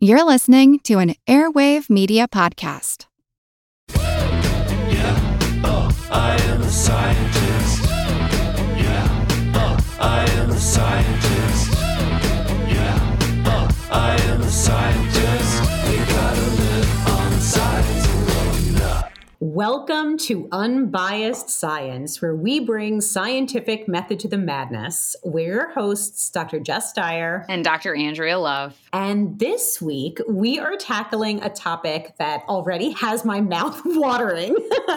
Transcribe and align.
You're 0.00 0.24
listening 0.24 0.78
to 0.84 1.00
an 1.00 1.16
Airwave 1.26 1.90
Media 1.90 2.28
Podcast. 2.28 3.06
Yeah, 3.96 5.38
oh, 5.64 5.90
I 6.08 6.40
am 6.40 6.60
a 6.62 6.70
scientist. 6.70 7.82
Yeah, 8.78 9.26
oh, 9.56 9.76
I 9.98 10.24
am 10.38 10.50
a 10.50 10.56
scientist. 10.56 11.72
Yeah, 12.70 13.42
oh, 13.46 13.68
I 13.90 14.14
am 14.22 14.40
a 14.40 14.48
scientist. 14.48 15.57
Welcome 19.58 20.18
to 20.18 20.48
Unbiased 20.52 21.50
Science, 21.50 22.22
where 22.22 22.36
we 22.36 22.60
bring 22.60 23.00
scientific 23.00 23.88
method 23.88 24.20
to 24.20 24.28
the 24.28 24.38
madness. 24.38 25.16
We're 25.24 25.52
your 25.52 25.70
hosts, 25.72 26.30
Dr. 26.30 26.60
Jess 26.60 26.92
Steier. 26.92 27.44
And 27.48 27.64
Dr. 27.64 27.92
Andrea 27.96 28.38
Love. 28.38 28.76
And 28.92 29.36
this 29.40 29.82
week, 29.82 30.20
we 30.28 30.60
are 30.60 30.76
tackling 30.76 31.42
a 31.42 31.50
topic 31.50 32.14
that 32.20 32.42
already 32.48 32.92
has 32.92 33.24
my 33.24 33.40
mouth 33.56 33.82
watering 33.84 34.54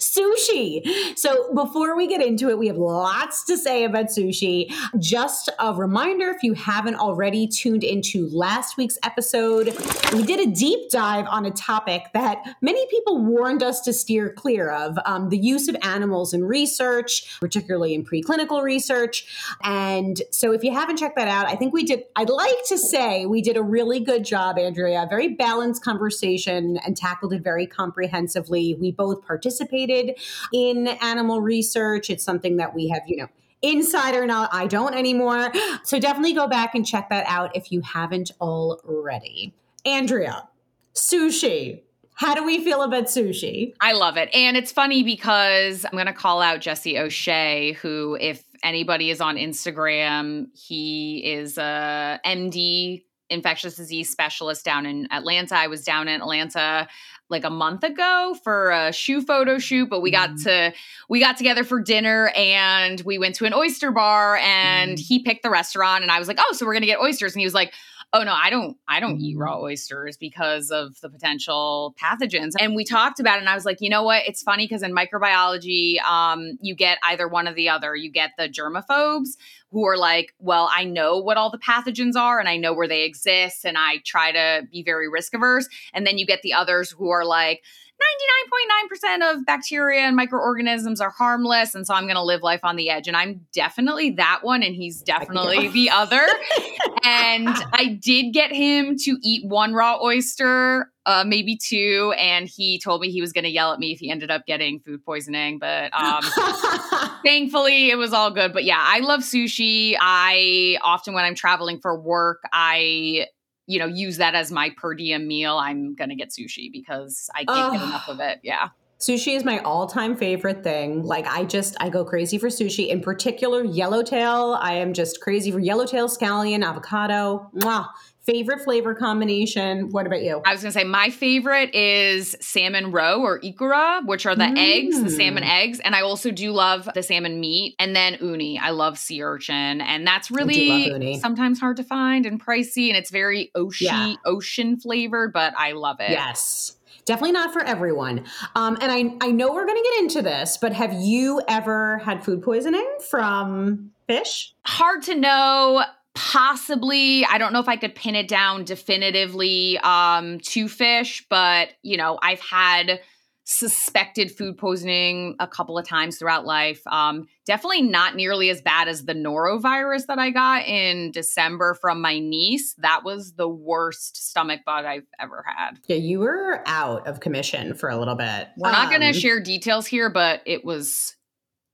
sushi. 0.00 1.16
So, 1.16 1.54
before 1.54 1.96
we 1.96 2.08
get 2.08 2.20
into 2.20 2.48
it, 2.50 2.58
we 2.58 2.66
have 2.66 2.76
lots 2.76 3.44
to 3.44 3.56
say 3.56 3.84
about 3.84 4.06
sushi. 4.06 4.74
Just 4.98 5.50
a 5.60 5.72
reminder 5.72 6.30
if 6.30 6.42
you 6.42 6.54
haven't 6.54 6.96
already 6.96 7.46
tuned 7.46 7.84
into 7.84 8.28
last 8.30 8.76
week's 8.76 8.98
episode, 9.04 9.66
we 10.12 10.24
did 10.24 10.40
a 10.40 10.50
deep 10.50 10.90
dive 10.90 11.26
on 11.28 11.46
a 11.46 11.52
topic 11.52 12.02
that 12.12 12.56
many 12.60 12.84
people 12.88 13.24
warned 13.24 13.62
us 13.62 13.83
to 13.84 13.92
steer 13.92 14.32
clear 14.32 14.70
of 14.70 14.98
um, 15.06 15.28
the 15.28 15.38
use 15.38 15.68
of 15.68 15.76
animals 15.82 16.34
in 16.34 16.44
research, 16.44 17.38
particularly 17.40 17.94
in 17.94 18.04
preclinical 18.04 18.62
research. 18.62 19.26
And 19.62 20.20
so, 20.30 20.52
if 20.52 20.64
you 20.64 20.72
haven't 20.72 20.96
checked 20.96 21.16
that 21.16 21.28
out, 21.28 21.46
I 21.46 21.56
think 21.56 21.72
we 21.72 21.84
did, 21.84 22.04
I'd 22.16 22.28
like 22.28 22.66
to 22.68 22.78
say, 22.78 23.26
we 23.26 23.42
did 23.42 23.56
a 23.56 23.62
really 23.62 24.00
good 24.00 24.24
job, 24.24 24.58
Andrea. 24.58 25.06
Very 25.08 25.28
balanced 25.28 25.84
conversation 25.84 26.78
and 26.84 26.96
tackled 26.96 27.32
it 27.32 27.42
very 27.42 27.66
comprehensively. 27.66 28.74
We 28.74 28.92
both 28.92 29.24
participated 29.24 30.18
in 30.52 30.88
animal 31.00 31.40
research. 31.40 32.10
It's 32.10 32.24
something 32.24 32.56
that 32.56 32.74
we 32.74 32.88
have, 32.88 33.02
you 33.06 33.16
know, 33.16 33.28
insider 33.62 34.26
not 34.26 34.50
I 34.52 34.66
don't 34.66 34.94
anymore. 34.94 35.52
So 35.84 35.98
definitely 35.98 36.34
go 36.34 36.46
back 36.46 36.74
and 36.74 36.86
check 36.86 37.08
that 37.10 37.24
out 37.26 37.56
if 37.56 37.72
you 37.72 37.80
haven't 37.80 38.30
already. 38.40 39.54
Andrea, 39.84 40.48
sushi. 40.94 41.82
How 42.14 42.34
do 42.34 42.44
we 42.44 42.62
feel 42.62 42.82
about 42.82 43.04
sushi? 43.04 43.74
I 43.80 43.92
love 43.92 44.16
it. 44.16 44.28
And 44.34 44.56
it's 44.56 44.70
funny 44.70 45.02
because 45.02 45.84
I'm 45.84 45.92
going 45.92 46.06
to 46.06 46.12
call 46.12 46.40
out 46.40 46.60
Jesse 46.60 46.98
O'Shea, 46.98 47.72
who, 47.72 48.16
if 48.20 48.44
anybody 48.62 49.10
is 49.10 49.20
on 49.20 49.36
Instagram, 49.36 50.46
he 50.56 51.18
is 51.24 51.58
a 51.58 52.20
MD 52.24 53.02
infectious 53.30 53.74
disease 53.74 54.10
specialist 54.10 54.64
down 54.64 54.86
in 54.86 55.08
Atlanta. 55.10 55.56
I 55.56 55.66
was 55.66 55.82
down 55.82 56.08
in 56.08 56.20
Atlanta 56.20 56.86
like 57.30 57.44
a 57.44 57.50
month 57.50 57.82
ago 57.82 58.36
for 58.44 58.70
a 58.70 58.92
shoe 58.92 59.22
photo 59.22 59.58
shoot, 59.58 59.88
but 59.88 60.00
we 60.00 60.10
got 60.10 60.30
mm. 60.30 60.44
to 60.44 60.72
we 61.08 61.20
got 61.20 61.36
together 61.36 61.64
for 61.64 61.80
dinner 61.80 62.30
and 62.36 63.00
we 63.00 63.18
went 63.18 63.34
to 63.36 63.46
an 63.46 63.54
oyster 63.54 63.90
bar 63.90 64.36
and 64.36 64.98
mm. 64.98 65.00
he 65.00 65.20
picked 65.20 65.42
the 65.42 65.50
restaurant 65.50 66.02
and 66.02 66.12
I 66.12 66.18
was 66.18 66.28
like, 66.28 66.38
"Oh, 66.38 66.52
so 66.52 66.66
we're 66.66 66.74
going 66.74 66.82
to 66.82 66.86
get 66.86 67.00
oysters." 67.00 67.34
And 67.34 67.40
he 67.40 67.46
was 67.46 67.54
like, 67.54 67.72
oh 68.14 68.22
no 68.22 68.32
i 68.32 68.48
don't 68.48 68.78
i 68.88 69.00
don't 69.00 69.20
eat 69.20 69.36
raw 69.36 69.56
mm-hmm. 69.56 69.64
oysters 69.64 70.16
because 70.16 70.70
of 70.70 70.98
the 71.00 71.10
potential 71.10 71.94
pathogens. 72.02 72.52
And 72.58 72.74
we 72.74 72.84
talked 72.84 73.20
about 73.20 73.36
it 73.36 73.40
and 73.40 73.48
i 73.48 73.54
was 73.54 73.66
like 73.66 73.78
you 73.80 73.90
know 73.90 74.04
what? 74.04 74.22
It's 74.26 74.42
funny 74.42 74.64
because 74.64 74.82
in 74.82 74.94
microbiology 74.94 76.00
um, 76.02 76.56
you 76.62 76.74
get 76.74 76.98
either 77.02 77.28
one 77.28 77.48
or 77.48 77.54
the 77.54 77.68
other. 77.68 77.94
You 77.94 78.10
get 78.10 78.30
the 78.38 78.48
germaphobes 78.48 79.36
who 79.74 79.84
are 79.84 79.98
like 79.98 80.32
well 80.38 80.70
i 80.72 80.84
know 80.84 81.18
what 81.18 81.36
all 81.36 81.50
the 81.50 81.58
pathogens 81.58 82.14
are 82.14 82.38
and 82.38 82.48
i 82.48 82.56
know 82.56 82.72
where 82.72 82.86
they 82.86 83.02
exist 83.02 83.64
and 83.64 83.76
i 83.76 83.96
try 84.04 84.30
to 84.30 84.62
be 84.70 84.84
very 84.84 85.08
risk 85.08 85.34
averse 85.34 85.68
and 85.92 86.06
then 86.06 86.16
you 86.16 86.24
get 86.24 86.42
the 86.42 86.52
others 86.52 86.90
who 86.90 87.10
are 87.10 87.24
like 87.24 87.62
99.9% 88.04 89.34
of 89.34 89.46
bacteria 89.46 90.00
and 90.00 90.16
microorganisms 90.16 91.00
are 91.00 91.10
harmless. 91.10 91.74
And 91.74 91.86
so 91.86 91.94
I'm 91.94 92.04
going 92.04 92.16
to 92.16 92.22
live 92.22 92.42
life 92.42 92.60
on 92.62 92.76
the 92.76 92.90
edge. 92.90 93.08
And 93.08 93.16
I'm 93.16 93.46
definitely 93.52 94.10
that 94.12 94.40
one. 94.42 94.62
And 94.62 94.74
he's 94.74 95.02
definitely 95.02 95.68
the 95.68 95.90
other. 95.92 96.26
and 97.04 97.48
I 97.72 97.98
did 98.00 98.32
get 98.32 98.52
him 98.52 98.96
to 98.98 99.18
eat 99.22 99.46
one 99.46 99.74
raw 99.74 99.98
oyster, 100.02 100.90
uh, 101.06 101.24
maybe 101.26 101.56
two. 101.56 102.14
And 102.18 102.48
he 102.48 102.78
told 102.78 103.00
me 103.00 103.10
he 103.10 103.20
was 103.20 103.32
going 103.32 103.44
to 103.44 103.50
yell 103.50 103.72
at 103.72 103.78
me 103.78 103.92
if 103.92 103.98
he 103.98 104.10
ended 104.10 104.30
up 104.30 104.46
getting 104.46 104.80
food 104.80 105.04
poisoning. 105.04 105.58
But 105.58 105.92
um, 105.94 106.22
thankfully, 107.24 107.90
it 107.90 107.96
was 107.96 108.12
all 108.12 108.30
good. 108.30 108.52
But 108.52 108.64
yeah, 108.64 108.80
I 108.80 109.00
love 109.00 109.20
sushi. 109.20 109.96
I 110.00 110.78
often, 110.82 111.14
when 111.14 111.24
I'm 111.24 111.34
traveling 111.34 111.80
for 111.80 111.98
work, 111.98 112.42
I 112.52 113.26
you 113.66 113.78
know, 113.78 113.86
use 113.86 114.18
that 114.18 114.34
as 114.34 114.52
my 114.52 114.70
per 114.76 114.94
diem 114.94 115.26
meal, 115.26 115.56
I'm 115.56 115.94
going 115.94 116.10
to 116.10 116.16
get 116.16 116.30
sushi 116.30 116.70
because 116.72 117.30
I 117.34 117.44
can't 117.44 117.72
get 117.72 117.82
enough 117.82 118.08
of 118.08 118.20
it. 118.20 118.40
Yeah. 118.42 118.68
Sushi 119.00 119.36
is 119.36 119.44
my 119.44 119.58
all-time 119.58 120.16
favorite 120.16 120.62
thing. 120.62 121.02
Like 121.02 121.26
I 121.26 121.44
just 121.44 121.76
I 121.80 121.88
go 121.88 122.04
crazy 122.04 122.38
for 122.38 122.48
sushi. 122.48 122.88
In 122.88 123.00
particular, 123.00 123.64
yellowtail. 123.64 124.56
I 124.60 124.74
am 124.74 124.94
just 124.94 125.20
crazy 125.20 125.50
for 125.50 125.58
yellowtail, 125.58 126.08
scallion, 126.08 126.64
avocado. 126.64 127.50
Mwah 127.56 127.88
favorite 128.26 128.60
flavor 128.60 128.94
combination. 128.94 129.90
What 129.90 130.06
about 130.06 130.22
you? 130.22 130.40
I 130.44 130.52
was 130.52 130.62
going 130.62 130.72
to 130.72 130.78
say 130.78 130.84
my 130.84 131.10
favorite 131.10 131.74
is 131.74 132.34
salmon 132.40 132.90
roe 132.90 133.20
or 133.22 133.40
ikura, 133.40 134.06
which 134.06 134.26
are 134.26 134.34
the 134.34 134.44
mm. 134.44 134.58
eggs, 134.58 135.02
the 135.02 135.10
salmon 135.10 135.42
mm. 135.42 135.62
eggs, 135.62 135.80
and 135.80 135.94
I 135.94 136.00
also 136.00 136.30
do 136.30 136.52
love 136.52 136.88
the 136.94 137.02
salmon 137.02 137.40
meat. 137.40 137.74
And 137.78 137.94
then 137.94 138.18
uni, 138.20 138.58
I 138.58 138.70
love 138.70 138.98
sea 138.98 139.22
urchin, 139.22 139.80
and 139.80 140.06
that's 140.06 140.30
really 140.30 141.18
sometimes 141.18 141.60
hard 141.60 141.76
to 141.76 141.84
find 141.84 142.26
and 142.26 142.44
pricey, 142.44 142.88
and 142.88 142.96
it's 142.96 143.10
very 143.10 143.50
ocean 143.54 143.86
yeah. 143.86 144.14
ocean 144.24 144.78
flavored, 144.78 145.32
but 145.32 145.54
I 145.56 145.72
love 145.72 145.96
it. 146.00 146.10
Yes 146.10 146.76
definitely 147.06 147.32
not 147.32 147.52
for 147.52 147.62
everyone. 147.62 148.24
Um, 148.54 148.78
and 148.80 148.90
I, 148.90 149.26
I 149.26 149.30
know 149.30 149.52
we're 149.52 149.66
going 149.66 149.76
to 149.76 149.90
get 149.90 150.02
into 150.02 150.22
this, 150.22 150.56
but 150.56 150.72
have 150.72 150.92
you 150.94 151.42
ever 151.48 151.98
had 151.98 152.24
food 152.24 152.42
poisoning 152.42 152.88
from 153.10 153.90
fish? 154.06 154.54
Hard 154.64 155.02
to 155.02 155.14
know 155.14 155.84
possibly 156.14 157.24
i 157.26 157.38
don't 157.38 157.52
know 157.52 157.60
if 157.60 157.68
i 157.68 157.76
could 157.76 157.94
pin 157.94 158.14
it 158.14 158.28
down 158.28 158.64
definitively 158.64 159.78
um 159.82 160.38
to 160.40 160.68
fish 160.68 161.26
but 161.28 161.68
you 161.82 161.96
know 161.96 162.18
i've 162.22 162.40
had 162.40 163.00
suspected 163.44 164.34
food 164.34 164.56
poisoning 164.56 165.36
a 165.38 165.46
couple 165.46 165.76
of 165.76 165.86
times 165.86 166.18
throughout 166.18 166.46
life. 166.46 166.80
Um 166.86 167.26
definitely 167.46 167.82
not 167.82 168.16
nearly 168.16 168.48
as 168.48 168.62
bad 168.62 168.88
as 168.88 169.04
the 169.04 169.12
norovirus 169.12 170.06
that 170.06 170.18
i 170.18 170.30
got 170.30 170.66
in 170.66 171.12
december 171.12 171.74
from 171.74 172.00
my 172.00 172.18
niece. 172.18 172.74
That 172.78 173.02
was 173.04 173.34
the 173.34 173.48
worst 173.48 174.16
stomach 174.16 174.60
bug 174.64 174.86
i've 174.86 175.06
ever 175.20 175.44
had. 175.46 175.78
Yeah 175.86 175.96
you 175.96 176.20
were 176.20 176.62
out 176.66 177.06
of 177.06 177.20
commission 177.20 177.74
for 177.74 177.90
a 177.90 177.98
little 177.98 178.16
bit. 178.16 178.48
We're 178.56 178.68
um, 178.68 178.72
not 178.72 178.90
going 178.90 179.12
to 179.12 179.18
share 179.18 179.40
details 179.40 179.86
here 179.86 180.08
but 180.08 180.40
it 180.46 180.64
was 180.64 181.14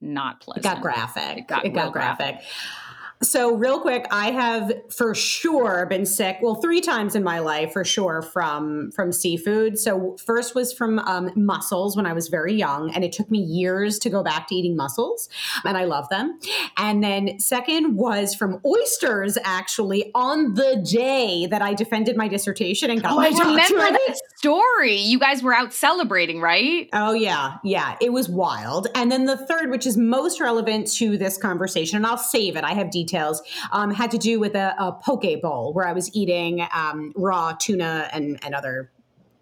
not 0.01 0.41
pleasant 0.41 0.65
it 0.65 0.69
got 0.69 0.83
graphic. 0.83 1.39
It 1.39 1.47
got, 1.47 1.65
it 1.65 1.71
got 1.71 1.93
graphic. 1.93 2.37
graphic. 2.37 2.47
So, 3.23 3.55
real 3.55 3.81
quick, 3.81 4.07
I 4.11 4.31
have 4.31 4.73
for 4.89 5.15
sure 5.15 5.85
been 5.85 6.07
sick. 6.07 6.39
Well, 6.41 6.55
three 6.55 6.81
times 6.81 7.15
in 7.15 7.23
my 7.23 7.41
life, 7.41 7.71
for 7.71 7.85
sure, 7.85 8.23
from 8.23 8.91
from 8.93 9.13
seafood. 9.13 9.79
So, 9.79 10.17
first 10.25 10.55
was 10.55 10.73
from 10.73 10.99
um, 11.01 11.31
mussels 11.37 11.99
when 11.99 12.07
I 12.07 12.15
was 12.15 12.29
very 12.29 12.55
young, 12.55 12.91
and 12.95 13.05
it 13.05 13.13
took 13.13 13.31
me 13.31 13.39
years 13.39 13.99
to 14.01 14.11
go 14.11 14.23
back 14.23 14.49
to 14.49 14.55
eating 14.55 14.75
mussels, 14.75 15.29
and 15.67 15.77
I 15.77 15.85
love 15.85 16.09
them. 16.09 16.39
And 16.79 17.05
then, 17.05 17.39
second 17.39 17.97
was 17.97 18.35
from 18.35 18.59
oysters, 18.65 19.37
actually, 19.45 20.11
on 20.15 20.55
the 20.55 20.83
day 20.83 21.45
that 21.45 21.61
I 21.61 21.75
defended 21.75 22.17
my 22.17 22.27
dissertation 22.27 22.91
and 22.91 23.03
got 23.03 23.13
oh, 23.13 23.17
my 23.17 23.27
I 23.27 23.39
remember 23.39 23.81
that 23.81 24.17
story. 24.41 24.97
You 24.97 25.19
guys 25.19 25.43
were 25.43 25.53
out 25.53 25.75
celebrating, 25.75 26.41
right? 26.41 26.89
Oh 26.95 27.13
yeah, 27.13 27.59
yeah. 27.63 27.97
It 28.01 28.11
was 28.11 28.27
wild. 28.27 28.87
And 28.95 29.13
then 29.13 29.27
the 29.27 29.37
third, 29.37 29.69
which 29.69 29.87
is 29.87 29.99
most 29.99 30.41
relevant 30.41 30.91
to 30.95 31.19
this 31.19 31.37
conversation, 31.37 31.99
and 31.99 32.07
I'll 32.07 32.17
save 32.17 32.57
it. 32.57 32.65
I 32.65 32.73
have 32.73 32.91
details 32.91 33.43
um, 33.71 33.91
had 33.91 34.11
to 34.13 34.19
do 34.19 34.41
with 34.41 34.55
a, 34.55 34.75
a 34.79 34.93
poke 34.93 35.43
bowl 35.43 35.75
where 35.75 35.87
I 35.87 35.93
was 35.93 36.11
eating 36.17 36.67
um, 36.75 37.13
raw 37.17 37.53
tuna 37.53 38.09
and, 38.15 38.39
and 38.43 38.55
other 38.55 38.91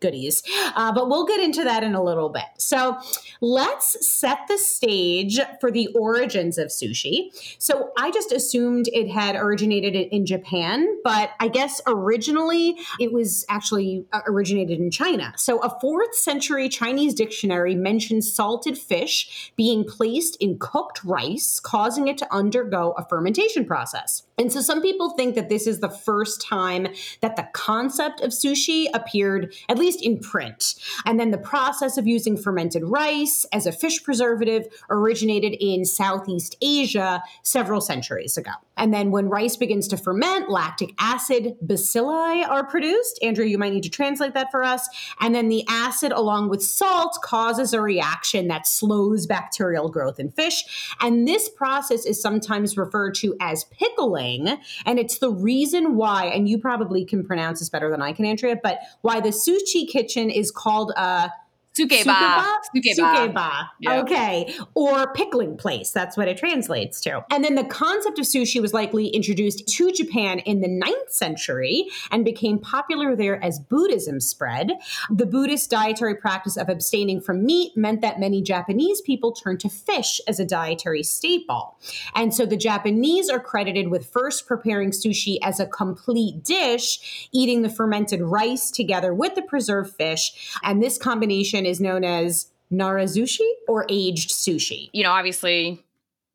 goodies. 0.01 0.43
Uh, 0.77 0.93
but 0.93 1.09
we'll 1.09 1.27
get 1.27 1.41
into 1.41 1.65
that 1.65 1.83
in 1.83 1.95
a 1.95 2.03
little 2.03 2.29
bit. 2.29 2.45
So 2.57 2.99
let's 3.41 4.09
set 4.09 4.41
the 4.49 4.59
stage 4.59 5.41
for 5.61 5.71
the 5.71 5.89
origins 5.95 6.59
of 6.59 6.69
sushi. 6.69 7.31
So 7.59 7.91
I 7.99 8.11
just 8.11 8.33
assumed 8.33 8.89
it 8.93 9.09
had 9.09 9.37
originated 9.37 9.95
in 9.95 10.27
Japan, 10.27 10.87
but 11.03 11.31
I 11.41 11.49
guess 11.49 11.81
originally 11.87 12.77
it 13.01 13.13
was 13.13 13.45
actually 13.49 14.05
uh, 14.13 14.21
originated 14.27 14.79
in 14.79 14.91
China. 14.91 15.33
So 15.37 15.59
a 15.61 15.79
fourth 15.81 16.15
century 16.15 16.69
Chinese 16.69 17.15
dictionary 17.15 17.75
mentions 17.75 18.33
salted 18.33 18.79
fish 18.79 19.53
being 19.57 19.85
placed 19.85 20.37
in 20.41 20.59
cooked 20.59 21.03
rice, 21.05 21.61
causing 21.61 22.09
it 22.09 22.19
to 22.19 22.35
undergo 22.35 22.93
a 22.93 23.05
fermentation 23.05 23.65
process. 23.65 24.28
And 24.39 24.53
so 24.53 24.61
some 24.61 24.81
people 24.81 25.11
think 25.11 25.35
that 25.35 25.49
this 25.49 25.67
is 25.67 25.81
the 25.81 25.91
first 25.91 26.41
time 26.41 26.89
that 27.21 27.37
the 27.37 27.49
concept 27.53 28.21
of 28.21 28.31
sushi 28.31 28.87
appeared, 28.95 29.53
at 29.69 29.79
least 29.79 30.01
in 30.03 30.21
print. 30.21 30.75
And 31.05 31.19
then 31.19 31.31
the 31.31 31.39
process 31.39 31.99
of 31.99 32.07
using 32.07 32.37
fermented 32.37 32.85
rice 32.85 33.45
as 33.53 33.67
a 33.67 33.73
fish 33.73 34.03
preservative 34.03 34.67
originated 34.89 35.57
in 35.61 35.85
Southeast 35.85 36.57
Asia 36.63 37.23
several 37.43 37.81
centuries 37.81 38.37
ago. 38.37 38.53
And 38.79 38.95
then 38.95 39.11
when 39.11 39.29
rice 39.29 39.57
begins 39.57 39.89
to 39.89 39.97
ferment, 39.97 40.49
lactic 40.49 40.95
acid 40.99 41.57
bacilli 41.65 42.49
are 42.49 42.65
produced. 42.65 43.19
Andrea, 43.23 43.49
you 43.49 43.59
might 43.59 43.73
need 43.73 43.83
to 43.83 43.91
translate 43.91 44.35
that 44.35 44.51
for 44.51 44.63
us. 44.63 44.89
And 45.21 45.35
then 45.35 45.49
the 45.49 45.65
acid, 45.69 46.13
along 46.13 46.49
with 46.49 46.63
salt, 46.63 47.19
causes 47.23 47.75
a 47.75 47.81
reaction 47.81 48.49
that 48.49 48.67
slows 48.67 49.27
bacterial 49.27 49.91
growth 49.91 50.19
in 50.19 50.31
fish. 50.31 50.95
And 51.01 51.29
this 51.29 51.49
process 51.49 52.07
is 52.07 52.23
sometimes 52.23 52.77
referred 52.79 53.15
to 53.17 53.37
as 53.41 53.65
pickling. 53.65 54.59
And 54.87 54.99
it's 54.99 55.19
the 55.19 55.31
reason 55.31 55.97
why, 55.97 56.27
and 56.27 56.49
you 56.49 56.59
probably 56.59 57.05
can 57.05 57.25
pronounce 57.27 57.59
this 57.59 57.69
better 57.69 57.91
than 57.91 58.01
I 58.01 58.13
can, 58.13 58.25
Andrea, 58.25 58.57
but 58.63 58.79
why 59.03 59.21
the 59.21 59.31
sushi 59.31 59.89
kitchen 59.89 60.31
is 60.31 60.51
called 60.51 60.93
a 60.97 61.31
Sukeba. 61.79 62.45
Sukeba. 62.75 62.95
Sukeba. 62.97 63.69
Yeah. 63.81 64.01
Okay. 64.01 64.55
Or 64.75 65.13
pickling 65.13 65.57
place. 65.57 65.91
That's 65.91 66.17
what 66.17 66.29
it 66.29 66.37
translates 66.39 67.01
to. 67.03 67.25
And 67.31 67.45
then 67.45 67.55
the 67.55 67.65
concept 67.65 68.19
of 68.19 68.25
sushi 68.25 68.61
was 68.61 68.73
likely 68.73 69.09
introduced 69.09 69.67
to 69.69 69.93
Japan 69.93 70.39
in 70.41 70.61
the 70.61 70.69
9th 70.69 71.11
century 71.11 71.87
and 72.11 72.25
became 72.25 72.59
popular 72.59 73.15
there 73.15 73.43
as 73.43 73.59
Buddhism 73.59 74.21
spread. 74.21 74.73
The 75.11 75.27
Buddhist 75.27 75.71
dietary 75.71 76.15
practice 76.15 76.57
of 76.57 76.69
abstaining 76.69 77.21
from 77.21 77.45
meat 77.45 77.77
meant 77.77 78.01
that 78.01 78.19
many 78.21 78.43
Japanese 78.43 79.01
people 79.01 79.33
turned 79.33 79.61
to 79.61 79.69
fish 79.69 80.21
as 80.27 80.41
a 80.41 80.45
dietary 80.45 81.03
staple. 81.03 81.79
And 82.15 82.35
so 82.35 82.47
the 82.47 82.57
Japanese 82.57 83.29
are 83.29 83.41
credited 83.41 83.89
with 83.89 84.11
first 84.11 84.47
preparing 84.47 84.91
sushi 84.91 85.39
as 85.43 85.61
a 85.61 85.67
complete 85.67 86.43
dish, 86.43 87.29
eating 87.33 87.63
the 87.63 87.69
fermented 87.69 88.21
rice 88.21 88.71
together 88.71 89.15
with 89.15 89.35
the 89.35 89.43
preserved 89.43 89.95
fish. 89.95 90.53
And 90.63 90.83
this 90.83 90.99
combination 90.99 91.67
is 91.69 91.81
known 91.81 92.05
as 92.05 92.51
narezushi 92.73 93.49
or 93.67 93.87
aged 93.89 94.31
sushi. 94.31 94.91
You 94.93 95.05
know, 95.05 95.11
obviously, 95.11 95.85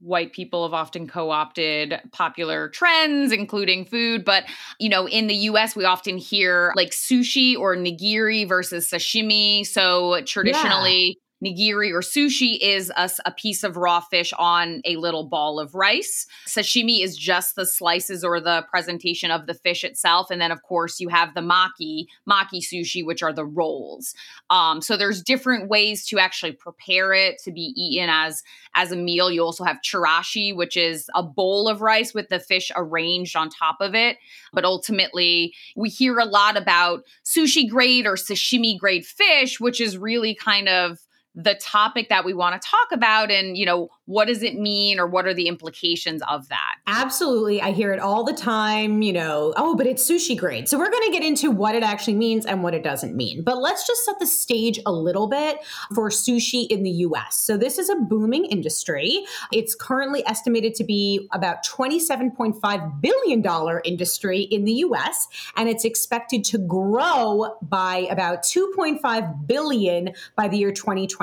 white 0.04 0.34
people 0.34 0.64
have 0.64 0.74
often 0.74 1.08
co 1.08 1.32
opted 1.32 2.00
popular 2.12 2.70
trends, 2.70 3.32
including 3.32 3.86
food. 3.86 4.26
But, 4.26 4.46
you 4.80 4.90
know, 4.90 5.08
in 5.08 5.28
the 5.28 5.36
US, 5.36 5.76
we 5.76 5.86
often 5.86 6.18
hear 6.18 6.74
like 6.76 6.92
sushi 6.92 7.58
or 7.58 7.76
nigiri 7.76 8.48
versus 8.48 8.90
sashimi. 8.90 9.66
So 9.66 10.22
traditionally, 10.26 11.18
Nigiri 11.44 11.92
or 11.92 12.02
sushi 12.02 12.58
is 12.62 12.92
a 12.98 13.32
piece 13.32 13.64
of 13.64 13.76
raw 13.76 14.00
fish 14.00 14.32
on 14.38 14.82
a 14.86 14.96
little 14.96 15.28
ball 15.28 15.60
of 15.60 15.76
rice. 15.76 16.26
Sashimi 16.48 17.04
is 17.04 17.18
just 17.18 17.56
the 17.56 17.66
slices 17.66 18.24
or 18.24 18.40
the 18.40 18.66
presentation 18.70 19.32
of 19.32 19.46
the 19.46 19.54
fish 19.54 19.84
itself. 19.84 20.32
And 20.32 20.40
then, 20.40 20.52
of 20.52 20.62
course, 20.64 21.00
you 21.00 21.10
have 21.10 21.34
the 21.34 21.42
maki, 21.42 22.06
maki 22.30 22.62
sushi, 22.62 23.06
which 23.06 23.22
are 23.22 23.34
the 23.34 23.46
rolls. 23.46 24.14
Um, 24.50 24.82
so 24.82 24.96
there's 24.96 25.22
different 25.22 25.70
ways 25.70 26.06
to 26.08 26.20
actually 26.20 26.54
prepare 26.54 27.14
it 27.14 27.40
to 27.44 27.52
be 27.52 27.74
eaten 27.76 28.10
as 28.10 28.44
as 28.76 28.92
a 28.92 28.96
meal. 28.96 29.32
You 29.32 29.44
also 29.44 29.64
have 29.64 29.82
chirashi, 29.84 30.56
which 30.56 30.78
is 30.78 31.10
a 31.16 31.24
bowl 31.24 31.68
of 31.68 31.82
rice 31.82 32.14
with 32.14 32.30
the 32.30 32.40
fish 32.40 32.72
arranged 32.76 33.36
on 33.36 33.50
top 33.50 33.78
of 33.82 33.96
it. 33.96 34.18
But 34.52 34.66
ultimately, 34.66 35.54
we 35.76 35.90
hear 35.90 36.20
a 36.20 36.26
lot 36.26 36.58
about 36.58 37.04
sushi 37.26 37.70
grade 37.70 38.06
or 38.06 38.16
sashimi 38.16 38.78
grade 38.78 39.06
fish, 39.06 39.60
which 39.60 39.82
is 39.82 39.98
really 39.98 40.36
kind 40.36 40.70
of 40.70 41.00
the 41.36 41.56
topic 41.56 42.10
that 42.10 42.26
we 42.26 42.34
want 42.34 42.60
to 42.60 42.68
talk 42.68 42.92
about 42.92 43.32
and 43.32 43.58
you 43.58 43.66
know 43.66 43.90
what 44.06 44.26
does 44.26 44.44
it 44.44 44.56
mean 44.56 45.00
or 45.00 45.08
what 45.08 45.26
are 45.26 45.34
the 45.34 45.48
implications 45.48 46.22
of 46.30 46.48
that 46.50 46.76
Absolutely. 46.86 47.62
I 47.62 47.72
hear 47.72 47.94
it 47.94 48.00
all 48.00 48.26
the 48.26 48.34
time, 48.34 49.02
you 49.02 49.14
know, 49.14 49.54
oh, 49.56 49.76
but 49.76 49.88
it's 49.88 50.10
sushi 50.10 50.38
grade. 50.38 50.68
So 50.68 50.78
we're 50.78 50.92
going 50.92 51.06
to 51.06 51.12
get 51.12 51.24
into 51.24 51.50
what 51.50 51.76
it 51.76 51.84
actually 51.84 52.16
means 52.16 52.46
and 52.46 52.62
what 52.62 52.74
it 52.74 52.84
doesn't 52.84 53.16
mean. 53.16 53.42
But 53.42 53.58
let's 53.58 53.88
just 53.88 54.04
set 54.04 54.20
the 54.20 54.28
stage 54.28 54.80
a 54.86 54.92
little 54.92 55.28
bit 55.28 55.60
for 55.96 56.10
sushi 56.10 56.68
in 56.68 56.84
the 56.84 56.90
US. 56.90 57.36
So 57.36 57.56
this 57.56 57.80
is 57.80 57.90
a 57.90 57.96
booming 57.96 58.46
industry. 58.46 59.24
It's 59.52 59.76
currently 59.76 60.26
estimated 60.28 60.76
to 60.76 60.84
be 60.84 61.28
about 61.32 61.66
$27.5 61.66 63.02
billion 63.02 63.80
industry 63.86 64.42
in 64.42 64.66
the 64.66 64.74
US, 64.74 65.28
and 65.56 65.70
it's 65.70 65.86
expected 65.86 66.44
to 66.46 66.58
grow 66.58 67.56
by 67.62 68.08
about 68.12 68.44
2.5 68.44 69.48
billion 69.48 70.14
by 70.36 70.50
the 70.50 70.58
year 70.58 70.72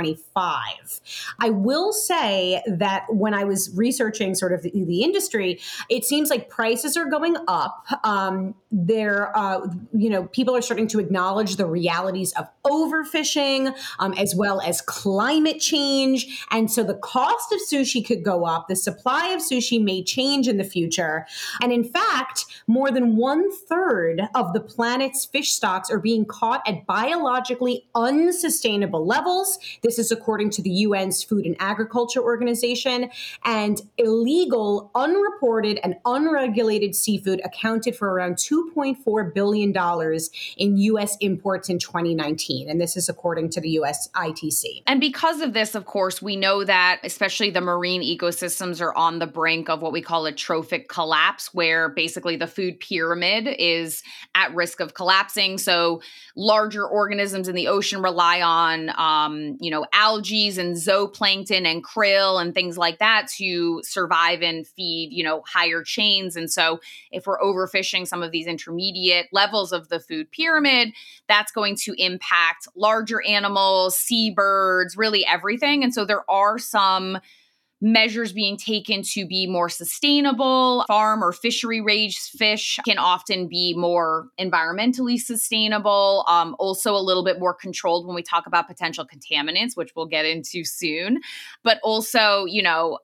2025. 0.04 1.00
I 1.38 1.50
will 1.50 1.92
say 1.92 2.62
that 2.66 3.04
when 3.08 3.34
I 3.34 3.44
was 3.44 3.70
researching 3.76 4.34
sort 4.34 4.52
of 4.52 4.62
the, 4.62 4.70
the 4.70 5.02
industry, 5.02 5.60
it 5.88 6.04
seems 6.04 6.30
like 6.30 6.48
prices 6.48 6.96
are 6.96 7.06
going 7.06 7.36
up. 7.48 7.86
Um, 8.04 8.54
there, 8.72 9.36
uh, 9.36 9.66
you 9.92 10.10
know, 10.10 10.24
people 10.26 10.54
are 10.56 10.62
starting 10.62 10.86
to 10.88 11.00
acknowledge 11.00 11.56
the 11.56 11.66
realities 11.66 12.32
of 12.32 12.48
overfishing, 12.64 13.76
um, 13.98 14.12
as 14.14 14.34
well 14.34 14.60
as 14.60 14.80
climate 14.80 15.58
change, 15.58 16.44
and 16.50 16.70
so 16.70 16.82
the 16.84 16.94
cost 16.94 17.52
of 17.52 17.60
sushi 17.60 18.06
could 18.06 18.24
go 18.24 18.44
up. 18.44 18.68
The 18.68 18.76
supply 18.76 19.28
of 19.28 19.40
sushi 19.40 19.82
may 19.82 20.02
change 20.04 20.46
in 20.46 20.56
the 20.56 20.64
future, 20.64 21.26
and 21.60 21.72
in 21.72 21.84
fact, 21.84 22.46
more 22.66 22.90
than 22.90 23.16
one 23.16 23.50
third 23.50 24.22
of 24.34 24.52
the 24.52 24.60
planet's 24.60 25.24
fish 25.24 25.52
stocks 25.52 25.90
are 25.90 25.98
being 25.98 26.24
caught 26.24 26.62
at 26.66 26.86
biologically 26.86 27.88
unsustainable 27.94 29.04
levels. 29.04 29.58
This 29.82 29.89
is 29.98 30.10
according 30.12 30.50
to 30.50 30.62
the 30.62 30.84
UN's 30.84 31.22
Food 31.22 31.46
and 31.46 31.56
Agriculture 31.58 32.22
Organization. 32.22 33.10
And 33.44 33.80
illegal, 33.98 34.90
unreported, 34.94 35.80
and 35.82 35.96
unregulated 36.04 36.94
seafood 36.94 37.40
accounted 37.44 37.96
for 37.96 38.12
around 38.12 38.36
$2.4 38.36 39.34
billion 39.34 39.74
in 40.56 40.76
US 40.76 41.16
imports 41.20 41.68
in 41.68 41.78
2019. 41.78 42.68
And 42.68 42.80
this 42.80 42.96
is 42.96 43.08
according 43.08 43.50
to 43.50 43.60
the 43.60 43.70
US 43.70 44.08
ITC. 44.14 44.82
And 44.86 45.00
because 45.00 45.40
of 45.40 45.52
this, 45.52 45.74
of 45.74 45.86
course, 45.86 46.20
we 46.22 46.36
know 46.36 46.64
that 46.64 47.00
especially 47.04 47.50
the 47.50 47.60
marine 47.60 48.02
ecosystems 48.02 48.80
are 48.80 48.94
on 48.94 49.18
the 49.18 49.26
brink 49.26 49.68
of 49.68 49.82
what 49.82 49.92
we 49.92 50.02
call 50.02 50.26
a 50.26 50.32
trophic 50.32 50.88
collapse, 50.88 51.52
where 51.54 51.88
basically 51.88 52.36
the 52.36 52.46
food 52.46 52.80
pyramid 52.80 53.48
is 53.58 54.02
at 54.34 54.54
risk 54.54 54.80
of 54.80 54.94
collapsing. 54.94 55.58
So 55.58 56.02
larger 56.36 56.86
organisms 56.86 57.48
in 57.48 57.54
the 57.54 57.68
ocean 57.68 58.02
rely 58.02 58.40
on, 58.42 58.90
um, 58.96 59.56
you 59.60 59.70
know, 59.70 59.79
algae 59.92 60.48
and 60.58 60.76
zooplankton 60.76 61.66
and 61.66 61.84
krill 61.84 62.40
and 62.40 62.54
things 62.54 62.78
like 62.78 62.98
that 62.98 63.28
to 63.36 63.80
survive 63.84 64.42
and 64.42 64.66
feed, 64.66 65.10
you 65.12 65.22
know, 65.22 65.42
higher 65.46 65.82
chains. 65.82 66.36
And 66.36 66.50
so 66.50 66.80
if 67.10 67.26
we're 67.26 67.40
overfishing 67.40 68.06
some 68.06 68.22
of 68.22 68.30
these 68.30 68.46
intermediate 68.46 69.26
levels 69.32 69.72
of 69.72 69.88
the 69.88 70.00
food 70.00 70.30
pyramid, 70.30 70.92
that's 71.28 71.52
going 71.52 71.76
to 71.76 71.94
impact 72.02 72.68
larger 72.74 73.22
animals, 73.26 73.96
seabirds, 73.96 74.96
really 74.96 75.26
everything. 75.26 75.82
And 75.84 75.92
so 75.94 76.04
there 76.04 76.28
are 76.30 76.58
some 76.58 77.18
measures 77.80 78.32
being 78.32 78.56
taken 78.56 79.02
to 79.02 79.26
be 79.26 79.46
more 79.46 79.68
sustainable. 79.68 80.84
Farm 80.86 81.24
or 81.24 81.32
fishery 81.32 81.80
raised 81.80 82.30
fish 82.30 82.78
can 82.84 82.98
often 82.98 83.48
be 83.48 83.74
more 83.74 84.28
environmentally 84.38 85.18
sustainable, 85.18 86.24
um, 86.28 86.54
also 86.58 86.94
a 86.94 87.00
little 87.00 87.24
bit 87.24 87.38
more 87.38 87.54
controlled 87.54 88.06
when 88.06 88.14
we 88.14 88.22
talk 88.22 88.46
about 88.46 88.66
potential 88.66 89.06
contaminants, 89.06 89.76
which 89.76 89.92
we'll 89.96 90.06
get 90.06 90.26
into 90.26 90.64
soon. 90.64 91.20
But 91.62 91.78
also, 91.82 92.44
you 92.44 92.62
know, 92.62 92.98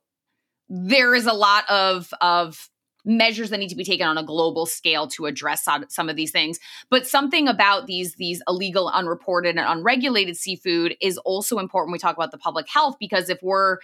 there 0.69 1.15
is 1.15 1.27
a 1.27 1.33
lot 1.33 1.69
of 1.71 2.13
of 2.21 2.69
measures 3.09 3.51
that 3.51 3.59
need 3.59 3.69
to 3.69 3.77
be 3.77 3.85
taken 3.85 4.07
on 4.07 4.19
a 4.19 4.25
global 4.25 4.67
scale 4.67 5.07
to 5.07 5.27
address 5.27 5.65
some, 5.89 6.09
of 6.09 6.17
these 6.17 6.33
things 6.33 6.59
but 6.91 7.07
something 7.07 7.47
about 7.47 7.87
these 7.87 8.17
these 8.17 8.43
illegal 8.49 8.89
unreported 8.89 9.57
and 9.57 9.65
unregulated 9.65 10.37
seafood 10.37 10.97
is 11.01 11.17
also 11.19 11.61
important 11.61 11.91
when 11.91 11.93
we 11.93 11.99
talk 12.01 12.17
about 12.17 12.33
the 12.33 12.39
public 12.39 12.69
health 12.69 12.97
because 12.99 13.31
if 13.31 13.39
we're 13.43 13.79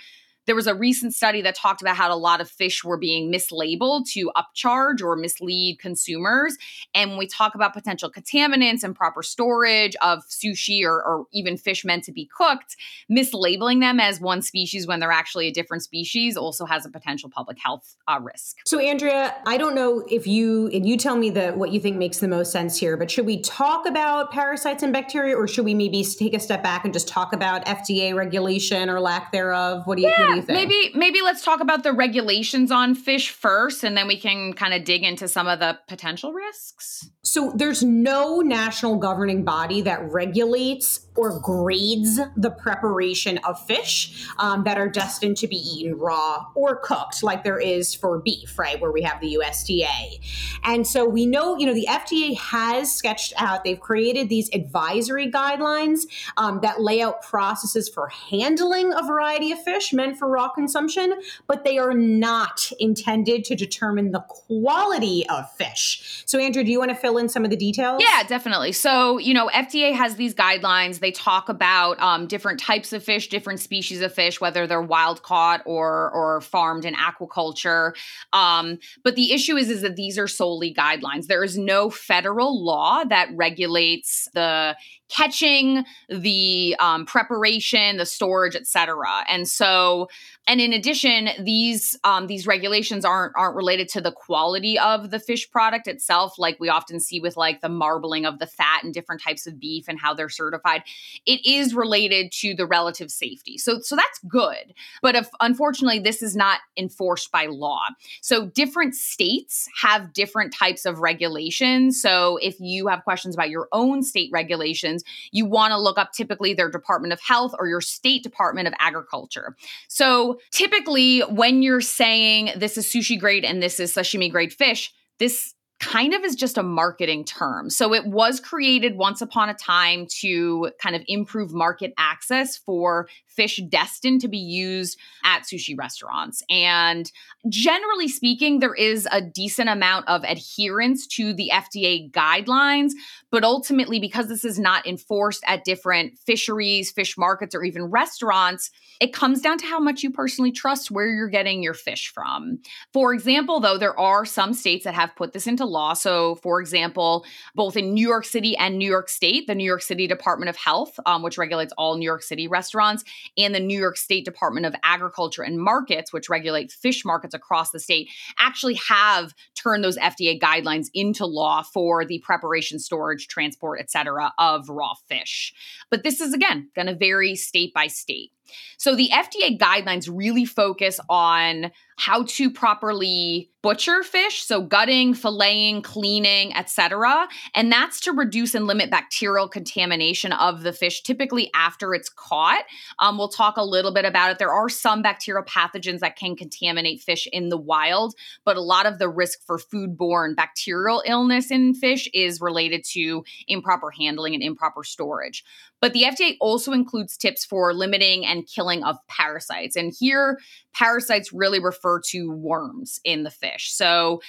there 0.46 0.54
was 0.54 0.66
a 0.66 0.74
recent 0.74 1.14
study 1.14 1.42
that 1.42 1.54
talked 1.54 1.82
about 1.82 1.96
how 1.96 2.12
a 2.12 2.16
lot 2.16 2.40
of 2.40 2.48
fish 2.48 2.84
were 2.84 2.96
being 2.96 3.32
mislabeled 3.32 4.08
to 4.10 4.30
upcharge 4.36 5.02
or 5.02 5.16
mislead 5.16 5.78
consumers. 5.78 6.56
And 6.94 7.10
when 7.10 7.18
we 7.18 7.26
talk 7.26 7.54
about 7.54 7.72
potential 7.72 8.10
contaminants 8.10 8.82
and 8.82 8.94
proper 8.94 9.22
storage 9.22 9.94
of 9.96 10.24
sushi 10.28 10.84
or, 10.84 11.02
or 11.02 11.26
even 11.32 11.56
fish 11.56 11.84
meant 11.84 12.04
to 12.04 12.12
be 12.12 12.28
cooked, 12.36 12.76
mislabeling 13.10 13.80
them 13.80 14.00
as 14.00 14.20
one 14.20 14.42
species 14.42 14.86
when 14.86 15.00
they're 15.00 15.12
actually 15.12 15.48
a 15.48 15.52
different 15.52 15.82
species 15.82 16.36
also 16.36 16.64
has 16.64 16.84
a 16.84 16.90
potential 16.90 17.30
public 17.30 17.58
health 17.58 17.96
uh, 18.08 18.18
risk. 18.20 18.58
So, 18.66 18.78
Andrea, 18.78 19.34
I 19.46 19.56
don't 19.56 19.74
know 19.74 20.04
if 20.10 20.26
you 20.26 20.68
and 20.68 20.86
you 20.86 20.96
tell 20.96 21.16
me 21.16 21.30
that 21.30 21.56
what 21.56 21.72
you 21.72 21.80
think 21.80 21.96
makes 21.96 22.18
the 22.18 22.28
most 22.28 22.52
sense 22.52 22.76
here, 22.76 22.96
but 22.96 23.10
should 23.10 23.26
we 23.26 23.40
talk 23.40 23.86
about 23.86 24.32
parasites 24.32 24.82
and 24.82 24.92
bacteria, 24.92 25.36
or 25.36 25.46
should 25.46 25.64
we 25.64 25.74
maybe 25.74 26.04
take 26.04 26.34
a 26.34 26.40
step 26.40 26.62
back 26.62 26.84
and 26.84 26.92
just 26.92 27.08
talk 27.08 27.32
about 27.32 27.64
FDA 27.66 28.14
regulation 28.14 28.90
or 28.90 29.00
lack 29.00 29.32
thereof? 29.32 29.86
What 29.86 29.96
do 29.96 30.02
you, 30.02 30.12
you 30.31 30.31
think? 30.40 30.48
Maybe 30.48 30.90
maybe 30.94 31.22
let's 31.22 31.44
talk 31.44 31.60
about 31.60 31.82
the 31.82 31.92
regulations 31.92 32.70
on 32.70 32.94
fish 32.94 33.30
first, 33.30 33.84
and 33.84 33.96
then 33.96 34.06
we 34.06 34.18
can 34.18 34.52
kind 34.54 34.74
of 34.74 34.84
dig 34.84 35.02
into 35.02 35.28
some 35.28 35.46
of 35.46 35.58
the 35.58 35.78
potential 35.88 36.32
risks. 36.32 37.10
So 37.24 37.52
there's 37.54 37.84
no 37.84 38.40
national 38.40 38.96
governing 38.96 39.44
body 39.44 39.80
that 39.82 40.10
regulates 40.10 41.06
or 41.14 41.38
grades 41.38 42.18
the 42.36 42.50
preparation 42.50 43.38
of 43.44 43.64
fish 43.64 44.26
um, 44.38 44.64
that 44.64 44.76
are 44.76 44.88
destined 44.88 45.36
to 45.36 45.46
be 45.46 45.56
eaten 45.56 45.96
raw 45.96 46.46
or 46.56 46.76
cooked, 46.76 47.22
like 47.22 47.44
there 47.44 47.60
is 47.60 47.94
for 47.94 48.18
beef, 48.18 48.58
right, 48.58 48.80
where 48.80 48.90
we 48.90 49.02
have 49.02 49.20
the 49.20 49.38
USDA. 49.38 50.18
And 50.64 50.84
so 50.84 51.06
we 51.06 51.26
know, 51.26 51.56
you 51.56 51.66
know, 51.66 51.74
the 51.74 51.86
FDA 51.88 52.36
has 52.38 52.92
sketched 52.92 53.34
out, 53.36 53.62
they've 53.62 53.78
created 53.78 54.28
these 54.28 54.50
advisory 54.52 55.30
guidelines 55.30 56.00
um, 56.36 56.58
that 56.62 56.80
lay 56.80 57.02
out 57.02 57.22
processes 57.22 57.88
for 57.88 58.08
handling 58.08 58.92
a 58.94 59.06
variety 59.06 59.52
of 59.52 59.62
fish 59.62 59.92
meant 59.92 60.18
for 60.18 60.26
raw 60.26 60.48
consumption, 60.48 61.14
but 61.46 61.62
they 61.62 61.78
are 61.78 61.94
not 61.94 62.72
intended 62.80 63.44
to 63.44 63.54
determine 63.54 64.10
the 64.10 64.24
quality 64.28 65.24
of 65.28 65.48
fish. 65.52 66.24
So, 66.26 66.40
Andrea, 66.40 66.64
do 66.64 66.72
you 66.72 66.80
want 66.80 66.90
to 66.90 66.96
fill 66.96 67.11
in 67.18 67.28
some 67.28 67.44
of 67.44 67.50
the 67.50 67.56
details? 67.56 68.02
Yeah, 68.02 68.22
definitely. 68.24 68.72
So, 68.72 69.18
you 69.18 69.34
know, 69.34 69.48
FDA 69.48 69.94
has 69.94 70.16
these 70.16 70.34
guidelines 70.34 71.00
they 71.00 71.10
talk 71.10 71.48
about 71.48 72.00
um, 72.00 72.26
different 72.26 72.60
types 72.60 72.92
of 72.92 73.02
fish, 73.02 73.28
different 73.28 73.60
species 73.60 74.00
of 74.00 74.12
fish, 74.12 74.40
whether 74.40 74.66
they're 74.66 74.82
wild 74.82 75.22
caught 75.22 75.62
or 75.66 76.10
or 76.12 76.40
farmed 76.40 76.84
in 76.84 76.94
aquaculture. 76.94 77.92
Um, 78.32 78.78
but 79.04 79.16
the 79.16 79.32
issue 79.32 79.56
is 79.56 79.70
is 79.70 79.82
that 79.82 79.96
these 79.96 80.18
are 80.18 80.28
solely 80.28 80.72
guidelines. 80.72 81.26
There 81.26 81.44
is 81.44 81.56
no 81.56 81.90
federal 81.90 82.64
law 82.64 83.04
that 83.04 83.28
regulates 83.34 84.28
the 84.34 84.76
catching, 85.12 85.84
the 86.08 86.74
um, 86.78 87.04
preparation, 87.04 87.98
the 87.98 88.06
storage, 88.06 88.56
etc. 88.56 89.24
And 89.28 89.46
so, 89.46 90.08
and 90.46 90.60
in 90.60 90.72
addition, 90.72 91.28
these 91.40 91.98
um, 92.04 92.26
these 92.26 92.46
regulations 92.46 93.04
aren't 93.04 93.34
aren't 93.36 93.54
related 93.54 93.88
to 93.90 94.00
the 94.00 94.10
quality 94.10 94.78
of 94.78 95.10
the 95.10 95.20
fish 95.20 95.50
product 95.50 95.86
itself, 95.86 96.38
like 96.38 96.58
we 96.58 96.68
often 96.68 96.98
see 96.98 97.20
with 97.20 97.36
like 97.36 97.60
the 97.60 97.68
marbling 97.68 98.24
of 98.24 98.38
the 98.38 98.46
fat 98.46 98.82
and 98.82 98.94
different 98.94 99.22
types 99.22 99.46
of 99.46 99.60
beef 99.60 99.84
and 99.86 100.00
how 100.00 100.14
they're 100.14 100.28
certified. 100.28 100.82
It 101.26 101.44
is 101.46 101.74
related 101.74 102.32
to 102.40 102.54
the 102.54 102.66
relative 102.66 103.10
safety. 103.10 103.58
So 103.58 103.80
so 103.80 103.94
that's 103.94 104.18
good. 104.26 104.74
But 105.02 105.14
if 105.14 105.28
unfortunately 105.40 106.00
this 106.00 106.22
is 106.22 106.34
not 106.34 106.60
enforced 106.76 107.30
by 107.30 107.46
law. 107.46 107.82
So 108.22 108.46
different 108.46 108.94
states 108.94 109.68
have 109.80 110.12
different 110.12 110.54
types 110.54 110.86
of 110.86 111.00
regulations. 111.00 112.00
So 112.00 112.38
if 112.38 112.58
you 112.58 112.88
have 112.88 113.04
questions 113.04 113.34
about 113.34 113.50
your 113.50 113.68
own 113.72 114.02
state 114.02 114.30
regulations 114.32 115.01
you 115.30 115.46
want 115.46 115.72
to 115.72 115.78
look 115.78 115.98
up 115.98 116.12
typically 116.12 116.54
their 116.54 116.70
Department 116.70 117.12
of 117.12 117.20
Health 117.20 117.54
or 117.58 117.68
your 117.68 117.80
state 117.80 118.22
Department 118.22 118.68
of 118.68 118.74
Agriculture. 118.78 119.56
So 119.88 120.38
typically, 120.50 121.20
when 121.20 121.62
you're 121.62 121.80
saying 121.80 122.50
this 122.56 122.76
is 122.76 122.86
sushi 122.86 123.18
grade 123.18 123.44
and 123.44 123.62
this 123.62 123.78
is 123.80 123.94
sashimi 123.94 124.30
grade 124.30 124.52
fish, 124.52 124.92
this 125.18 125.54
kind 125.82 126.14
of 126.14 126.22
is 126.22 126.36
just 126.36 126.56
a 126.56 126.62
marketing 126.62 127.24
term. 127.24 127.68
So 127.68 127.92
it 127.92 128.06
was 128.06 128.38
created 128.38 128.96
once 128.96 129.20
upon 129.20 129.48
a 129.48 129.54
time 129.54 130.06
to 130.20 130.70
kind 130.80 130.94
of 130.94 131.02
improve 131.08 131.52
market 131.52 131.92
access 131.98 132.56
for 132.56 133.08
fish 133.26 133.60
destined 133.68 134.20
to 134.20 134.28
be 134.28 134.38
used 134.38 134.98
at 135.24 135.42
sushi 135.42 135.76
restaurants. 135.76 136.42
And 136.48 137.10
generally 137.48 138.06
speaking, 138.06 138.60
there 138.60 138.74
is 138.74 139.08
a 139.10 139.20
decent 139.20 139.68
amount 139.68 140.08
of 140.08 140.22
adherence 140.22 141.06
to 141.08 141.34
the 141.34 141.50
FDA 141.52 142.10
guidelines. 142.12 142.92
But 143.30 143.42
ultimately, 143.42 143.98
because 143.98 144.28
this 144.28 144.44
is 144.44 144.58
not 144.58 144.86
enforced 144.86 145.42
at 145.46 145.64
different 145.64 146.18
fisheries, 146.18 146.92
fish 146.92 147.16
markets, 147.18 147.54
or 147.54 147.64
even 147.64 147.86
restaurants, 147.86 148.70
it 149.00 149.12
comes 149.12 149.40
down 149.40 149.58
to 149.58 149.66
how 149.66 149.80
much 149.80 150.02
you 150.02 150.10
personally 150.10 150.52
trust 150.52 150.90
where 150.90 151.08
you're 151.08 151.28
getting 151.28 151.62
your 151.62 151.74
fish 151.74 152.12
from. 152.12 152.58
For 152.92 153.12
example, 153.14 153.58
though, 153.58 153.78
there 153.78 153.98
are 153.98 154.24
some 154.24 154.52
states 154.52 154.84
that 154.84 154.94
have 154.94 155.16
put 155.16 155.32
this 155.32 155.46
into 155.46 155.64
law. 155.72 155.94
So, 155.94 156.36
for 156.36 156.60
example, 156.60 157.24
both 157.54 157.76
in 157.76 157.94
New 157.94 158.06
York 158.06 158.24
City 158.24 158.56
and 158.56 158.78
New 158.78 158.88
York 158.88 159.08
State, 159.08 159.46
the 159.46 159.54
New 159.54 159.64
York 159.64 159.82
City 159.82 160.06
Department 160.06 160.48
of 160.48 160.56
Health, 160.56 161.00
um, 161.06 161.22
which 161.22 161.38
regulates 161.38 161.72
all 161.78 161.96
New 161.96 162.04
York 162.04 162.22
City 162.22 162.46
restaurants, 162.46 163.04
and 163.36 163.54
the 163.54 163.60
New 163.60 163.78
York 163.78 163.96
State 163.96 164.24
Department 164.24 164.66
of 164.66 164.74
Agriculture 164.84 165.42
and 165.42 165.58
Markets, 165.58 166.12
which 166.12 166.28
regulate 166.28 166.70
fish 166.70 167.04
markets 167.04 167.34
across 167.34 167.70
the 167.70 167.80
state, 167.80 168.08
actually 168.38 168.74
have 168.74 169.34
turned 169.54 169.82
those 169.82 169.98
FDA 169.98 170.38
guidelines 170.38 170.88
into 170.94 171.26
law 171.26 171.62
for 171.62 172.04
the 172.04 172.18
preparation, 172.20 172.78
storage, 172.78 173.28
transport, 173.28 173.80
et 173.80 173.90
cetera, 173.90 174.32
of 174.38 174.68
raw 174.68 174.94
fish. 175.08 175.54
But 175.90 176.02
this 176.04 176.20
is, 176.20 176.34
again, 176.34 176.68
going 176.74 176.86
to 176.86 176.94
vary 176.94 177.34
state 177.34 177.72
by 177.72 177.86
state. 177.86 178.30
So 178.78 178.94
the 178.94 179.10
FDA 179.12 179.58
guidelines 179.58 180.08
really 180.12 180.44
focus 180.44 181.00
on 181.08 181.70
how 181.96 182.24
to 182.24 182.50
properly 182.50 183.50
butcher 183.62 184.02
fish, 184.02 184.42
so 184.42 184.60
gutting, 184.60 185.14
filleting, 185.14 185.84
cleaning, 185.84 186.52
etc. 186.56 187.28
And 187.54 187.70
that's 187.70 188.00
to 188.00 188.12
reduce 188.12 188.56
and 188.56 188.66
limit 188.66 188.90
bacterial 188.90 189.48
contamination 189.48 190.32
of 190.32 190.62
the 190.62 190.72
fish, 190.72 191.02
typically 191.02 191.48
after 191.54 191.94
it's 191.94 192.08
caught. 192.08 192.64
Um, 192.98 193.18
we'll 193.18 193.28
talk 193.28 193.56
a 193.56 193.64
little 193.64 193.92
bit 193.92 194.04
about 194.04 194.32
it. 194.32 194.38
There 194.38 194.52
are 194.52 194.68
some 194.68 195.00
bacterial 195.00 195.44
pathogens 195.44 196.00
that 196.00 196.16
can 196.16 196.34
contaminate 196.34 197.00
fish 197.00 197.28
in 197.32 197.50
the 197.50 197.56
wild, 197.56 198.14
but 198.44 198.56
a 198.56 198.62
lot 198.62 198.86
of 198.86 198.98
the 198.98 199.08
risk 199.08 199.38
for 199.46 199.58
foodborne 199.58 200.34
bacterial 200.34 201.02
illness 201.06 201.50
in 201.52 201.74
fish 201.74 202.08
is 202.12 202.40
related 202.40 202.84
to 202.92 203.22
improper 203.46 203.90
handling 203.90 204.34
and 204.34 204.42
improper 204.42 204.82
storage. 204.82 205.44
But 205.82 205.92
the 205.92 206.04
FDA 206.04 206.36
also 206.40 206.72
includes 206.72 207.18
tips 207.18 207.44
for 207.44 207.74
limiting 207.74 208.24
and 208.24 208.46
killing 208.46 208.82
of 208.84 208.96
parasites. 209.08 209.76
And 209.76 209.92
here, 209.98 210.38
parasites 210.72 211.32
really 211.32 211.60
refer 211.60 212.00
to 212.10 212.30
worms 212.30 213.00
in 213.04 213.24
the 213.24 213.30
fish. 213.30 213.70
So 213.72 214.22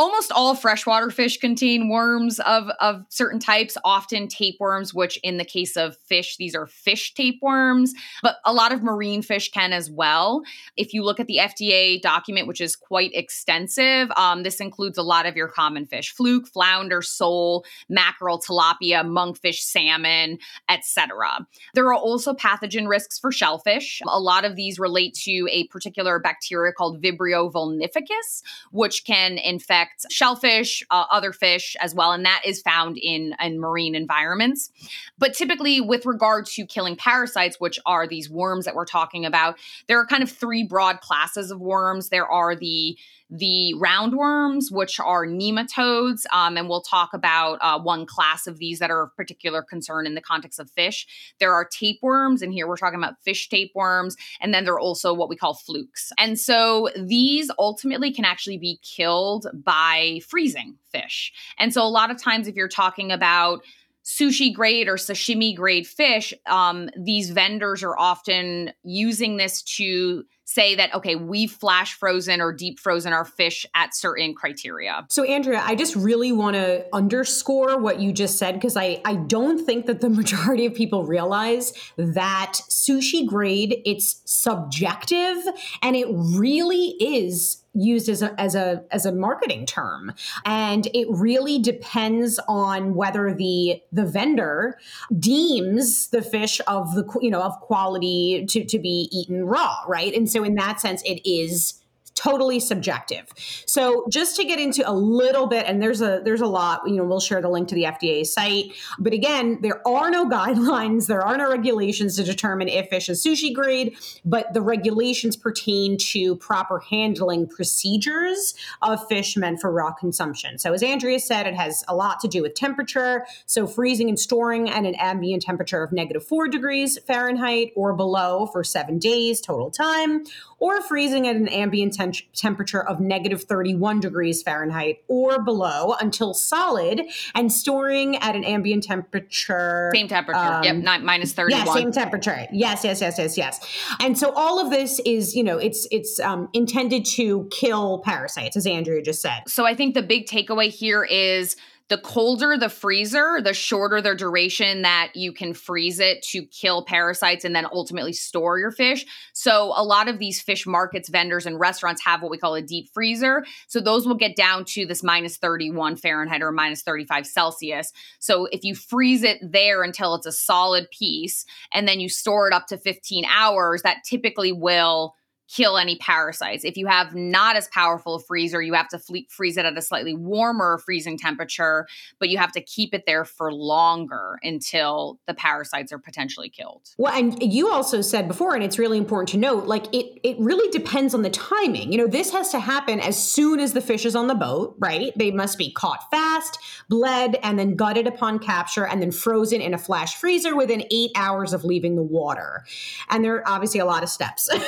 almost 0.00 0.32
all 0.32 0.54
freshwater 0.54 1.10
fish 1.10 1.36
contain 1.36 1.90
worms 1.90 2.40
of, 2.40 2.70
of 2.80 3.04
certain 3.10 3.38
types, 3.38 3.76
often 3.84 4.28
tapeworms, 4.28 4.94
which 4.94 5.18
in 5.18 5.36
the 5.36 5.44
case 5.44 5.76
of 5.76 5.94
fish, 5.98 6.38
these 6.38 6.54
are 6.54 6.66
fish 6.66 7.12
tapeworms, 7.12 7.92
but 8.22 8.36
a 8.46 8.52
lot 8.54 8.72
of 8.72 8.82
marine 8.82 9.20
fish 9.20 9.50
can 9.50 9.74
as 9.74 9.90
well. 9.90 10.42
If 10.78 10.94
you 10.94 11.04
look 11.04 11.20
at 11.20 11.26
the 11.26 11.36
FDA 11.36 12.00
document, 12.00 12.46
which 12.46 12.62
is 12.62 12.76
quite 12.76 13.10
extensive, 13.12 14.10
um, 14.16 14.42
this 14.42 14.58
includes 14.58 14.96
a 14.96 15.02
lot 15.02 15.26
of 15.26 15.36
your 15.36 15.48
common 15.48 15.84
fish 15.84 16.14
fluke, 16.14 16.48
flounder, 16.48 17.02
sole, 17.02 17.66
mackerel, 17.90 18.40
tilapia, 18.40 19.04
monkfish, 19.04 19.58
salmon, 19.58 20.38
etc. 20.70 21.46
There 21.74 21.84
are 21.88 21.94
also 21.94 22.32
pathogen 22.32 22.88
risks 22.88 23.18
for 23.18 23.30
shellfish. 23.30 24.00
A 24.08 24.18
lot 24.18 24.46
of 24.46 24.56
these 24.56 24.78
relate 24.78 25.12
to 25.24 25.46
a 25.50 25.66
particular 25.66 26.18
bacteria 26.18 26.72
called 26.72 27.02
Vibrio 27.02 27.52
vulnificus, 27.52 28.42
which 28.70 29.04
can 29.04 29.36
infect 29.36 29.89
shellfish, 30.10 30.82
uh, 30.90 31.04
other 31.10 31.32
fish 31.32 31.76
as 31.80 31.94
well, 31.94 32.12
and 32.12 32.24
that 32.24 32.42
is 32.44 32.60
found 32.62 32.98
in, 32.98 33.34
in 33.40 33.60
marine 33.60 33.94
environments. 33.94 34.70
But 35.18 35.34
typically, 35.34 35.80
with 35.80 36.06
regard 36.06 36.46
to 36.46 36.66
killing 36.66 36.96
parasites, 36.96 37.60
which 37.60 37.78
are 37.86 38.06
these 38.06 38.30
worms 38.30 38.64
that 38.64 38.74
we're 38.74 38.86
talking 38.86 39.24
about, 39.24 39.58
there 39.86 39.98
are 39.98 40.06
kind 40.06 40.22
of 40.22 40.30
three 40.30 40.64
broad 40.64 41.00
classes 41.00 41.50
of 41.50 41.60
worms. 41.60 42.08
There 42.08 42.26
are 42.26 42.56
the 42.56 42.96
the 43.30 43.74
roundworms, 43.78 44.70
which 44.70 44.98
are 44.98 45.26
nematodes. 45.26 46.22
Um, 46.32 46.56
and 46.56 46.68
we'll 46.68 46.82
talk 46.82 47.10
about 47.14 47.58
uh, 47.60 47.78
one 47.78 48.06
class 48.06 48.46
of 48.46 48.58
these 48.58 48.80
that 48.80 48.90
are 48.90 49.02
of 49.04 49.16
particular 49.16 49.62
concern 49.62 50.06
in 50.06 50.14
the 50.14 50.20
context 50.20 50.58
of 50.58 50.70
fish. 50.70 51.06
There 51.38 51.54
are 51.54 51.64
tapeworms, 51.64 52.42
and 52.42 52.52
here 52.52 52.66
we're 52.66 52.76
talking 52.76 52.98
about 52.98 53.22
fish 53.22 53.48
tapeworms. 53.48 54.16
And 54.40 54.52
then 54.52 54.64
there 54.64 54.74
are 54.74 54.80
also 54.80 55.14
what 55.14 55.28
we 55.28 55.36
call 55.36 55.54
flukes. 55.54 56.12
And 56.18 56.38
so 56.38 56.88
these 56.96 57.50
ultimately 57.58 58.12
can 58.12 58.24
actually 58.24 58.58
be 58.58 58.78
killed 58.82 59.46
by 59.54 60.20
freezing 60.28 60.76
fish. 60.90 61.32
And 61.58 61.72
so 61.72 61.82
a 61.82 61.88
lot 61.88 62.10
of 62.10 62.20
times, 62.20 62.48
if 62.48 62.56
you're 62.56 62.68
talking 62.68 63.12
about 63.12 63.62
sushi 64.04 64.52
grade 64.52 64.88
or 64.88 64.96
sashimi 64.96 65.54
grade 65.54 65.86
fish, 65.86 66.32
um, 66.46 66.88
these 66.98 67.30
vendors 67.30 67.82
are 67.82 67.98
often 67.98 68.72
using 68.82 69.36
this 69.36 69.62
to 69.62 70.24
say 70.50 70.74
that 70.74 70.92
okay 70.94 71.14
we've 71.14 71.52
flash 71.52 71.94
frozen 71.94 72.40
or 72.40 72.52
deep 72.52 72.80
frozen 72.80 73.12
our 73.12 73.24
fish 73.24 73.64
at 73.74 73.94
certain 73.94 74.34
criteria. 74.34 75.06
So 75.08 75.24
andrea 75.24 75.62
i 75.64 75.74
just 75.74 75.94
really 75.94 76.32
want 76.32 76.56
to 76.56 76.84
underscore 76.92 77.78
what 77.78 78.00
you 78.00 78.12
just 78.12 78.36
said 78.38 78.54
because 78.54 78.76
I, 78.76 79.00
I 79.04 79.14
don't 79.14 79.64
think 79.64 79.86
that 79.86 80.00
the 80.00 80.10
majority 80.20 80.66
of 80.66 80.74
people 80.74 81.04
realize 81.04 81.72
that 81.96 82.54
sushi 82.68 83.26
grade 83.26 83.80
it's 83.84 84.22
subjective 84.24 85.36
and 85.82 85.94
it 85.94 86.06
really 86.10 86.96
is 87.00 87.62
used 87.72 88.08
as 88.08 88.22
a 88.22 88.38
as 88.40 88.54
a 88.54 88.84
as 88.90 89.06
a 89.06 89.12
marketing 89.12 89.66
term. 89.66 90.12
And 90.44 90.88
it 90.92 91.06
really 91.08 91.58
depends 91.58 92.40
on 92.48 92.94
whether 92.94 93.32
the 93.32 93.82
the 93.92 94.04
vendor 94.04 94.78
deems 95.18 96.08
the 96.08 96.22
fish 96.22 96.60
of 96.66 96.94
the 96.94 97.06
you 97.20 97.30
know 97.30 97.42
of 97.42 97.58
quality 97.60 98.44
to 98.48 98.64
to 98.64 98.78
be 98.78 99.08
eaten 99.12 99.44
raw 99.44 99.76
right? 99.86 100.14
And 100.14 100.30
so 100.30 100.39
in 100.44 100.54
that 100.54 100.80
sense 100.80 101.02
it 101.02 101.20
is 101.28 101.79
totally 102.20 102.60
subjective. 102.60 103.26
So 103.66 104.04
just 104.10 104.36
to 104.36 104.44
get 104.44 104.60
into 104.60 104.88
a 104.88 104.92
little 104.92 105.46
bit, 105.46 105.64
and 105.66 105.82
there's 105.82 106.02
a 106.02 106.20
there's 106.22 106.42
a 106.42 106.46
lot, 106.46 106.82
you 106.86 106.96
know, 106.96 107.04
we'll 107.04 107.20
share 107.20 107.40
the 107.40 107.48
link 107.48 107.68
to 107.68 107.74
the 107.74 107.84
FDA 107.84 108.26
site. 108.26 108.72
But 108.98 109.14
again, 109.14 109.58
there 109.62 109.86
are 109.88 110.10
no 110.10 110.28
guidelines, 110.30 111.06
there 111.06 111.22
are 111.22 111.36
no 111.36 111.48
regulations 111.48 112.16
to 112.16 112.22
determine 112.22 112.68
if 112.68 112.88
fish 112.88 113.08
is 113.08 113.24
sushi 113.24 113.54
grade, 113.54 113.96
but 114.24 114.52
the 114.52 114.60
regulations 114.60 115.36
pertain 115.36 115.96
to 115.98 116.36
proper 116.36 116.80
handling 116.80 117.48
procedures 117.48 118.54
of 118.82 119.06
fish 119.08 119.36
meant 119.36 119.60
for 119.60 119.72
raw 119.72 119.92
consumption. 119.92 120.58
So 120.58 120.72
as 120.72 120.82
Andrea 120.82 121.20
said, 121.20 121.46
it 121.46 121.54
has 121.54 121.84
a 121.88 121.94
lot 121.94 122.20
to 122.20 122.28
do 122.28 122.42
with 122.42 122.54
temperature. 122.54 123.24
So 123.46 123.66
freezing 123.66 124.08
and 124.08 124.20
storing 124.20 124.68
at 124.68 124.84
an 124.84 124.94
ambient 124.96 125.42
temperature 125.42 125.82
of 125.82 125.92
negative 125.92 126.24
four 126.24 126.48
degrees 126.48 126.98
Fahrenheit 127.06 127.72
or 127.74 127.94
below 127.94 128.46
for 128.46 128.62
seven 128.62 128.98
days 128.98 129.40
total 129.40 129.70
time, 129.70 130.24
or 130.58 130.82
freezing 130.82 131.26
at 131.26 131.36
an 131.36 131.48
ambient 131.48 131.94
tem- 132.12 132.28
temperature 132.34 132.82
of 132.86 133.00
negative 133.00 133.44
31 133.44 134.00
degrees 134.00 134.42
Fahrenheit 134.42 135.02
or 135.08 135.42
below 135.42 135.94
until 136.00 136.34
solid, 136.34 137.02
and 137.34 137.52
storing 137.52 138.16
at 138.16 138.36
an 138.36 138.44
ambient 138.44 138.84
temperature. 138.84 139.90
Same 139.94 140.08
temperature. 140.08 140.38
Um, 140.38 140.64
yep, 140.64 140.76
nine, 140.76 141.04
minus 141.04 141.32
31. 141.32 141.66
Yeah, 141.66 141.72
same 141.72 141.92
temperature. 141.92 142.46
Yes, 142.52 142.84
yes, 142.84 143.00
yes, 143.00 143.18
yes, 143.18 143.36
yes. 143.36 143.66
And 144.00 144.18
so 144.18 144.32
all 144.34 144.60
of 144.60 144.70
this 144.70 145.00
is, 145.06 145.34
you 145.34 145.44
know, 145.44 145.58
it's 145.58 145.86
it's 145.90 146.18
um, 146.20 146.48
intended 146.52 147.04
to 147.16 147.48
kill 147.50 148.00
parasites, 148.00 148.56
as 148.56 148.66
Andrea 148.66 149.02
just 149.02 149.22
said. 149.22 149.42
So 149.46 149.66
I 149.66 149.74
think 149.74 149.94
the 149.94 150.02
big 150.02 150.26
takeaway 150.26 150.68
here 150.68 151.04
is 151.04 151.56
the 151.90 151.98
colder 151.98 152.56
the 152.56 152.68
freezer, 152.68 153.40
the 153.42 153.52
shorter 153.52 154.00
the 154.00 154.14
duration 154.14 154.82
that 154.82 155.10
you 155.14 155.32
can 155.32 155.52
freeze 155.52 155.98
it 155.98 156.22
to 156.22 156.46
kill 156.46 156.84
parasites 156.84 157.44
and 157.44 157.54
then 157.54 157.66
ultimately 157.72 158.12
store 158.12 158.60
your 158.60 158.70
fish. 158.70 159.04
So, 159.32 159.72
a 159.76 159.82
lot 159.82 160.08
of 160.08 160.20
these 160.20 160.40
fish 160.40 160.66
markets, 160.66 161.08
vendors, 161.08 161.46
and 161.46 161.58
restaurants 161.58 162.02
have 162.04 162.22
what 162.22 162.30
we 162.30 162.38
call 162.38 162.54
a 162.54 162.62
deep 162.62 162.88
freezer. 162.94 163.44
So, 163.66 163.80
those 163.80 164.06
will 164.06 164.14
get 164.14 164.36
down 164.36 164.64
to 164.66 164.86
this 164.86 165.02
minus 165.02 165.36
31 165.36 165.96
Fahrenheit 165.96 166.42
or 166.42 166.52
minus 166.52 166.82
35 166.82 167.26
Celsius. 167.26 167.92
So, 168.20 168.46
if 168.52 168.62
you 168.62 168.76
freeze 168.76 169.24
it 169.24 169.38
there 169.42 169.82
until 169.82 170.14
it's 170.14 170.26
a 170.26 170.32
solid 170.32 170.88
piece 170.92 171.44
and 171.72 171.88
then 171.88 171.98
you 171.98 172.08
store 172.08 172.46
it 172.46 172.54
up 172.54 172.68
to 172.68 172.78
15 172.78 173.24
hours, 173.24 173.82
that 173.82 174.04
typically 174.04 174.52
will 174.52 175.16
kill 175.50 175.76
any 175.76 175.96
parasites. 175.96 176.64
If 176.64 176.76
you 176.76 176.86
have 176.86 177.14
not 177.14 177.56
as 177.56 177.68
powerful 177.68 178.14
a 178.14 178.20
freezer, 178.20 178.62
you 178.62 178.74
have 178.74 178.88
to 178.88 178.98
fle- 178.98 179.26
freeze 179.28 179.56
it 179.56 179.64
at 179.64 179.76
a 179.76 179.82
slightly 179.82 180.14
warmer 180.14 180.78
freezing 180.78 181.18
temperature, 181.18 181.86
but 182.18 182.28
you 182.28 182.38
have 182.38 182.52
to 182.52 182.60
keep 182.60 182.94
it 182.94 183.04
there 183.06 183.24
for 183.24 183.52
longer 183.52 184.38
until 184.42 185.18
the 185.26 185.34
parasites 185.34 185.92
are 185.92 185.98
potentially 185.98 186.48
killed. 186.48 186.82
Well, 186.98 187.12
and 187.12 187.42
you 187.42 187.70
also 187.70 188.00
said 188.00 188.28
before, 188.28 188.54
and 188.54 188.62
it's 188.62 188.78
really 188.78 188.98
important 188.98 189.28
to 189.30 189.38
note, 189.38 189.66
like 189.66 189.92
it 189.94 190.20
it 190.22 190.38
really 190.38 190.70
depends 190.70 191.14
on 191.14 191.22
the 191.22 191.30
timing. 191.30 191.90
You 191.92 191.98
know, 191.98 192.06
this 192.06 192.32
has 192.32 192.50
to 192.50 192.60
happen 192.60 193.00
as 193.00 193.20
soon 193.20 193.58
as 193.58 193.72
the 193.72 193.80
fish 193.80 194.06
is 194.06 194.14
on 194.14 194.28
the 194.28 194.34
boat, 194.34 194.76
right? 194.78 195.12
They 195.16 195.30
must 195.30 195.58
be 195.58 195.72
caught 195.72 196.10
fast, 196.10 196.58
bled, 196.88 197.36
and 197.42 197.58
then 197.58 197.74
gutted 197.74 198.06
upon 198.06 198.38
capture, 198.38 198.86
and 198.86 199.02
then 199.02 199.10
frozen 199.10 199.60
in 199.60 199.74
a 199.74 199.78
flash 199.78 200.14
freezer 200.14 200.54
within 200.54 200.84
eight 200.90 201.10
hours 201.16 201.52
of 201.52 201.64
leaving 201.64 201.96
the 201.96 202.02
water. 202.02 202.64
And 203.08 203.24
there 203.24 203.36
are 203.36 203.48
obviously 203.48 203.80
a 203.80 203.84
lot 203.84 204.02
of 204.02 204.08
steps. 204.08 204.48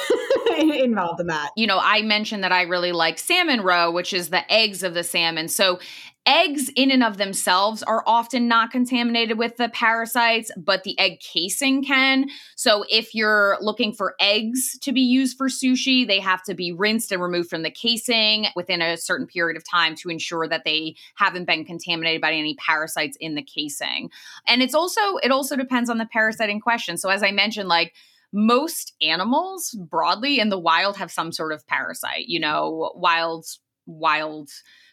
involved 0.81 1.21
in 1.21 1.26
that. 1.29 1.50
You 1.57 1.67
know, 1.67 1.81
I 1.83 2.02
mentioned 2.02 2.45
that 2.45 2.52
I 2.52 2.62
really 2.62 2.93
like 2.93 3.19
salmon 3.19 3.61
roe, 3.61 3.91
which 3.91 4.12
is 4.12 4.31
the 4.31 4.50
eggs 4.52 4.83
of 4.83 4.95
the 4.95 5.05
salmon. 5.05 5.49
So 5.49 5.79
eggs 6.25 6.71
in 6.76 6.91
and 6.91 7.02
of 7.02 7.17
themselves 7.17 7.83
are 7.83 8.05
often 8.07 8.47
not 8.47 8.71
contaminated 8.71 9.38
with 9.38 9.57
the 9.57 9.69
parasites, 9.71 10.52
but 10.57 10.85
the 10.85 10.99
egg 10.99 11.19
casing 11.21 11.83
can. 11.83 12.26
So 12.55 12.85
if 12.88 13.14
you're 13.14 13.59
looking 13.61 13.93
for 13.93 14.14
eggs 14.21 14.79
to 14.81 14.93
be 14.93 15.00
used 15.00 15.37
for 15.37 15.49
sushi, 15.49 16.07
they 16.07 16.21
have 16.21 16.43
to 16.45 16.55
be 16.55 16.73
rinsed 16.73 17.11
and 17.11 17.21
removed 17.21 17.50
from 17.50 17.62
the 17.62 17.71
casing 17.71 18.47
within 18.55 18.81
a 18.81 18.97
certain 18.97 19.26
period 19.26 19.57
of 19.57 19.69
time 19.69 19.97
to 19.97 20.11
ensure 20.11 20.47
that 20.47 20.64
they 20.64 20.95
haven't 21.17 21.47
been 21.47 21.64
contaminated 21.64 22.21
by 22.21 22.33
any 22.33 22.55
parasites 22.55 23.17
in 23.21 23.35
the 23.35 23.43
casing. 23.43 24.11
And 24.47 24.62
it's 24.62 24.75
also 24.75 25.17
it 25.23 25.33
also 25.33 25.57
depends 25.57 25.91
on 25.91 25.99
the 25.99 26.07
parasite 26.07 26.50
in 26.50 26.61
question. 26.61 26.97
So 26.99 27.09
as 27.09 27.23
I 27.23 27.33
mentioned 27.33 27.69
like 27.69 27.95
most 28.32 28.94
animals 29.02 29.76
broadly 29.90 30.40
in 30.40 30.48
the 30.48 30.58
wild 30.58 30.96
have 30.96 31.10
some 31.10 31.32
sort 31.32 31.52
of 31.52 31.66
parasite. 31.66 32.26
You 32.26 32.40
know, 32.40 32.92
wild 32.94 33.46
wild 33.86 34.48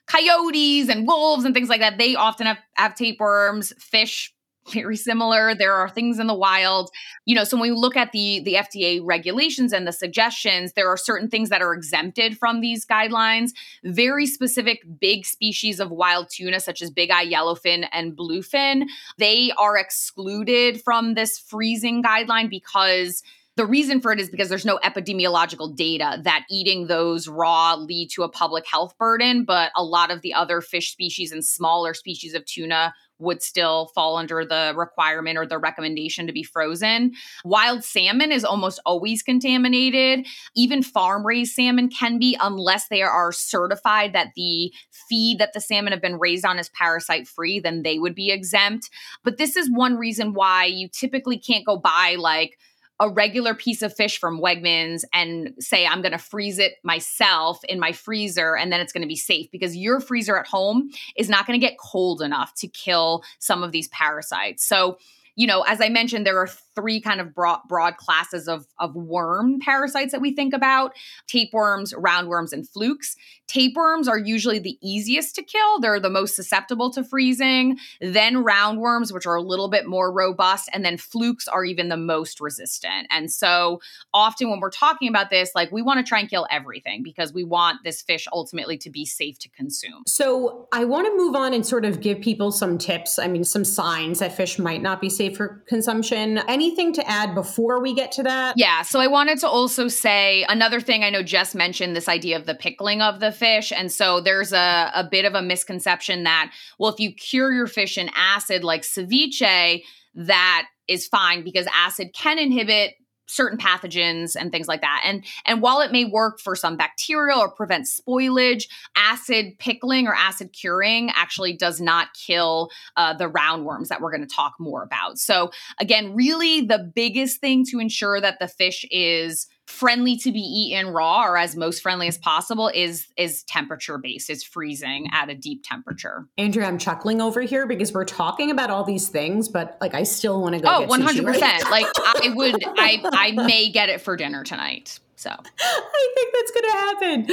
coyotes 0.07 0.89
and 0.89 1.07
wolves 1.07 1.45
and 1.45 1.53
things 1.53 1.69
like 1.69 1.81
that. 1.81 1.97
They 1.97 2.15
often 2.15 2.47
have, 2.47 2.57
have 2.75 2.95
tapeworms. 2.95 3.73
Fish 3.77 4.33
very 4.71 4.95
similar. 4.95 5.55
There 5.55 5.73
are 5.73 5.89
things 5.89 6.19
in 6.19 6.27
the 6.27 6.35
wild, 6.35 6.89
you 7.25 7.35
know. 7.35 7.43
So 7.43 7.57
when 7.57 7.71
we 7.71 7.75
look 7.75 7.97
at 7.97 8.11
the 8.11 8.41
the 8.43 8.53
FDA 8.55 9.01
regulations 9.03 9.73
and 9.73 9.87
the 9.87 9.91
suggestions, 9.91 10.73
there 10.73 10.89
are 10.89 10.97
certain 10.97 11.29
things 11.29 11.49
that 11.49 11.61
are 11.61 11.73
exempted 11.73 12.37
from 12.37 12.61
these 12.61 12.85
guidelines. 12.85 13.51
Very 13.83 14.25
specific 14.25 14.83
big 14.99 15.25
species 15.25 15.79
of 15.79 15.91
wild 15.91 16.29
tuna, 16.29 16.59
such 16.59 16.81
as 16.81 16.91
big 16.91 17.11
eye 17.11 17.25
yellowfin 17.25 17.87
and 17.91 18.15
bluefin, 18.15 18.85
they 19.17 19.51
are 19.57 19.77
excluded 19.77 20.81
from 20.81 21.13
this 21.13 21.39
freezing 21.39 22.03
guideline 22.03 22.49
because 22.49 23.23
the 23.59 23.65
reason 23.65 23.99
for 23.99 24.13
it 24.13 24.21
is 24.21 24.29
because 24.29 24.47
there's 24.47 24.65
no 24.65 24.79
epidemiological 24.85 25.75
data 25.75 26.21
that 26.23 26.45
eating 26.49 26.87
those 26.87 27.27
raw 27.27 27.75
lead 27.75 28.09
to 28.11 28.23
a 28.23 28.29
public 28.29 28.65
health 28.65 28.97
burden, 28.97 29.43
but 29.43 29.73
a 29.75 29.83
lot 29.83 30.11
of 30.11 30.21
the 30.21 30.33
other 30.33 30.61
fish 30.61 30.91
species 30.91 31.33
and 31.33 31.43
smaller 31.43 31.93
species 31.93 32.33
of 32.33 32.45
tuna 32.45 32.93
would 33.19 33.41
still 33.41 33.91
fall 33.93 34.17
under 34.17 34.45
the 34.45 34.73
requirement 34.75 35.37
or 35.37 35.45
the 35.45 35.57
recommendation 35.57 36.25
to 36.27 36.33
be 36.33 36.43
frozen. 36.43 37.11
Wild 37.43 37.83
salmon 37.83 38.31
is 38.31 38.43
almost 38.43 38.79
always 38.85 39.21
contaminated. 39.21 40.25
Even 40.55 40.81
farm 40.81 41.25
raised 41.25 41.53
salmon 41.53 41.89
can 41.89 42.17
be, 42.17 42.37
unless 42.41 42.87
they 42.87 43.01
are 43.01 43.31
certified 43.31 44.13
that 44.13 44.29
the 44.35 44.71
feed 45.09 45.39
that 45.39 45.53
the 45.53 45.61
salmon 45.61 45.91
have 45.91 46.01
been 46.01 46.19
raised 46.19 46.45
on 46.45 46.59
is 46.59 46.69
parasite 46.69 47.27
free, 47.27 47.59
then 47.59 47.83
they 47.83 47.99
would 47.99 48.15
be 48.15 48.31
exempt. 48.31 48.89
But 49.23 49.37
this 49.37 49.55
is 49.55 49.69
one 49.71 49.95
reason 49.95 50.33
why 50.33 50.65
you 50.65 50.87
typically 50.87 51.37
can't 51.37 51.65
go 51.65 51.77
buy 51.77 52.15
like 52.17 52.57
a 52.99 53.09
regular 53.09 53.53
piece 53.53 53.81
of 53.81 53.95
fish 53.95 54.19
from 54.19 54.41
Wegmans 54.41 55.03
and 55.13 55.53
say, 55.59 55.85
I'm 55.85 56.01
going 56.01 56.11
to 56.11 56.17
freeze 56.17 56.59
it 56.59 56.73
myself 56.83 57.63
in 57.65 57.79
my 57.79 57.93
freezer 57.93 58.57
and 58.57 58.71
then 58.71 58.81
it's 58.81 58.91
going 58.91 59.03
to 59.03 59.07
be 59.07 59.15
safe 59.15 59.49
because 59.51 59.75
your 59.75 59.99
freezer 59.99 60.37
at 60.37 60.47
home 60.47 60.89
is 61.15 61.29
not 61.29 61.47
going 61.47 61.59
to 61.59 61.65
get 61.65 61.77
cold 61.77 62.21
enough 62.21 62.53
to 62.55 62.67
kill 62.67 63.23
some 63.39 63.63
of 63.63 63.71
these 63.71 63.87
parasites. 63.89 64.65
So, 64.65 64.97
you 65.35 65.47
know, 65.47 65.61
as 65.67 65.81
I 65.81 65.89
mentioned, 65.89 66.25
there 66.25 66.39
are 66.39 66.47
three 66.47 67.01
kind 67.01 67.19
of 67.19 67.33
broad, 67.33 67.59
broad 67.67 67.97
classes 67.97 68.47
of, 68.47 68.65
of 68.79 68.95
worm 68.95 69.59
parasites 69.59 70.11
that 70.11 70.21
we 70.21 70.33
think 70.33 70.53
about 70.53 70.93
tapeworms, 71.27 71.93
roundworms, 71.93 72.53
and 72.53 72.67
flukes. 72.67 73.15
Tapeworms 73.47 74.07
are 74.07 74.17
usually 74.17 74.59
the 74.59 74.77
easiest 74.81 75.35
to 75.35 75.43
kill, 75.43 75.79
they're 75.79 75.99
the 75.99 76.09
most 76.09 76.35
susceptible 76.35 76.91
to 76.91 77.03
freezing. 77.03 77.77
Then 77.99 78.43
roundworms, 78.43 79.11
which 79.11 79.25
are 79.25 79.35
a 79.35 79.41
little 79.41 79.69
bit 79.69 79.87
more 79.87 80.11
robust. 80.11 80.69
And 80.71 80.85
then 80.85 80.97
flukes 80.97 81.47
are 81.47 81.65
even 81.65 81.89
the 81.89 81.97
most 81.97 82.39
resistant. 82.39 83.07
And 83.09 83.31
so 83.31 83.81
often 84.13 84.49
when 84.49 84.59
we're 84.59 84.69
talking 84.69 85.09
about 85.09 85.29
this, 85.29 85.51
like 85.55 85.71
we 85.71 85.81
want 85.81 85.99
to 85.99 86.07
try 86.07 86.19
and 86.19 86.29
kill 86.29 86.47
everything 86.51 87.01
because 87.03 87.33
we 87.33 87.43
want 87.43 87.79
this 87.83 88.01
fish 88.01 88.27
ultimately 88.31 88.77
to 88.77 88.89
be 88.89 89.05
safe 89.05 89.39
to 89.39 89.49
consume. 89.49 90.03
So 90.05 90.67
I 90.71 90.85
want 90.85 91.07
to 91.07 91.17
move 91.17 91.35
on 91.35 91.53
and 91.53 91.65
sort 91.65 91.85
of 91.85 92.01
give 92.01 92.21
people 92.21 92.51
some 92.51 92.77
tips. 92.77 93.17
I 93.17 93.27
mean, 93.27 93.43
some 93.43 93.65
signs 93.65 94.19
that 94.19 94.35
fish 94.35 94.59
might 94.59 94.81
not 94.81 95.01
be 95.01 95.09
safe 95.19 95.35
for 95.35 95.61
consumption. 95.67 96.37
Anything 96.47 96.93
to 96.93 97.07
add 97.07 97.35
before 97.35 97.81
we 97.81 97.93
get 97.93 98.11
to 98.13 98.23
that? 98.23 98.53
Yeah. 98.55 98.83
So 98.83 99.01
I 99.01 99.07
wanted 99.07 99.37
to 99.39 99.49
also 99.49 99.89
say 99.89 100.45
another 100.47 100.79
thing. 100.79 101.03
I 101.03 101.09
know 101.09 101.21
Jess 101.21 101.53
mentioned 101.53 101.93
this 101.93 102.07
idea 102.07 102.37
of 102.37 102.45
the 102.45 102.55
pickling 102.55 103.01
of 103.01 103.19
the 103.19 103.33
fish. 103.33 103.73
And 103.75 103.91
so 103.91 104.21
there's 104.21 104.53
a, 104.53 104.91
a 104.95 105.05
bit 105.11 105.25
of 105.25 105.35
a 105.35 105.41
misconception 105.41 106.23
that, 106.23 106.53
well, 106.79 106.91
if 106.91 107.01
you 107.01 107.13
cure 107.13 107.51
your 107.51 107.67
fish 107.67 107.97
in 107.97 108.09
acid 108.15 108.63
like 108.63 108.83
ceviche, 108.83 109.83
that 110.15 110.67
is 110.87 111.05
fine 111.05 111.43
because 111.43 111.67
acid 111.73 112.13
can 112.13 112.39
inhibit 112.39 112.93
certain 113.29 113.57
pathogens 113.57 114.35
and 114.35 114.51
things 114.51 114.67
like 114.67 114.81
that. 114.81 115.01
And 115.05 115.23
and 115.45 115.61
while 115.61 115.81
it 115.81 115.91
may 115.91 116.05
work 116.05 116.39
for 116.39 116.55
some 116.55 116.77
bacterial 116.77 117.39
or 117.39 117.49
prevent 117.49 117.85
spoilage, 117.85 118.65
acid 118.95 119.57
pickling 119.59 120.07
or 120.07 120.13
acid 120.13 120.51
curing 120.53 121.11
actually 121.15 121.55
does 121.55 121.79
not 121.79 122.07
kill 122.13 122.69
uh, 122.97 123.13
the 123.13 123.29
roundworms 123.29 123.87
that 123.87 124.01
we're 124.01 124.11
going 124.11 124.27
to 124.27 124.35
talk 124.35 124.55
more 124.59 124.83
about. 124.83 125.17
So 125.17 125.51
again, 125.79 126.15
really 126.15 126.61
the 126.61 126.91
biggest 126.93 127.39
thing 127.39 127.65
to 127.69 127.79
ensure 127.79 128.19
that 128.19 128.39
the 128.39 128.47
fish 128.47 128.85
is 128.91 129.47
friendly 129.69 130.17
to 130.17 130.31
be 130.31 130.39
eaten 130.39 130.87
raw 130.87 131.23
or 131.23 131.37
as 131.37 131.55
most 131.55 131.81
friendly 131.81 132.07
as 132.07 132.17
possible 132.17 132.71
is 132.73 133.07
is 133.17 133.43
temperature 133.43 133.99
based 133.99 134.29
it's 134.29 134.43
freezing 134.43 135.07
at 135.13 135.29
a 135.29 135.35
deep 135.35 135.63
temperature. 135.63 136.25
Andrea 136.39 136.65
i'm 136.65 136.79
chuckling 136.79 137.21
over 137.21 137.41
here 137.41 137.67
because 137.67 137.93
we're 137.93 138.03
talking 138.03 138.49
about 138.49 138.71
all 138.71 138.83
these 138.83 139.09
things 139.09 139.47
but 139.47 139.77
like 139.79 139.93
i 139.93 140.01
still 140.03 140.41
want 140.41 140.55
to 140.55 140.61
go 140.61 140.69
oh 140.69 140.87
100% 140.87 141.23
right? 141.23 141.63
like 141.69 141.85
i 141.97 142.33
would 142.33 142.55
i 142.65 142.99
i 143.13 143.31
may 143.47 143.69
get 143.69 143.89
it 143.89 144.01
for 144.01 144.17
dinner 144.17 144.43
tonight 144.43 144.99
So 145.19 145.29
I 145.31 146.07
think 146.15 146.33
that's 146.33 146.51
going 146.51 146.63
to 146.63 146.77
happen. 146.77 147.31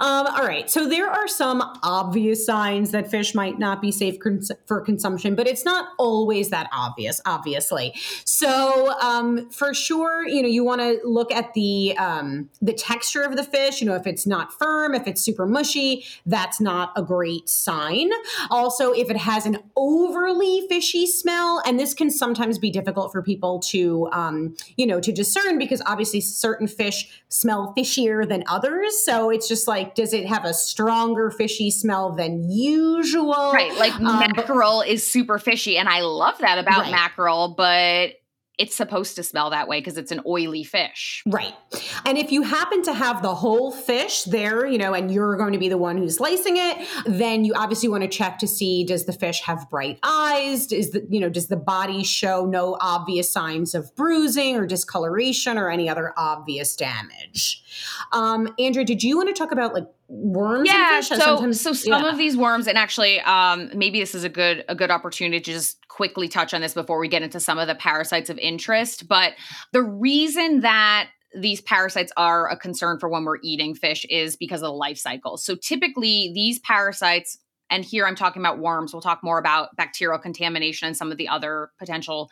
Um, 0.00 0.34
all 0.34 0.46
right. 0.46 0.70
So 0.70 0.88
there 0.88 1.10
are 1.10 1.28
some 1.28 1.60
obvious 1.82 2.46
signs 2.46 2.92
that 2.92 3.10
fish 3.10 3.34
might 3.34 3.58
not 3.58 3.82
be 3.82 3.92
safe 3.92 4.18
cons- 4.18 4.50
for 4.64 4.80
consumption, 4.80 5.34
but 5.34 5.46
it's 5.46 5.62
not 5.62 5.90
always 5.98 6.48
that 6.48 6.70
obvious, 6.72 7.20
obviously. 7.26 7.92
So 8.24 8.98
um, 9.02 9.50
for 9.50 9.74
sure, 9.74 10.26
you 10.26 10.40
know, 10.40 10.48
you 10.48 10.64
want 10.64 10.80
to 10.80 10.98
look 11.04 11.30
at 11.30 11.52
the 11.52 11.94
um, 11.98 12.48
the 12.62 12.72
texture 12.72 13.22
of 13.22 13.36
the 13.36 13.44
fish. 13.44 13.82
You 13.82 13.86
know, 13.86 13.96
if 13.96 14.06
it's 14.06 14.26
not 14.26 14.54
firm, 14.54 14.94
if 14.94 15.06
it's 15.06 15.20
super 15.20 15.44
mushy, 15.44 16.06
that's 16.24 16.58
not 16.58 16.92
a 16.96 17.02
great 17.02 17.50
sign. 17.50 18.12
Also, 18.50 18.92
if 18.92 19.10
it 19.10 19.18
has 19.18 19.44
an 19.44 19.58
overly 19.76 20.66
fishy 20.70 21.06
smell, 21.06 21.62
and 21.66 21.78
this 21.78 21.92
can 21.92 22.10
sometimes 22.10 22.58
be 22.58 22.70
difficult 22.70 23.12
for 23.12 23.22
people 23.22 23.58
to, 23.58 24.08
um, 24.12 24.56
you 24.78 24.86
know, 24.86 25.00
to 25.00 25.12
discern 25.12 25.58
because 25.58 25.82
obviously 25.84 26.22
certain 26.22 26.66
fish 26.66 27.22
smell 27.28 27.74
fishier 27.76 28.26
than 28.28 28.44
others. 28.48 29.04
So 29.04 29.30
it's 29.30 29.48
just 29.48 29.66
like, 29.66 29.94
does 29.94 30.12
it 30.12 30.26
have 30.26 30.44
a 30.44 30.54
stronger 30.54 31.30
fishy 31.30 31.70
smell 31.70 32.12
than 32.12 32.50
usual? 32.50 33.50
Right. 33.52 33.74
Like 33.76 33.94
Um, 33.94 34.04
but- 34.04 34.36
mackerel 34.36 34.82
is 34.82 35.06
super 35.06 35.38
fishy. 35.38 35.76
And 35.76 35.88
I 35.88 36.00
love 36.00 36.38
that 36.38 36.58
about 36.58 36.82
Right. 36.82 36.90
mackerel, 36.92 37.54
but 37.56 38.10
it's 38.58 38.74
supposed 38.74 39.16
to 39.16 39.22
smell 39.22 39.50
that 39.50 39.68
way 39.68 39.80
because 39.80 39.98
it's 39.98 40.10
an 40.10 40.20
oily 40.26 40.64
fish. 40.64 41.22
Right. 41.26 41.54
And 42.06 42.16
if 42.16 42.32
you 42.32 42.42
happen 42.42 42.82
to 42.84 42.94
have 42.94 43.22
the 43.22 43.34
whole 43.34 43.70
fish 43.70 44.24
there, 44.24 44.66
you 44.66 44.78
know, 44.78 44.94
and 44.94 45.10
you're 45.10 45.36
going 45.36 45.52
to 45.52 45.58
be 45.58 45.68
the 45.68 45.76
one 45.76 45.98
who's 45.98 46.16
slicing 46.16 46.56
it, 46.56 46.86
then 47.04 47.44
you 47.44 47.52
obviously 47.54 47.88
want 47.88 48.02
to 48.02 48.08
check 48.08 48.38
to 48.38 48.48
see 48.48 48.84
does 48.84 49.04
the 49.04 49.12
fish 49.12 49.40
have 49.42 49.68
bright 49.68 49.98
eyes? 50.02 50.72
Is 50.72 50.92
the, 50.92 51.06
you 51.10 51.20
know, 51.20 51.28
does 51.28 51.48
the 51.48 51.56
body 51.56 52.02
show 52.02 52.46
no 52.46 52.78
obvious 52.80 53.30
signs 53.30 53.74
of 53.74 53.94
bruising 53.94 54.56
or 54.56 54.66
discoloration 54.66 55.58
or 55.58 55.70
any 55.70 55.88
other 55.88 56.14
obvious 56.16 56.74
damage? 56.76 57.62
Um, 58.12 58.48
Andrea, 58.58 58.86
did 58.86 59.02
you 59.02 59.18
want 59.18 59.28
to 59.28 59.34
talk 59.34 59.52
about 59.52 59.74
like 59.74 59.86
worms 60.08 60.68
Yeah, 60.68 61.00
fish? 61.00 61.08
so 61.08 61.52
so 61.52 61.72
some 61.72 62.02
yeah. 62.04 62.10
of 62.10 62.18
these 62.18 62.36
worms, 62.36 62.66
and 62.66 62.78
actually, 62.78 63.20
um, 63.20 63.70
maybe 63.74 64.00
this 64.00 64.14
is 64.14 64.24
a 64.24 64.28
good 64.28 64.64
a 64.68 64.74
good 64.74 64.90
opportunity 64.90 65.40
to 65.40 65.52
just 65.52 65.86
quickly 65.88 66.28
touch 66.28 66.54
on 66.54 66.60
this 66.60 66.74
before 66.74 66.98
we 66.98 67.08
get 67.08 67.22
into 67.22 67.40
some 67.40 67.58
of 67.58 67.66
the 67.66 67.74
parasites 67.74 68.30
of 68.30 68.38
interest. 68.38 69.08
But 69.08 69.32
the 69.72 69.82
reason 69.82 70.60
that 70.60 71.08
these 71.34 71.60
parasites 71.60 72.12
are 72.16 72.48
a 72.48 72.56
concern 72.56 72.98
for 72.98 73.08
when 73.08 73.24
we're 73.24 73.38
eating 73.42 73.74
fish 73.74 74.06
is 74.08 74.36
because 74.36 74.62
of 74.62 74.68
the 74.68 74.72
life 74.72 74.98
cycle. 74.98 75.36
So 75.36 75.54
typically, 75.54 76.32
these 76.34 76.58
parasites, 76.60 77.38
and 77.70 77.84
here 77.84 78.06
I'm 78.06 78.16
talking 78.16 78.40
about 78.40 78.58
worms. 78.58 78.92
We'll 78.92 79.02
talk 79.02 79.20
more 79.22 79.38
about 79.38 79.74
bacterial 79.76 80.18
contamination 80.18 80.86
and 80.86 80.96
some 80.96 81.10
of 81.12 81.18
the 81.18 81.28
other 81.28 81.70
potential 81.78 82.30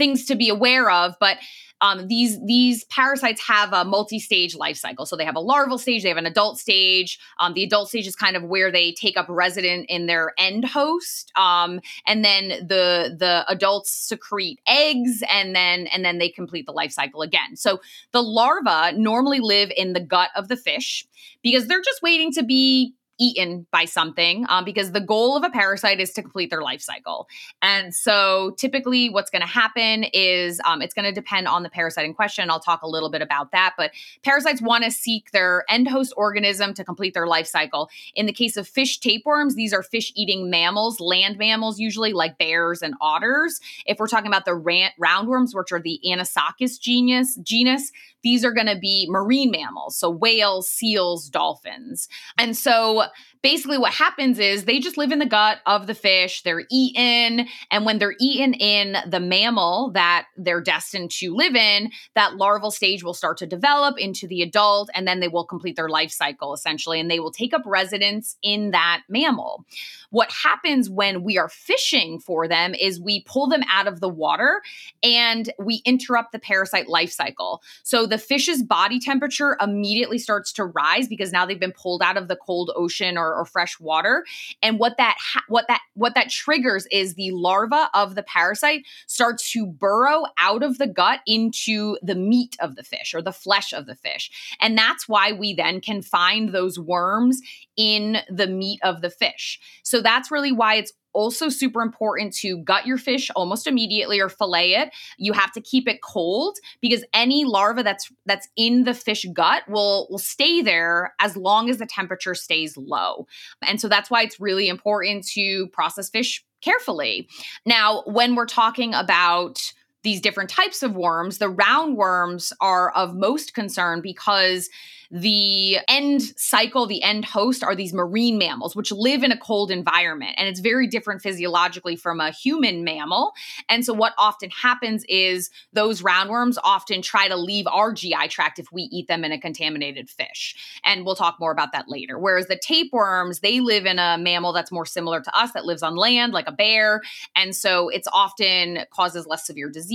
things 0.00 0.24
to 0.24 0.34
be 0.34 0.48
aware 0.48 0.90
of, 0.90 1.14
but 1.20 1.36
um, 1.82 2.08
these 2.08 2.38
these 2.44 2.84
parasites 2.84 3.40
have 3.46 3.72
a 3.72 3.84
multi-stage 3.84 4.54
life 4.54 4.76
cycle. 4.76 5.06
So 5.06 5.16
they 5.16 5.24
have 5.24 5.36
a 5.36 5.40
larval 5.40 5.78
stage, 5.78 6.02
they 6.02 6.08
have 6.08 6.18
an 6.18 6.26
adult 6.26 6.58
stage. 6.58 7.18
Um, 7.38 7.54
the 7.54 7.64
adult 7.64 7.88
stage 7.88 8.06
is 8.06 8.16
kind 8.16 8.36
of 8.36 8.42
where 8.42 8.70
they 8.70 8.92
take 8.92 9.16
up 9.16 9.26
resident 9.28 9.86
in 9.88 10.06
their 10.06 10.32
end 10.38 10.64
host, 10.64 11.32
um, 11.36 11.80
and 12.06 12.24
then 12.24 12.48
the 12.66 13.16
the 13.18 13.44
adults 13.48 13.90
secrete 13.90 14.60
eggs, 14.66 15.22
and 15.30 15.54
then 15.54 15.86
and 15.88 16.04
then 16.04 16.18
they 16.18 16.28
complete 16.28 16.66
the 16.66 16.72
life 16.72 16.92
cycle 16.92 17.22
again. 17.22 17.56
So 17.56 17.80
the 18.12 18.22
larvae 18.22 18.96
normally 18.98 19.40
live 19.40 19.70
in 19.76 19.92
the 19.92 20.00
gut 20.00 20.30
of 20.36 20.48
the 20.48 20.56
fish 20.56 21.06
because 21.42 21.66
they're 21.66 21.82
just 21.82 22.02
waiting 22.02 22.32
to 22.32 22.42
be 22.42 22.94
eaten 23.20 23.66
by 23.70 23.84
something 23.84 24.46
um, 24.48 24.64
because 24.64 24.92
the 24.92 25.00
goal 25.00 25.36
of 25.36 25.44
a 25.44 25.50
parasite 25.50 26.00
is 26.00 26.10
to 26.14 26.22
complete 26.22 26.50
their 26.50 26.62
life 26.62 26.80
cycle. 26.80 27.28
And 27.62 27.94
so 27.94 28.54
typically 28.56 29.10
what's 29.10 29.30
going 29.30 29.42
to 29.42 29.48
happen 29.48 30.04
is 30.12 30.60
um, 30.64 30.82
it's 30.82 30.94
going 30.94 31.04
to 31.04 31.12
depend 31.12 31.46
on 31.46 31.62
the 31.62 31.70
parasite 31.70 32.06
in 32.06 32.14
question. 32.14 32.50
I'll 32.50 32.58
talk 32.58 32.82
a 32.82 32.88
little 32.88 33.10
bit 33.10 33.22
about 33.22 33.52
that, 33.52 33.74
but 33.76 33.92
parasites 34.24 34.62
want 34.62 34.84
to 34.84 34.90
seek 34.90 35.30
their 35.32 35.64
end 35.68 35.86
host 35.86 36.14
organism 36.16 36.74
to 36.74 36.84
complete 36.84 37.14
their 37.14 37.26
life 37.26 37.46
cycle. 37.46 37.90
In 38.14 38.26
the 38.26 38.32
case 38.32 38.56
of 38.56 38.66
fish 38.66 38.98
tapeworms, 38.98 39.54
these 39.54 39.72
are 39.72 39.82
fish 39.82 40.12
eating 40.16 40.50
mammals, 40.50 40.98
land 40.98 41.36
mammals, 41.36 41.78
usually 41.78 42.12
like 42.12 42.38
bears 42.38 42.80
and 42.80 42.94
otters. 43.00 43.60
If 43.86 43.98
we're 43.98 44.08
talking 44.08 44.28
about 44.28 44.46
the 44.46 44.54
ran- 44.54 44.92
roundworms, 45.00 45.54
which 45.54 45.72
are 45.72 45.80
the 45.80 46.00
Anisakis 46.06 46.80
genus, 46.80 47.36
genus, 47.42 47.92
these 48.22 48.44
are 48.44 48.52
going 48.52 48.66
to 48.66 48.78
be 48.78 49.06
marine 49.08 49.50
mammals, 49.50 49.96
so 49.96 50.10
whales, 50.10 50.68
seals, 50.68 51.28
dolphins. 51.28 52.08
And 52.38 52.56
so 52.56 53.04
up 53.10 53.29
basically 53.42 53.78
what 53.78 53.92
happens 53.92 54.38
is 54.38 54.64
they 54.64 54.78
just 54.78 54.98
live 54.98 55.12
in 55.12 55.18
the 55.18 55.26
gut 55.26 55.58
of 55.66 55.86
the 55.86 55.94
fish, 55.94 56.42
they're 56.42 56.64
eaten, 56.70 57.46
and 57.70 57.86
when 57.86 57.98
they're 57.98 58.14
eaten 58.20 58.52
in 58.54 58.96
the 59.08 59.20
mammal 59.20 59.90
that 59.92 60.26
they're 60.36 60.60
destined 60.60 61.10
to 61.10 61.34
live 61.34 61.54
in, 61.54 61.90
that 62.14 62.36
larval 62.36 62.70
stage 62.70 63.02
will 63.02 63.14
start 63.14 63.38
to 63.38 63.46
develop 63.46 63.98
into 63.98 64.26
the 64.26 64.42
adult 64.42 64.90
and 64.94 65.06
then 65.08 65.20
they 65.20 65.28
will 65.28 65.44
complete 65.44 65.76
their 65.76 65.88
life 65.88 66.10
cycle 66.10 66.52
essentially 66.52 67.00
and 67.00 67.10
they 67.10 67.20
will 67.20 67.32
take 67.32 67.54
up 67.54 67.62
residence 67.64 68.36
in 68.42 68.72
that 68.72 69.02
mammal. 69.08 69.64
What 70.10 70.30
happens 70.30 70.90
when 70.90 71.22
we 71.22 71.38
are 71.38 71.48
fishing 71.48 72.18
for 72.18 72.48
them 72.48 72.74
is 72.74 73.00
we 73.00 73.22
pull 73.24 73.46
them 73.46 73.62
out 73.70 73.86
of 73.86 74.00
the 74.00 74.08
water 74.08 74.60
and 75.02 75.50
we 75.58 75.82
interrupt 75.84 76.32
the 76.32 76.38
parasite 76.38 76.88
life 76.88 77.12
cycle. 77.12 77.62
So 77.84 78.06
the 78.06 78.18
fish's 78.18 78.62
body 78.62 78.98
temperature 78.98 79.56
immediately 79.60 80.18
starts 80.18 80.52
to 80.54 80.64
rise 80.64 81.08
because 81.08 81.32
now 81.32 81.46
they've 81.46 81.60
been 81.60 81.72
pulled 81.72 82.02
out 82.02 82.16
of 82.16 82.28
the 82.28 82.36
cold 82.36 82.70
ocean 82.74 83.16
or, 83.16 83.29
or 83.34 83.44
fresh 83.44 83.78
water. 83.80 84.24
And 84.62 84.78
what 84.78 84.96
that 84.98 85.16
ha- 85.18 85.44
what 85.48 85.66
that 85.68 85.80
what 85.94 86.14
that 86.14 86.30
triggers 86.30 86.86
is 86.90 87.14
the 87.14 87.30
larva 87.32 87.88
of 87.94 88.14
the 88.14 88.22
parasite 88.22 88.82
starts 89.06 89.50
to 89.52 89.66
burrow 89.66 90.24
out 90.38 90.62
of 90.62 90.78
the 90.78 90.86
gut 90.86 91.20
into 91.26 91.96
the 92.02 92.14
meat 92.14 92.56
of 92.60 92.76
the 92.76 92.82
fish 92.82 93.14
or 93.14 93.22
the 93.22 93.32
flesh 93.32 93.72
of 93.72 93.86
the 93.86 93.94
fish. 93.94 94.30
And 94.60 94.76
that's 94.76 95.08
why 95.08 95.32
we 95.32 95.54
then 95.54 95.80
can 95.80 96.02
find 96.02 96.50
those 96.50 96.78
worms 96.78 97.40
in 97.76 98.18
the 98.28 98.46
meat 98.46 98.80
of 98.82 99.00
the 99.00 99.10
fish. 99.10 99.58
So 99.82 100.02
that's 100.02 100.30
really 100.30 100.52
why 100.52 100.74
it's 100.74 100.92
also 101.12 101.48
super 101.48 101.82
important 101.82 102.34
to 102.34 102.58
gut 102.58 102.86
your 102.86 102.98
fish 102.98 103.30
almost 103.36 103.66
immediately 103.66 104.20
or 104.20 104.28
fillet 104.28 104.74
it. 104.74 104.90
You 105.18 105.32
have 105.32 105.52
to 105.52 105.60
keep 105.60 105.88
it 105.88 106.02
cold 106.02 106.56
because 106.80 107.04
any 107.12 107.44
larva 107.44 107.82
that's 107.82 108.10
that's 108.26 108.48
in 108.56 108.84
the 108.84 108.94
fish 108.94 109.26
gut 109.32 109.62
will 109.68 110.06
will 110.10 110.18
stay 110.18 110.62
there 110.62 111.14
as 111.20 111.36
long 111.36 111.70
as 111.70 111.78
the 111.78 111.86
temperature 111.86 112.34
stays 112.34 112.76
low. 112.76 113.26
And 113.66 113.80
so 113.80 113.88
that's 113.88 114.10
why 114.10 114.22
it's 114.22 114.40
really 114.40 114.68
important 114.68 115.26
to 115.28 115.68
process 115.68 116.10
fish 116.10 116.44
carefully. 116.60 117.28
Now, 117.64 118.02
when 118.06 118.34
we're 118.34 118.46
talking 118.46 118.94
about 118.94 119.72
these 120.02 120.20
different 120.20 120.50
types 120.50 120.82
of 120.82 120.94
worms, 120.94 121.38
the 121.38 121.52
roundworms 121.52 122.52
are 122.60 122.90
of 122.92 123.14
most 123.14 123.54
concern 123.54 124.00
because 124.00 124.70
the 125.10 125.78
end 125.88 126.22
cycle, 126.36 126.86
the 126.86 127.02
end 127.02 127.24
host 127.24 127.64
are 127.64 127.74
these 127.74 127.92
marine 127.92 128.38
mammals, 128.38 128.76
which 128.76 128.92
live 128.92 129.24
in 129.24 129.32
a 129.32 129.36
cold 129.36 129.70
environment. 129.72 130.34
And 130.36 130.48
it's 130.48 130.60
very 130.60 130.86
different 130.86 131.20
physiologically 131.20 131.96
from 131.96 132.20
a 132.20 132.30
human 132.30 132.84
mammal. 132.84 133.32
And 133.68 133.84
so, 133.84 133.92
what 133.92 134.12
often 134.18 134.50
happens 134.50 135.04
is 135.08 135.50
those 135.72 136.02
roundworms 136.02 136.58
often 136.62 137.02
try 137.02 137.26
to 137.26 137.36
leave 137.36 137.66
our 137.66 137.92
GI 137.92 138.28
tract 138.28 138.60
if 138.60 138.70
we 138.70 138.82
eat 138.82 139.08
them 139.08 139.24
in 139.24 139.32
a 139.32 139.40
contaminated 139.40 140.08
fish. 140.08 140.54
And 140.84 141.04
we'll 141.04 141.16
talk 141.16 141.40
more 141.40 141.50
about 141.50 141.72
that 141.72 141.88
later. 141.88 142.16
Whereas 142.16 142.46
the 142.46 142.56
tapeworms, 142.56 143.40
they 143.40 143.58
live 143.58 143.86
in 143.86 143.98
a 143.98 144.16
mammal 144.16 144.52
that's 144.52 144.70
more 144.70 144.86
similar 144.86 145.20
to 145.20 145.36
us 145.36 145.50
that 145.52 145.64
lives 145.64 145.82
on 145.82 145.96
land, 145.96 146.32
like 146.32 146.46
a 146.46 146.52
bear. 146.52 147.00
And 147.34 147.54
so, 147.56 147.88
it's 147.88 148.08
often 148.12 148.84
causes 148.90 149.26
less 149.26 149.44
severe 149.44 149.68
disease 149.68 149.89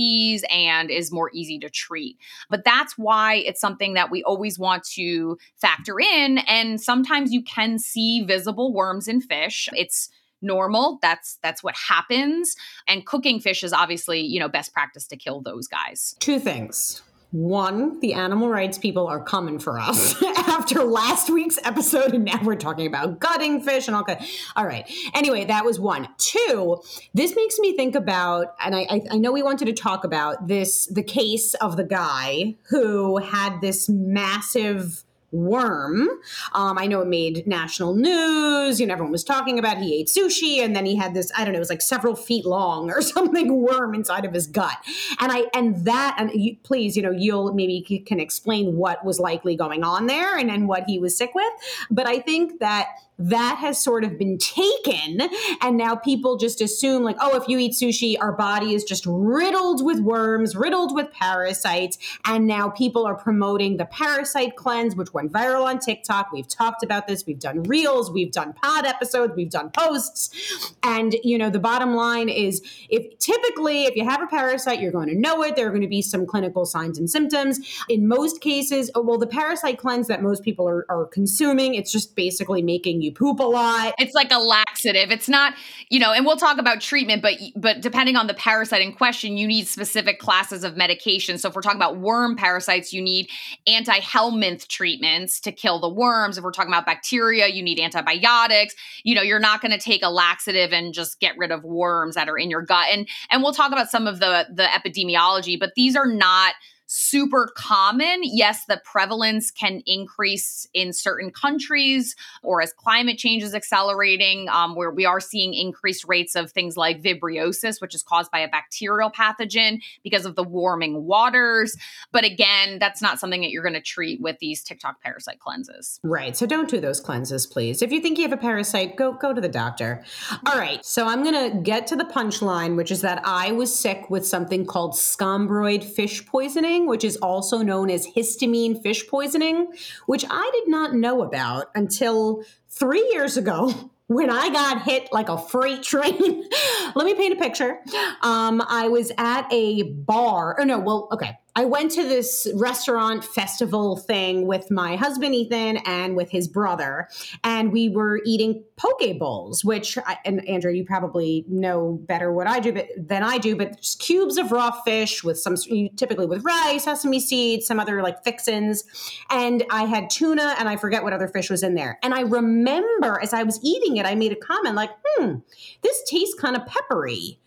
and 0.50 0.90
is 0.90 1.12
more 1.12 1.30
easy 1.32 1.58
to 1.60 1.70
treat. 1.70 2.18
But 2.50 2.64
that's 2.64 2.94
why 2.96 3.34
it's 3.36 3.60
something 3.60 3.94
that 3.94 4.10
we 4.10 4.22
always 4.22 4.58
want 4.58 4.84
to 4.94 5.38
factor 5.60 6.00
in. 6.00 6.38
And 6.46 6.80
sometimes 6.80 7.32
you 7.32 7.42
can 7.42 7.78
see 7.78 8.24
visible 8.24 8.72
worms 8.72 9.08
in 9.08 9.20
fish. 9.20 9.68
It's 9.74 10.08
normal 10.42 10.98
that's 11.00 11.38
that's 11.42 11.62
what 11.62 11.74
happens 11.74 12.54
and 12.86 13.06
cooking 13.06 13.40
fish 13.40 13.64
is 13.64 13.72
obviously 13.72 14.20
you 14.20 14.38
know 14.38 14.50
best 14.50 14.70
practice 14.74 15.06
to 15.06 15.16
kill 15.16 15.40
those 15.40 15.66
guys 15.66 16.14
Two 16.20 16.38
things. 16.38 17.02
One, 17.36 18.00
the 18.00 18.14
animal 18.14 18.48
rights 18.48 18.78
people 18.78 19.06
are 19.06 19.22
coming 19.22 19.58
for 19.58 19.78
us 19.78 20.22
after 20.38 20.82
last 20.82 21.28
week's 21.28 21.58
episode, 21.64 22.14
and 22.14 22.24
now 22.24 22.40
we're 22.42 22.56
talking 22.56 22.86
about 22.86 23.20
gutting 23.20 23.60
fish 23.60 23.88
and 23.88 23.94
all 23.94 24.04
that. 24.06 24.26
All 24.56 24.64
right. 24.64 24.90
Anyway, 25.14 25.44
that 25.44 25.62
was 25.62 25.78
one. 25.78 26.08
Two, 26.16 26.78
this 27.12 27.36
makes 27.36 27.58
me 27.58 27.76
think 27.76 27.94
about, 27.94 28.54
and 28.58 28.74
I, 28.74 28.86
I, 28.88 29.00
I 29.12 29.18
know 29.18 29.32
we 29.32 29.42
wanted 29.42 29.66
to 29.66 29.74
talk 29.74 30.02
about 30.02 30.48
this 30.48 30.86
the 30.86 31.02
case 31.02 31.52
of 31.54 31.76
the 31.76 31.84
guy 31.84 32.54
who 32.70 33.18
had 33.18 33.60
this 33.60 33.86
massive 33.86 35.04
worm. 35.32 36.08
Um, 36.52 36.78
I 36.78 36.86
know 36.86 37.00
it 37.00 37.08
made 37.08 37.46
national 37.46 37.94
news. 37.94 38.80
You 38.80 38.86
know, 38.86 38.92
everyone 38.92 39.12
was 39.12 39.24
talking 39.24 39.58
about. 39.58 39.78
it. 39.78 39.82
He 39.82 40.00
ate 40.00 40.08
sushi, 40.08 40.58
and 40.64 40.74
then 40.74 40.86
he 40.86 40.96
had 40.96 41.14
this. 41.14 41.30
I 41.36 41.44
don't 41.44 41.52
know. 41.52 41.58
It 41.58 41.60
was 41.60 41.70
like 41.70 41.82
several 41.82 42.14
feet 42.14 42.44
long 42.44 42.90
or 42.90 43.02
something 43.16 43.60
worm 43.60 43.94
inside 43.94 44.24
of 44.24 44.32
his 44.32 44.46
gut. 44.46 44.76
And 45.20 45.32
I 45.32 45.46
and 45.54 45.84
that 45.84 46.16
and 46.18 46.30
you, 46.34 46.56
please, 46.62 46.96
you 46.96 47.02
know, 47.02 47.10
you'll 47.10 47.52
maybe 47.54 47.80
can 48.06 48.20
explain 48.20 48.76
what 48.76 49.04
was 49.04 49.18
likely 49.20 49.56
going 49.56 49.84
on 49.84 50.06
there 50.06 50.36
and 50.36 50.50
and 50.50 50.68
what 50.68 50.84
he 50.86 50.98
was 50.98 51.16
sick 51.16 51.34
with. 51.34 51.52
But 51.90 52.06
I 52.06 52.18
think 52.18 52.60
that 52.60 52.88
that 53.18 53.56
has 53.58 53.82
sort 53.82 54.04
of 54.04 54.18
been 54.18 54.38
taken. 54.38 55.20
And 55.62 55.76
now 55.76 55.96
people 55.96 56.36
just 56.36 56.60
assume 56.60 57.02
like 57.02 57.16
oh 57.20 57.36
if 57.40 57.48
you 57.48 57.58
eat 57.58 57.72
sushi 57.72 58.16
our 58.20 58.32
body 58.32 58.74
is 58.74 58.84
just 58.84 59.04
riddled 59.06 59.84
with 59.84 60.00
worms 60.00 60.54
riddled 60.54 60.94
with 60.94 61.10
parasites. 61.12 61.98
And 62.24 62.46
now 62.46 62.68
people 62.68 63.06
are 63.06 63.14
promoting 63.14 63.76
the 63.78 63.86
parasite 63.86 64.56
cleanse 64.56 64.94
which 64.94 65.14
went 65.14 65.32
viral 65.32 65.64
on 65.64 65.78
tiktok. 65.78 66.30
We've 66.32 66.48
talked 66.48 66.82
about 66.82 67.06
this. 67.06 67.24
We've 67.26 67.38
done 67.38 67.62
reels. 67.62 68.10
We've 68.10 68.32
done 68.32 68.52
pod 68.52 68.84
episodes. 68.84 69.32
We've 69.34 69.50
done 69.50 69.70
posts. 69.70 70.74
And 70.82 71.16
you 71.24 71.38
know 71.38 71.48
the 71.48 71.58
bottom 71.58 71.94
line 71.94 72.28
is 72.28 72.62
if 72.90 73.18
typically 73.18 73.84
if 73.84 73.96
you 73.96 74.04
have 74.04 74.22
a 74.22 74.26
parasite 74.26 74.80
you're 74.80 74.92
going 74.92 75.08
to 75.08 75.18
know 75.18 75.42
it. 75.42 75.56
There 75.56 75.66
are 75.66 75.70
going 75.70 75.82
to 75.82 75.88
be 75.88 76.02
some 76.02 76.26
clinical 76.26 76.66
signs 76.66 76.98
and 76.98 77.08
symptoms. 77.08 77.60
In 77.88 78.08
most 78.08 78.42
cases 78.42 78.90
oh, 78.94 79.00
well 79.00 79.18
the 79.18 79.26
parasite 79.26 79.78
cleanse 79.78 80.08
that 80.08 80.22
most 80.22 80.42
people 80.42 80.68
are, 80.68 80.84
are 80.90 81.06
consuming 81.06 81.74
it's 81.74 81.90
just 81.90 82.14
basically 82.14 82.60
making 82.60 83.00
you 83.00 83.05
poop 83.10 83.40
a 83.40 83.44
lot. 83.44 83.94
It's 83.98 84.14
like 84.14 84.30
a 84.30 84.38
laxative. 84.38 85.10
It's 85.10 85.28
not, 85.28 85.54
you 85.88 85.98
know, 85.98 86.12
and 86.12 86.24
we'll 86.24 86.36
talk 86.36 86.58
about 86.58 86.80
treatment, 86.80 87.22
but 87.22 87.34
but 87.54 87.80
depending 87.80 88.16
on 88.16 88.26
the 88.26 88.34
parasite 88.34 88.82
in 88.82 88.92
question, 88.92 89.36
you 89.36 89.46
need 89.46 89.66
specific 89.66 90.18
classes 90.18 90.64
of 90.64 90.76
medication. 90.76 91.38
So 91.38 91.48
if 91.48 91.54
we're 91.54 91.62
talking 91.62 91.78
about 91.78 91.98
worm 91.98 92.36
parasites, 92.36 92.92
you 92.92 93.02
need 93.02 93.28
anti-helminth 93.66 94.68
treatments 94.68 95.40
to 95.40 95.52
kill 95.52 95.80
the 95.80 95.88
worms. 95.88 96.38
If 96.38 96.44
we're 96.44 96.52
talking 96.52 96.72
about 96.72 96.86
bacteria, 96.86 97.48
you 97.48 97.62
need 97.62 97.78
antibiotics. 97.80 98.74
You 99.04 99.14
know, 99.14 99.22
you're 99.22 99.38
not 99.38 99.60
going 99.60 99.72
to 99.72 99.78
take 99.78 100.02
a 100.02 100.10
laxative 100.10 100.72
and 100.72 100.94
just 100.94 101.20
get 101.20 101.36
rid 101.38 101.50
of 101.50 101.64
worms 101.64 102.14
that 102.14 102.28
are 102.28 102.38
in 102.38 102.50
your 102.50 102.62
gut. 102.62 102.88
And 102.90 103.08
and 103.30 103.42
we'll 103.42 103.52
talk 103.52 103.72
about 103.72 103.90
some 103.90 104.06
of 104.06 104.18
the 104.18 104.46
the 104.52 104.64
epidemiology, 104.64 105.58
but 105.58 105.72
these 105.76 105.96
are 105.96 106.06
not 106.06 106.54
super 106.96 107.52
common. 107.54 108.20
Yes, 108.22 108.64
the 108.66 108.80
prevalence 108.84 109.50
can 109.50 109.82
increase 109.86 110.66
in 110.72 110.92
certain 110.92 111.30
countries 111.30 112.16
or 112.42 112.62
as 112.62 112.72
climate 112.72 113.18
change 113.18 113.42
is 113.42 113.54
accelerating, 113.54 114.48
um, 114.48 114.74
where 114.74 114.90
we 114.90 115.04
are 115.04 115.20
seeing 115.20 115.52
increased 115.52 116.04
rates 116.08 116.34
of 116.34 116.50
things 116.52 116.76
like 116.76 117.02
vibriosis, 117.02 117.80
which 117.80 117.94
is 117.94 118.02
caused 118.02 118.30
by 118.30 118.38
a 118.38 118.48
bacterial 118.48 119.10
pathogen 119.10 119.80
because 120.02 120.24
of 120.24 120.36
the 120.36 120.42
warming 120.42 121.04
waters. 121.04 121.76
But 122.12 122.24
again, 122.24 122.78
that's 122.78 123.02
not 123.02 123.20
something 123.20 123.42
that 123.42 123.50
you're 123.50 123.62
going 123.62 123.74
to 123.74 123.80
treat 123.80 124.20
with 124.20 124.38
these 124.38 124.62
TikTok 124.62 125.02
parasite 125.02 125.38
cleanses. 125.38 126.00
Right. 126.02 126.36
So 126.36 126.46
don't 126.46 126.68
do 126.68 126.80
those 126.80 127.00
cleanses, 127.00 127.46
please. 127.46 127.82
If 127.82 127.92
you 127.92 128.00
think 128.00 128.16
you 128.18 128.24
have 128.24 128.32
a 128.32 128.36
parasite, 128.36 128.96
go 128.96 129.12
go 129.12 129.32
to 129.32 129.40
the 129.40 129.48
doctor. 129.48 130.04
All 130.46 130.58
right. 130.58 130.84
So 130.84 131.06
I'm 131.06 131.22
going 131.22 131.52
to 131.52 131.60
get 131.60 131.86
to 131.88 131.96
the 131.96 132.04
punchline, 132.04 132.76
which 132.76 132.90
is 132.90 133.02
that 133.02 133.20
I 133.24 133.52
was 133.52 133.76
sick 133.76 134.08
with 134.08 134.26
something 134.26 134.64
called 134.64 134.94
scombroid 134.94 135.84
fish 135.84 136.24
poisoning 136.24 136.85
which 136.86 137.04
is 137.04 137.16
also 137.16 137.58
known 137.58 137.90
as 137.90 138.06
histamine 138.06 138.82
fish 138.82 139.06
poisoning, 139.08 139.72
which 140.06 140.24
I 140.28 140.50
did 140.54 140.68
not 140.68 140.94
know 140.94 141.22
about 141.22 141.70
until 141.74 142.42
three 142.68 143.08
years 143.12 143.36
ago 143.36 143.90
when 144.08 144.30
I 144.30 144.50
got 144.50 144.82
hit 144.82 145.12
like 145.12 145.28
a 145.28 145.36
freight 145.36 145.82
train. 145.82 146.44
Let 146.94 147.06
me 147.06 147.14
paint 147.14 147.32
a 147.32 147.36
picture. 147.36 147.80
Um, 148.22 148.62
I 148.66 148.88
was 148.88 149.10
at 149.18 149.52
a 149.52 149.82
bar. 149.82 150.56
Oh, 150.60 150.64
no, 150.64 150.78
well, 150.78 151.08
okay. 151.12 151.38
I 151.56 151.64
went 151.64 151.90
to 151.92 152.02
this 152.02 152.46
restaurant 152.54 153.24
festival 153.24 153.96
thing 153.96 154.46
with 154.46 154.70
my 154.70 154.96
husband 154.96 155.34
Ethan 155.34 155.78
and 155.86 156.14
with 156.14 156.30
his 156.30 156.48
brother, 156.48 157.08
and 157.42 157.72
we 157.72 157.88
were 157.88 158.20
eating 158.26 158.62
poke 158.76 159.18
bowls, 159.18 159.64
which 159.64 159.96
I, 159.96 160.18
and 160.26 160.46
Andrea, 160.46 160.76
you 160.76 160.84
probably 160.84 161.46
know 161.48 161.98
better 162.02 162.30
what 162.30 162.46
I 162.46 162.60
do 162.60 162.74
but, 162.74 162.88
than 162.98 163.22
I 163.22 163.38
do, 163.38 163.56
but 163.56 163.80
just 163.80 164.00
cubes 164.00 164.36
of 164.36 164.52
raw 164.52 164.70
fish 164.82 165.24
with 165.24 165.38
some 165.38 165.56
typically 165.96 166.26
with 166.26 166.44
rice, 166.44 166.84
sesame 166.84 167.20
seeds, 167.20 167.66
some 167.66 167.80
other 167.80 168.02
like 168.02 168.22
fixins, 168.22 168.84
and 169.30 169.64
I 169.70 169.84
had 169.84 170.10
tuna 170.10 170.56
and 170.58 170.68
I 170.68 170.76
forget 170.76 171.04
what 171.04 171.14
other 171.14 171.28
fish 171.28 171.48
was 171.48 171.62
in 171.62 171.74
there. 171.74 171.98
And 172.02 172.12
I 172.12 172.20
remember 172.20 173.18
as 173.22 173.32
I 173.32 173.44
was 173.44 173.58
eating 173.62 173.96
it, 173.96 174.04
I 174.04 174.14
made 174.14 174.32
a 174.32 174.36
comment 174.36 174.74
like, 174.74 174.90
"Hmm, 175.06 175.36
this 175.80 176.02
tastes 176.06 176.34
kind 176.38 176.54
of 176.54 176.66
peppery." 176.66 177.38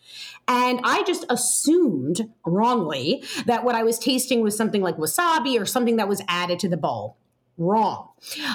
And 0.50 0.82
I 0.84 1.04
just 1.04 1.26
assumed 1.30 2.28
wrongly 2.44 3.24
that 3.46 3.64
what 3.64 3.76
I 3.76 3.84
was 3.84 4.00
tasting 4.00 4.42
was 4.42 4.58
something 4.58 4.82
like 4.82 4.98
wasabi 4.98 5.62
or 5.62 5.66
something 5.66 5.98
that 5.98 6.10
was 6.10 6.24
added 6.28 6.60
to 6.60 6.68
the 6.68 6.76
bowl. 6.76 7.18
Wrong. 7.58 8.10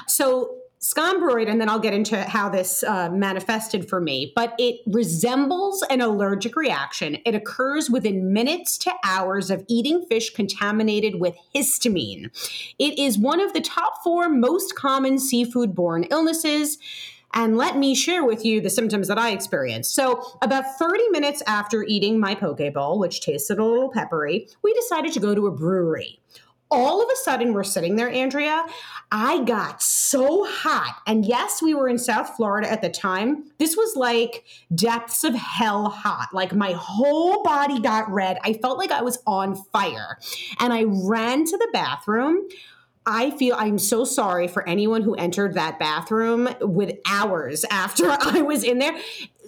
So 0.08 0.56
scombroid, 0.80 1.48
and 1.48 1.60
then 1.60 1.68
I'll 1.68 1.78
get 1.78 1.94
into 1.94 2.20
how 2.24 2.50
this 2.50 2.82
uh, 2.82 3.08
manifested 3.10 3.88
for 3.88 4.00
me, 4.00 4.32
but 4.36 4.54
it 4.58 4.80
resembles 4.86 5.82
an 5.88 6.02
allergic 6.02 6.56
reaction. 6.56 7.16
It 7.24 7.34
occurs 7.34 7.88
within 7.88 8.32
minutes 8.34 8.76
to 8.78 8.92
hours 9.02 9.50
of 9.50 9.64
eating 9.66 10.04
fish 10.10 10.30
contaminated 10.30 11.20
with 11.20 11.36
histamine. 11.54 12.30
It 12.78 12.98
is 12.98 13.16
one 13.16 13.40
of 13.40 13.54
the 13.54 13.62
top 13.62 14.02
four 14.02 14.28
most 14.28 14.74
common 14.74 15.18
seafood 15.18 15.74
borne 15.74 16.04
illnesses 16.10 16.76
and 17.34 17.56
let 17.56 17.76
me 17.76 17.94
share 17.94 18.24
with 18.24 18.44
you 18.44 18.60
the 18.60 18.70
symptoms 18.70 19.08
that 19.08 19.18
I 19.18 19.32
experienced. 19.32 19.94
So, 19.94 20.24
about 20.40 20.78
30 20.78 21.08
minutes 21.10 21.42
after 21.46 21.82
eating 21.82 22.18
my 22.18 22.34
poke 22.34 22.72
bowl, 22.72 22.98
which 22.98 23.20
tasted 23.20 23.58
a 23.58 23.64
little 23.64 23.90
peppery, 23.90 24.48
we 24.62 24.72
decided 24.72 25.12
to 25.12 25.20
go 25.20 25.34
to 25.34 25.46
a 25.46 25.50
brewery. 25.50 26.20
All 26.70 27.02
of 27.02 27.08
a 27.08 27.16
sudden, 27.16 27.52
we're 27.52 27.62
sitting 27.62 27.96
there, 27.96 28.10
Andrea. 28.10 28.64
I 29.12 29.44
got 29.44 29.82
so 29.82 30.44
hot. 30.44 30.96
And 31.06 31.24
yes, 31.24 31.62
we 31.62 31.74
were 31.74 31.88
in 31.88 31.98
South 31.98 32.34
Florida 32.36 32.70
at 32.70 32.82
the 32.82 32.88
time. 32.88 33.44
This 33.58 33.76
was 33.76 33.94
like 33.94 34.44
depths 34.74 35.22
of 35.22 35.34
hell 35.34 35.88
hot. 35.88 36.28
Like 36.32 36.52
my 36.52 36.72
whole 36.72 37.44
body 37.44 37.80
got 37.80 38.10
red. 38.10 38.38
I 38.42 38.54
felt 38.54 38.78
like 38.78 38.90
I 38.90 39.02
was 39.02 39.22
on 39.26 39.54
fire. 39.54 40.18
And 40.58 40.72
I 40.72 40.84
ran 40.84 41.44
to 41.44 41.56
the 41.56 41.68
bathroom. 41.72 42.48
I 43.06 43.30
feel 43.32 43.54
I'm 43.58 43.78
so 43.78 44.04
sorry 44.04 44.48
for 44.48 44.66
anyone 44.66 45.02
who 45.02 45.14
entered 45.14 45.54
that 45.54 45.78
bathroom 45.78 46.48
with 46.60 46.98
hours 47.06 47.64
after 47.70 48.10
I 48.20 48.42
was 48.42 48.64
in 48.64 48.78
there. 48.78 48.96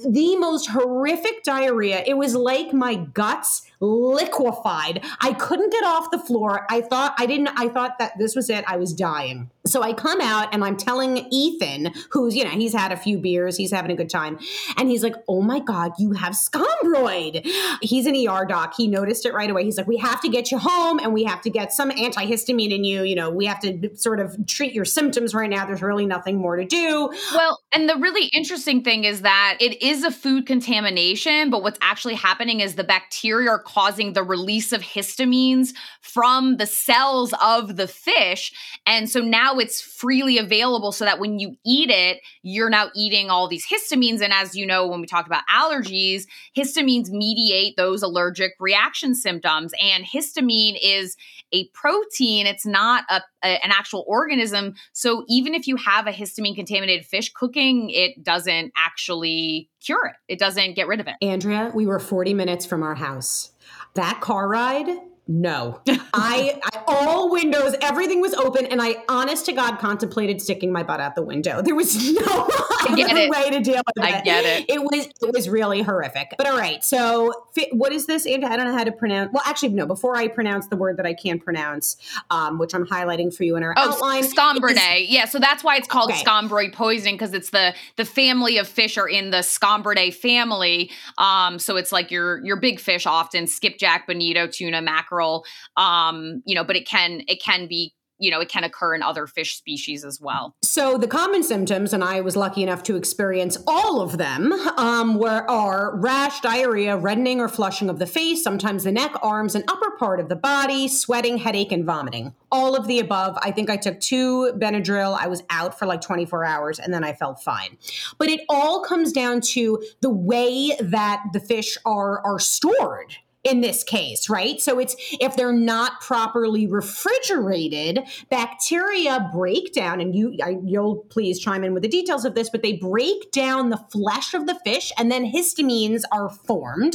The 0.05 0.37
most 0.37 0.69
horrific 0.69 1.43
diarrhea. 1.43 2.03
It 2.07 2.17
was 2.17 2.35
like 2.35 2.73
my 2.73 2.97
guts 2.97 3.63
liquefied. 3.81 5.05
I 5.21 5.33
couldn't 5.35 5.71
get 5.71 5.85
off 5.85 6.11
the 6.11 6.19
floor. 6.19 6.67
I 6.71 6.81
thought 6.81 7.15
I 7.19 7.27
didn't 7.27 7.49
I 7.57 7.69
thought 7.69 7.99
that 7.99 8.19
this 8.19 8.35
was 8.35 8.49
it. 8.51 8.65
I 8.67 8.77
was 8.77 8.93
dying. 8.93 9.51
So 9.67 9.83
I 9.83 9.93
come 9.93 10.21
out 10.21 10.55
and 10.55 10.65
I'm 10.65 10.77
telling 10.77 11.27
Ethan, 11.31 11.93
who's, 12.11 12.37
you 12.37 12.45
know, 12.45 12.51
he's 12.51 12.73
had 12.73 12.93
a 12.93 12.97
few 12.97 13.19
beers, 13.19 13.57
he's 13.57 13.73
having 13.73 13.91
a 13.91 13.97
good 13.97 14.09
time. 14.09 14.39
And 14.77 14.89
he's 14.89 15.03
like, 15.03 15.17
oh 15.29 15.43
my 15.43 15.59
God, 15.59 15.93
you 15.99 16.13
have 16.13 16.35
scombroid. 16.35 17.45
He's 17.83 18.07
an 18.07 18.15
ER 18.15 18.45
doc. 18.47 18.75
He 18.77 18.87
noticed 18.87 19.27
it 19.27 19.35
right 19.35 19.51
away. 19.51 19.65
He's 19.65 19.77
like, 19.77 19.89
we 19.89 19.97
have 19.97 20.21
to 20.21 20.29
get 20.29 20.51
you 20.53 20.59
home 20.59 21.01
and 21.01 21.13
we 21.13 21.25
have 21.25 21.43
to 21.43 21.51
get 21.51 21.73
some 21.73 21.91
antihistamine 21.91 22.73
in 22.73 22.85
you. 22.85 23.03
You 23.03 23.17
know, 23.17 23.31
we 23.31 23.47
have 23.47 23.61
to 23.61 23.91
sort 23.97 24.21
of 24.21 24.47
treat 24.47 24.73
your 24.73 24.85
symptoms 24.85 25.35
right 25.35 25.51
now. 25.51 25.67
There's 25.67 25.83
really 25.83 26.07
nothing 26.07 26.39
more 26.39 26.57
to 26.57 26.65
do. 26.65 27.11
Well, 27.35 27.61
and 27.73 27.89
the 27.89 27.97
really 27.97 28.27
interesting 28.27 28.83
thing 28.83 29.05
is 29.05 29.23
that 29.23 29.57
it 29.61 29.83
is 29.87 30.03
a 30.03 30.11
food 30.11 30.47
contamination, 30.47 31.49
but 31.51 31.63
what's 31.63 31.79
actually 31.81 32.15
happening 32.15 32.61
is 32.61 32.75
the 32.75 32.85
bacteria 32.85 33.51
are 33.51 33.63
causing 33.63 34.13
the 34.13 34.23
release 34.23 34.73
of 34.73 34.83
histamines 34.83 35.73
from 36.01 36.57
the 36.57 36.67
cells 36.67 37.33
of 37.43 37.77
the 37.77 37.87
fish. 37.87 38.53
And 38.87 39.09
so 39.09 39.21
now 39.21 39.59
it's 39.59 39.81
freely 39.81 40.39
available 40.39 40.93
so 40.93 41.05
that 41.05 41.21
when 41.21 41.39
you 41.39 41.57
eat 41.65 41.91
it, 41.91 42.21
you're 42.43 42.71
now 42.71 42.91
eating 42.95 43.31
all 43.31 43.49
these 43.49 43.67
histamines. 43.67 44.21
And 44.21 44.33
as 44.33 44.57
you 44.57 44.67
know, 44.67 44.87
when 44.87 45.01
we 45.01 45.07
talk 45.07 45.27
about 45.27 45.43
allergies, 45.51 46.25
histamines 46.57 47.11
mediate 47.11 47.77
those 47.77 48.03
allergic 48.03 48.53
reaction 48.59 49.15
symptoms. 49.15 49.73
And 49.81 50.05
histamine 50.05 50.77
is 50.83 51.17
a 51.53 51.69
protein, 51.69 52.47
it's 52.47 52.67
not 52.67 53.05
a, 53.09 53.23
a, 53.45 53.65
an 53.65 53.71
actual 53.71 54.05
organism. 54.09 54.75
So 54.93 55.25
even 55.29 55.55
if 55.55 55.67
you 55.67 55.77
have 55.77 56.07
a 56.07 56.13
histamine 56.13 56.57
contaminated 56.57 57.07
fish 57.07 57.33
cooking, 57.33 57.91
it 57.91 58.23
doesn't 58.25 58.73
actually 58.77 59.71
cure 59.87 60.07
it, 60.07 60.35
it 60.35 60.39
doesn't 60.39 60.75
get 60.75 60.89
rid 60.89 61.01
of 61.01 61.07
it. 61.07 61.15
Andrea, 61.23 61.71
we 61.75 61.87
were 61.87 61.99
40 61.99 62.35
minutes 62.35 62.67
from 62.67 62.83
our 62.83 62.95
house 62.95 63.53
that 63.95 64.21
car 64.21 64.49
ride 64.49 64.89
no. 65.29 65.81
I, 65.87 66.61
I, 66.63 66.83
all 66.87 67.31
windows 67.31 67.75
everything 67.81 68.21
was 68.21 68.33
open 68.35 68.67
and 68.67 68.81
i 68.81 68.97
honest 69.09 69.47
to 69.47 69.53
god 69.53 69.79
contemplated 69.79 70.41
sticking 70.41 70.73
my 70.73 70.83
butt 70.83 71.01
out 71.01 71.15
the 71.15 71.23
window. 71.23 71.63
There 71.63 71.75
was 71.75 71.97
no 72.13 72.49
other 72.89 73.29
way 73.29 73.51
to 73.51 73.61
deal 73.61 73.83
with 73.87 73.97
it. 73.97 74.03
i 74.03 74.21
get 74.23 74.45
it. 74.45 74.67
It 74.69 74.81
was 74.81 75.07
it 75.07 75.35
was 75.35 75.49
really 75.49 75.83
horrific. 75.83 76.35
But 76.39 76.47
all 76.47 76.57
right 76.57 76.83
so 76.85 77.33
what 77.73 77.93
is 77.93 78.07
this 78.07 78.27
And 78.27 78.45
i 78.45 78.57
don't 78.57 78.67
know 78.67 78.77
how 78.77 78.85
to 78.85 78.93
pronounce 78.93 79.33
well 79.33 79.43
actually 79.47 79.71
no 79.71 79.87
before 79.87 80.17
i 80.17 80.29
pronounce 80.29 80.69
the 80.69 80.77
word 80.77 80.97
that 80.99 81.07
i 81.07 81.15
can 81.15 81.39
pronounce 81.39 81.97
um, 82.31 82.59
which 82.59 82.75
i'm 82.75 82.87
highlighting 82.87 83.35
for 83.35 83.45
you 83.45 83.57
in 83.57 83.63
our 83.63 83.75
oh, 83.77 83.91
outline 83.91 84.23
scombridae 84.25 85.07
yeah 85.09 85.25
so 85.25 85.39
that's 85.39 85.65
why 85.65 85.77
it's 85.77 85.89
called 85.89 86.11
okay. 86.11 86.23
scombroid 86.23 86.73
poisoning 86.73 87.15
because 87.15 87.35
it's 87.35 87.51
the 87.51 87.75
the 87.97 88.05
family 88.05 88.59
of 88.59 88.69
fish 88.69 88.99
are 88.99 89.09
in 89.09 89.31
the 89.31 89.39
scombridae 89.39 90.13
family. 90.15 90.91
Um, 91.19 91.59
so 91.59 91.77
it's 91.77 91.93
like 91.93 92.11
your 92.11 92.45
your 92.45 92.57
big 92.57 92.81
fish 92.81 93.07
often 93.07 93.47
skipjack 93.47 94.07
bonito 94.07 94.47
tuna 94.47 94.83
mackerel 94.83 95.16
mackerel 95.17 95.45
um 95.77 96.43
you 96.45 96.55
know 96.55 96.65
but 96.65 96.77
it 96.77 96.87
can 96.87 97.23
it 97.27 97.43
can 97.43 97.67
be 97.67 97.95
you 98.19 98.31
know, 98.31 98.41
it 98.41 98.49
can 98.49 98.65
occur 98.65 98.95
in 98.95 99.03
other 99.03 99.27
fish 99.27 99.57
species 99.57 100.05
as 100.05 100.21
well. 100.21 100.55
So 100.63 100.97
the 100.97 101.07
common 101.07 101.43
symptoms, 101.43 101.93
and 101.93 102.03
I 102.03 102.21
was 102.21 102.37
lucky 102.37 102.63
enough 102.63 102.83
to 102.85 102.97
experience 102.97 103.59
all 103.67 104.01
of 104.01 104.17
them, 104.17 104.53
um, 104.79 105.17
were 105.17 105.49
are 105.51 105.97
rash, 105.97 106.41
diarrhea, 106.41 106.97
reddening 106.97 107.41
or 107.41 107.49
flushing 107.49 107.91
of 107.91 107.99
the 107.99 108.07
face, 108.07 108.43
sometimes 108.43 108.85
the 108.85 108.93
neck, 108.93 109.15
arms, 109.23 109.55
and 109.55 109.65
upper 109.69 109.91
part 109.99 110.21
of 110.21 110.29
the 110.29 110.37
body, 110.37 110.89
sweating, 110.89 111.39
headache, 111.39 111.73
and 111.73 111.85
vomiting. 111.85 112.35
All 112.51 112.75
of 112.75 112.87
the 112.87 113.01
above. 113.01 113.37
I 113.43 113.51
think 113.51 113.69
I 113.69 113.77
took 113.77 114.01
two 114.01 114.53
Benadryl. 114.57 115.17
I 115.19 115.27
was 115.27 115.43
out 115.51 115.79
for 115.79 115.85
like 115.85 116.01
24 116.01 116.45
hours, 116.45 116.79
and 116.79 116.95
then 116.95 117.05
I 117.05 117.13
felt 117.13 117.43
fine. 117.43 117.77
But 118.19 118.29
it 118.29 118.41
all 118.49 118.83
comes 118.83 119.13
down 119.13 119.41
to 119.53 119.83
the 120.01 120.11
way 120.11 120.73
that 120.81 121.23
the 121.33 121.41
fish 121.41 121.77
are 121.85 122.25
are 122.25 122.39
stored 122.39 123.17
in 123.47 123.61
this 123.61 123.85
case, 123.85 124.29
right? 124.29 124.61
So 124.61 124.79
it's 124.79 124.97
if 125.21 125.37
they're 125.37 125.53
not 125.53 126.01
properly 126.01 126.67
refrigerated, 126.67 128.01
bacteria 128.29 129.31
break 129.33 129.73
down, 129.73 130.01
and 130.01 130.15
you 130.15 130.37
I, 130.43 130.57
you'll 130.65 130.97
please 131.11 131.39
chime 131.39 131.63
in 131.63 131.73
with 131.73 131.83
the 131.83 131.89
details 131.89 132.25
of 132.25 132.35
this, 132.35 132.51
but 132.51 132.63
they 132.63 132.75
break 132.75 133.31
down 133.31 133.71
the 133.71 133.77
flesh 133.91 134.35
of 134.35 134.47
the 134.47 134.57
fish, 134.65 134.91
and 134.99 135.13
then 135.13 135.31
histamines 135.31 136.03
are 136.11 136.29
formed. 136.29 136.95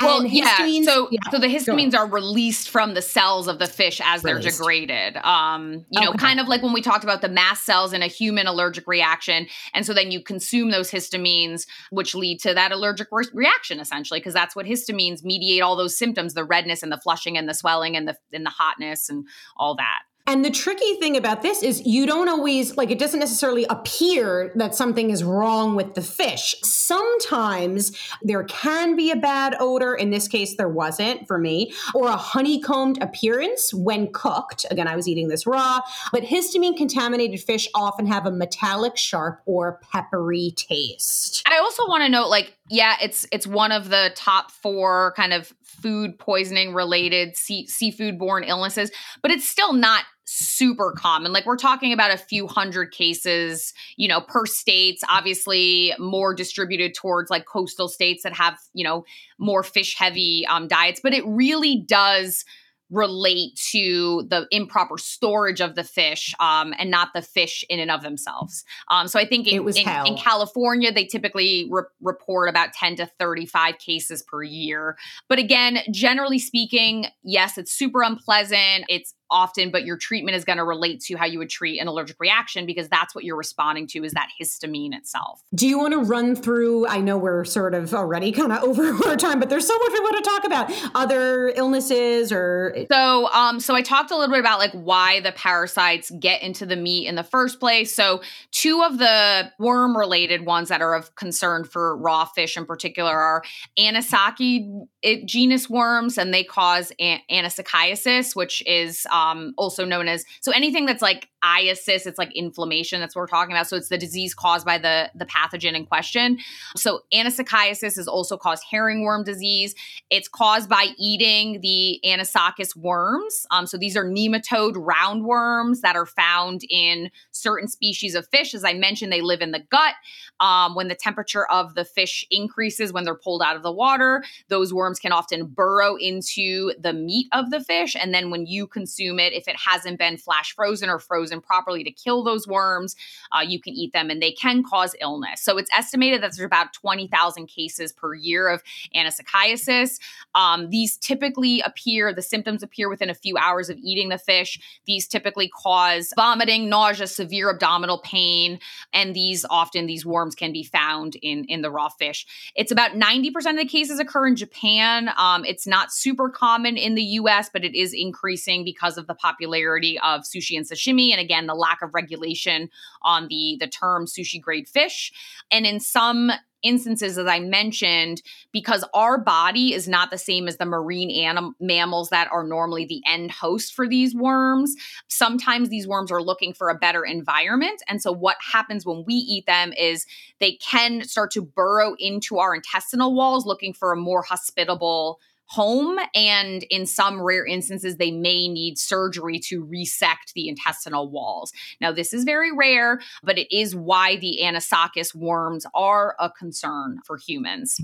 Well, 0.00 0.20
and 0.20 0.30
yeah. 0.30 0.56
So, 0.82 1.08
yeah, 1.10 1.20
so 1.30 1.38
the 1.38 1.46
histamines 1.46 1.94
are 1.94 2.06
released 2.06 2.68
from 2.70 2.94
the 2.94 3.02
cells 3.02 3.48
of 3.48 3.58
the 3.58 3.66
fish 3.66 4.00
as 4.04 4.22
they're 4.22 4.38
degraded. 4.38 5.16
Um, 5.18 5.84
you 5.90 6.00
know, 6.02 6.10
Okay. 6.10 6.18
kind 6.18 6.40
of 6.40 6.48
like 6.48 6.62
when 6.62 6.72
we 6.72 6.82
talked 6.82 7.04
about 7.04 7.22
the 7.22 7.28
mast 7.28 7.64
cells 7.64 7.92
in 7.92 8.02
a 8.02 8.06
human 8.06 8.46
allergic 8.46 8.86
reaction, 8.86 9.46
and 9.72 9.86
so 9.86 9.94
then 9.94 10.10
you 10.10 10.20
consume 10.20 10.70
those 10.70 10.90
histamines, 10.90 11.66
which 11.90 12.14
lead 12.14 12.40
to 12.40 12.52
that 12.54 12.72
allergic 12.72 13.08
re- 13.10 13.24
reaction, 13.32 13.80
essentially, 13.80 14.20
because 14.20 14.34
that's 14.34 14.54
what 14.54 14.66
histamines 14.66 15.24
mediate 15.24 15.62
all 15.62 15.76
those 15.76 15.85
symptoms: 15.88 16.34
the 16.34 16.44
redness 16.44 16.82
and 16.82 16.90
the 16.90 16.98
flushing 16.98 17.36
and 17.36 17.48
the 17.48 17.54
swelling 17.54 17.96
and 17.96 18.08
the 18.08 18.16
and 18.32 18.44
the 18.44 18.50
hotness 18.50 19.08
and 19.08 19.26
all 19.56 19.76
that. 19.76 20.00
And 20.28 20.44
the 20.44 20.50
tricky 20.50 20.96
thing 20.96 21.16
about 21.16 21.42
this 21.42 21.62
is 21.62 21.86
you 21.86 22.04
don't 22.04 22.28
always, 22.28 22.76
like, 22.76 22.90
it 22.90 22.98
doesn't 22.98 23.20
necessarily 23.20 23.64
appear 23.70 24.52
that 24.56 24.74
something 24.74 25.10
is 25.10 25.22
wrong 25.22 25.76
with 25.76 25.94
the 25.94 26.02
fish. 26.02 26.56
Sometimes 26.64 27.96
there 28.22 28.42
can 28.42 28.96
be 28.96 29.12
a 29.12 29.16
bad 29.16 29.54
odor. 29.60 29.94
In 29.94 30.10
this 30.10 30.26
case, 30.26 30.56
there 30.56 30.68
wasn't 30.68 31.28
for 31.28 31.38
me, 31.38 31.72
or 31.94 32.08
a 32.08 32.16
honeycombed 32.16 33.00
appearance 33.00 33.72
when 33.72 34.12
cooked. 34.12 34.66
Again, 34.68 34.88
I 34.88 34.96
was 34.96 35.06
eating 35.06 35.28
this 35.28 35.46
raw, 35.46 35.78
but 36.10 36.24
histamine 36.24 36.76
contaminated 36.76 37.40
fish 37.40 37.68
often 37.72 38.06
have 38.06 38.26
a 38.26 38.32
metallic, 38.32 38.96
sharp, 38.96 39.42
or 39.46 39.78
peppery 39.92 40.52
taste. 40.56 41.44
I 41.48 41.58
also 41.58 41.86
want 41.86 42.02
to 42.02 42.08
note, 42.08 42.30
like, 42.30 42.58
yeah, 42.68 42.96
it's 43.00 43.28
it's 43.30 43.46
one 43.46 43.70
of 43.70 43.90
the 43.90 44.10
top 44.16 44.50
four 44.50 45.14
kind 45.16 45.32
of 45.32 45.52
food 45.86 46.18
poisoning 46.18 46.74
related 46.74 47.36
sea, 47.36 47.64
seafood 47.68 48.18
borne 48.18 48.42
illnesses, 48.42 48.90
but 49.22 49.30
it's 49.30 49.48
still 49.48 49.72
not 49.72 50.02
super 50.24 50.90
common. 50.90 51.32
Like 51.32 51.46
we're 51.46 51.56
talking 51.56 51.92
about 51.92 52.10
a 52.10 52.16
few 52.16 52.48
hundred 52.48 52.90
cases, 52.90 53.72
you 53.96 54.08
know, 54.08 54.20
per 54.20 54.46
states. 54.46 55.04
Obviously, 55.08 55.94
more 56.00 56.34
distributed 56.34 56.92
towards 56.92 57.30
like 57.30 57.46
coastal 57.46 57.86
states 57.86 58.24
that 58.24 58.32
have 58.34 58.58
you 58.74 58.82
know 58.82 59.04
more 59.38 59.62
fish 59.62 59.96
heavy 59.96 60.44
um, 60.48 60.66
diets, 60.66 60.98
but 61.00 61.14
it 61.14 61.24
really 61.24 61.84
does 61.86 62.44
relate 62.90 63.56
to 63.72 64.24
the 64.28 64.46
improper 64.50 64.96
storage 64.96 65.60
of 65.60 65.74
the 65.74 65.82
fish 65.82 66.34
um, 66.38 66.72
and 66.78 66.90
not 66.90 67.08
the 67.14 67.22
fish 67.22 67.64
in 67.68 67.80
and 67.80 67.90
of 67.90 68.02
themselves. 68.02 68.64
Um, 68.88 69.08
so 69.08 69.18
I 69.18 69.26
think 69.26 69.48
in, 69.48 69.56
It 69.56 69.64
was 69.64 69.76
in, 69.76 69.88
in 70.06 70.16
California, 70.16 70.92
they 70.92 71.04
typically 71.04 71.66
re- 71.70 71.82
report 72.00 72.48
about 72.48 72.72
10 72.72 72.96
to 72.96 73.06
35 73.18 73.78
cases 73.78 74.22
per 74.22 74.42
year. 74.42 74.96
But 75.28 75.38
again, 75.38 75.78
generally 75.90 76.38
speaking, 76.38 77.06
yes, 77.24 77.58
it's 77.58 77.72
super 77.72 78.02
unpleasant. 78.02 78.84
It's 78.88 79.14
often, 79.30 79.70
but 79.70 79.84
your 79.84 79.96
treatment 79.96 80.36
is 80.36 80.44
going 80.44 80.58
to 80.58 80.64
relate 80.64 81.00
to 81.02 81.16
how 81.16 81.26
you 81.26 81.38
would 81.38 81.50
treat 81.50 81.78
an 81.80 81.88
allergic 81.88 82.16
reaction 82.20 82.66
because 82.66 82.88
that's 82.88 83.14
what 83.14 83.24
you're 83.24 83.36
responding 83.36 83.86
to 83.88 84.04
is 84.04 84.12
that 84.12 84.28
histamine 84.40 84.94
itself. 84.94 85.42
Do 85.54 85.66
you 85.66 85.78
want 85.78 85.92
to 85.92 86.00
run 86.00 86.36
through? 86.36 86.86
I 86.86 87.00
know 87.00 87.18
we're 87.18 87.44
sort 87.44 87.74
of 87.74 87.92
already 87.94 88.32
kind 88.32 88.52
of 88.52 88.62
over 88.62 88.92
our 89.08 89.16
time, 89.16 89.40
but 89.40 89.48
there's 89.48 89.66
so 89.66 89.76
much 89.78 89.92
we 89.92 90.00
want 90.00 90.24
to 90.24 90.30
talk 90.30 90.44
about. 90.44 90.90
Other 90.94 91.52
illnesses 91.56 92.32
or 92.32 92.74
So, 92.90 93.28
um, 93.32 93.60
so 93.60 93.74
I 93.74 93.82
talked 93.82 94.10
a 94.10 94.16
little 94.16 94.32
bit 94.32 94.40
about 94.40 94.58
like 94.58 94.72
why 94.72 95.20
the 95.20 95.32
parasites 95.32 96.10
get 96.18 96.42
into 96.42 96.66
the 96.66 96.76
meat 96.76 97.06
in 97.06 97.14
the 97.14 97.22
first 97.22 97.60
place. 97.60 97.94
So, 97.94 98.22
two 98.50 98.82
of 98.82 98.98
the 98.98 99.52
worm-related 99.58 100.46
ones 100.46 100.68
that 100.68 100.82
are 100.82 100.94
of 100.94 101.14
concern 101.14 101.64
for 101.64 101.96
raw 101.96 102.24
fish 102.24 102.56
in 102.56 102.66
particular 102.66 103.12
are 103.16 103.42
Anisakis 103.78 104.86
genus 105.24 105.70
worms, 105.70 106.18
and 106.18 106.32
they 106.32 106.44
cause 106.44 106.92
an- 106.98 107.20
anisakiasis, 107.30 108.34
which 108.34 108.62
is 108.66 109.06
um, 109.16 109.54
also 109.56 109.84
known 109.84 110.08
as 110.08 110.24
so 110.40 110.52
anything 110.52 110.86
that's 110.86 111.02
like 111.02 111.28
iasis, 111.46 112.06
it's 112.06 112.18
like 112.18 112.34
inflammation. 112.34 113.00
That's 113.00 113.14
what 113.14 113.22
we're 113.22 113.26
talking 113.28 113.54
about. 113.54 113.68
So, 113.68 113.76
it's 113.76 113.88
the 113.88 113.98
disease 113.98 114.34
caused 114.34 114.66
by 114.66 114.78
the 114.78 115.10
the 115.14 115.26
pathogen 115.26 115.74
in 115.74 115.86
question. 115.86 116.38
So, 116.76 117.00
anisakiasis 117.12 117.98
is 117.98 118.08
also 118.08 118.36
caused 118.36 118.64
herringworm 118.70 119.24
disease. 119.24 119.74
It's 120.10 120.28
caused 120.28 120.68
by 120.68 120.88
eating 120.98 121.60
the 121.60 122.00
Anisakis 122.04 122.76
worms. 122.76 123.46
Um, 123.50 123.66
so 123.66 123.76
these 123.76 123.96
are 123.96 124.04
nematode 124.04 124.74
roundworms 124.74 125.80
that 125.80 125.96
are 125.96 126.06
found 126.06 126.62
in 126.68 127.10
certain 127.30 127.68
species 127.68 128.14
of 128.14 128.26
fish. 128.28 128.54
As 128.54 128.64
I 128.64 128.72
mentioned, 128.72 129.12
they 129.12 129.20
live 129.20 129.40
in 129.40 129.52
the 129.52 129.62
gut. 129.70 129.94
Um, 130.40 130.74
when 130.74 130.88
the 130.88 130.94
temperature 130.94 131.46
of 131.50 131.74
the 131.74 131.84
fish 131.84 132.26
increases 132.30 132.92
when 132.92 133.04
they're 133.04 133.14
pulled 133.14 133.42
out 133.42 133.56
of 133.56 133.62
the 133.62 133.72
water, 133.72 134.22
those 134.48 134.72
worms 134.72 134.98
can 134.98 135.12
often 135.12 135.46
burrow 135.46 135.96
into 135.96 136.72
the 136.78 136.92
meat 136.92 137.26
of 137.32 137.50
the 137.50 137.60
fish. 137.60 137.96
And 138.00 138.12
then 138.12 138.30
when 138.30 138.46
you 138.46 138.66
consume 138.66 139.18
it, 139.18 139.32
if 139.32 139.48
it 139.48 139.56
hasn't 139.56 139.98
been 139.98 140.18
flash 140.18 140.54
frozen 140.54 140.90
or 140.90 140.98
frozen 140.98 141.35
properly 141.40 141.84
to 141.84 141.90
kill 141.90 142.22
those 142.22 142.46
worms, 142.46 142.96
uh, 143.32 143.40
you 143.40 143.60
can 143.60 143.74
eat 143.74 143.92
them 143.92 144.10
and 144.10 144.22
they 144.22 144.32
can 144.32 144.62
cause 144.62 144.94
illness. 145.00 145.40
So 145.42 145.58
it's 145.58 145.70
estimated 145.76 146.22
that 146.22 146.32
there's 146.36 146.40
about 146.40 146.72
20,000 146.72 147.46
cases 147.46 147.92
per 147.92 148.14
year 148.14 148.48
of 148.48 148.62
anisakiasis. 148.94 149.98
Um, 150.34 150.70
these 150.70 150.96
typically 150.96 151.60
appear, 151.60 152.12
the 152.12 152.22
symptoms 152.22 152.62
appear 152.62 152.88
within 152.88 153.10
a 153.10 153.14
few 153.14 153.36
hours 153.36 153.70
of 153.70 153.78
eating 153.82 154.08
the 154.08 154.18
fish. 154.18 154.58
These 154.86 155.06
typically 155.06 155.48
cause 155.48 156.12
vomiting, 156.16 156.68
nausea, 156.68 157.06
severe 157.06 157.50
abdominal 157.50 157.98
pain, 157.98 158.58
and 158.92 159.14
these 159.14 159.44
often, 159.48 159.86
these 159.86 160.04
worms 160.04 160.34
can 160.34 160.52
be 160.52 160.64
found 160.64 161.16
in, 161.22 161.44
in 161.44 161.62
the 161.62 161.70
raw 161.70 161.88
fish. 161.88 162.26
It's 162.54 162.72
about 162.72 162.92
90% 162.92 163.34
of 163.50 163.56
the 163.56 163.64
cases 163.66 163.98
occur 163.98 164.26
in 164.26 164.36
Japan. 164.36 165.10
Um, 165.16 165.44
it's 165.44 165.66
not 165.66 165.92
super 165.92 166.28
common 166.28 166.76
in 166.76 166.94
the 166.94 167.02
US, 167.02 167.48
but 167.52 167.64
it 167.64 167.74
is 167.74 167.92
increasing 167.92 168.64
because 168.64 168.98
of 168.98 169.06
the 169.06 169.14
popularity 169.14 169.98
of 170.00 170.22
sushi 170.22 170.56
and 170.56 170.66
sashimi. 170.66 171.12
And 171.16 171.24
again, 171.24 171.46
the 171.46 171.54
lack 171.54 171.82
of 171.82 171.94
regulation 171.94 172.68
on 173.02 173.28
the, 173.28 173.56
the 173.58 173.68
term 173.68 174.06
sushi 174.06 174.40
grade 174.40 174.68
fish. 174.68 175.12
And 175.50 175.66
in 175.66 175.80
some 175.80 176.30
instances, 176.62 177.16
as 177.16 177.26
I 177.26 177.38
mentioned, 177.38 178.22
because 178.52 178.84
our 178.92 179.18
body 179.18 179.72
is 179.72 179.88
not 179.88 180.10
the 180.10 180.18
same 180.18 180.48
as 180.48 180.56
the 180.56 180.66
marine 180.66 181.10
anim- 181.10 181.54
mammals 181.60 182.10
that 182.10 182.28
are 182.32 182.44
normally 182.44 182.84
the 182.84 183.02
end 183.06 183.30
host 183.30 183.74
for 183.74 183.88
these 183.88 184.14
worms, 184.14 184.74
sometimes 185.08 185.68
these 185.68 185.86
worms 185.86 186.10
are 186.10 186.22
looking 186.22 186.52
for 186.52 186.68
a 186.68 186.74
better 186.74 187.04
environment. 187.04 187.82
And 187.88 188.02
so, 188.02 188.10
what 188.10 188.36
happens 188.40 188.84
when 188.84 189.04
we 189.06 189.14
eat 189.14 189.46
them 189.46 189.72
is 189.74 190.06
they 190.40 190.52
can 190.52 191.04
start 191.04 191.30
to 191.32 191.42
burrow 191.42 191.94
into 191.98 192.38
our 192.38 192.54
intestinal 192.54 193.14
walls 193.14 193.46
looking 193.46 193.72
for 193.72 193.92
a 193.92 193.96
more 193.96 194.22
hospitable 194.22 195.20
home 195.48 195.98
and 196.14 196.64
in 196.70 196.86
some 196.86 197.20
rare 197.20 197.46
instances 197.46 197.96
they 197.96 198.10
may 198.10 198.48
need 198.48 198.78
surgery 198.78 199.38
to 199.38 199.64
resect 199.64 200.32
the 200.34 200.48
intestinal 200.48 201.10
walls. 201.10 201.52
Now 201.80 201.92
this 201.92 202.12
is 202.12 202.24
very 202.24 202.50
rare 202.52 203.00
but 203.22 203.38
it 203.38 203.54
is 203.54 203.74
why 203.74 204.16
the 204.16 204.40
anisakis 204.42 205.14
worms 205.14 205.66
are 205.74 206.16
a 206.18 206.30
concern 206.30 207.00
for 207.04 207.16
humans 207.16 207.80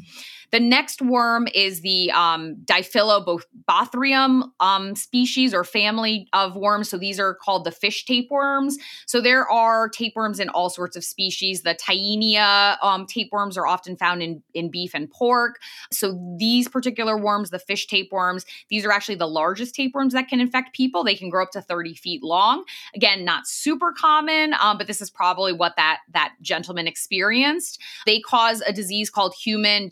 the 0.53 0.61
next 0.61 1.01
worm 1.01 1.49
is 1.55 1.81
the 1.81 2.11
um, 2.12 2.57
Diphyllobothrium 2.67 4.51
um, 4.61 4.95
species 4.95 5.55
or 5.55 5.65
family 5.65 6.29
of 6.35 6.57
worms. 6.57 6.91
So 6.91 6.99
these 6.99 7.19
are 7.19 7.35
called 7.35 7.65
the 7.65 7.71
fish 7.71 8.05
tapeworms. 8.05 8.77
So 9.07 9.23
there 9.23 9.51
are 9.51 9.88
tapeworms 9.88 10.38
in 10.38 10.51
all 10.51 10.69
sorts 10.69 10.95
of 10.95 11.05
species. 11.05 11.62
The 11.62 11.75
Taenia 11.75 12.77
um, 12.83 13.07
tapeworms 13.07 13.57
are 13.57 13.67
often 13.67 13.97
found 13.97 14.23
in, 14.23 14.43
in 14.53 14.71
beef 14.71 14.95
and 14.95 15.11
pork. 15.11 15.59
So 15.91 16.21
these 16.38 16.69
particular 16.69 17.17
worms, 17.17 17.49
the 17.49 17.59
fish 17.59 17.87
tapeworms, 17.87 18.45
these 18.69 18.85
are 18.85 18.93
actually 18.93 19.15
the 19.15 19.29
largest 19.29 19.75
tapeworms 19.75 20.12
that 20.12 20.29
can 20.29 20.38
infect 20.38 20.77
people. 20.77 21.03
They 21.03 21.17
can 21.17 21.31
grow 21.31 21.45
up 21.45 21.51
to 21.53 21.62
30 21.62 21.95
feet 21.95 22.23
long. 22.23 22.65
Again, 22.95 23.25
not 23.25 23.47
super 23.47 23.93
common, 23.97 24.55
um, 24.61 24.77
but 24.77 24.87
this 24.87 25.01
is 25.01 25.09
probably 25.09 25.55
what 25.55 25.77
that, 25.77 26.01
that 26.12 26.35
gentleman 26.43 26.87
experienced. 26.87 27.81
They 28.05 28.21
cause 28.21 28.61
a 28.61 28.73
disease 28.73 29.09
called 29.09 29.35
human 29.35 29.88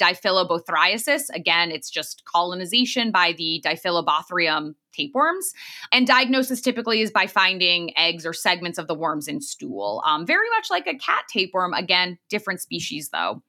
diphyllobothriasis. 0.51 1.25
Again, 1.33 1.71
it's 1.71 1.91
just 1.91 2.23
colonization 2.25 3.11
by 3.11 3.33
the 3.37 3.63
Diphyllobothrium 3.65 4.75
tapeworms. 5.01 5.53
And 5.93 6.07
diagnosis 6.07 6.61
typically 6.61 7.01
is 7.01 7.11
by 7.11 7.27
finding 7.27 7.97
eggs 7.97 8.27
or 8.27 8.33
segments 8.33 8.79
of 8.79 8.87
the 8.87 8.95
worms 8.95 9.29
in 9.29 9.41
stool, 9.41 10.03
um, 10.07 10.27
very 10.27 10.49
much 10.51 10.71
like 10.71 10.87
a 10.87 10.97
cat 10.97 11.25
tapeworm. 11.29 11.73
Again, 11.75 12.19
different 12.29 12.61
species 12.61 13.11
though. 13.11 13.43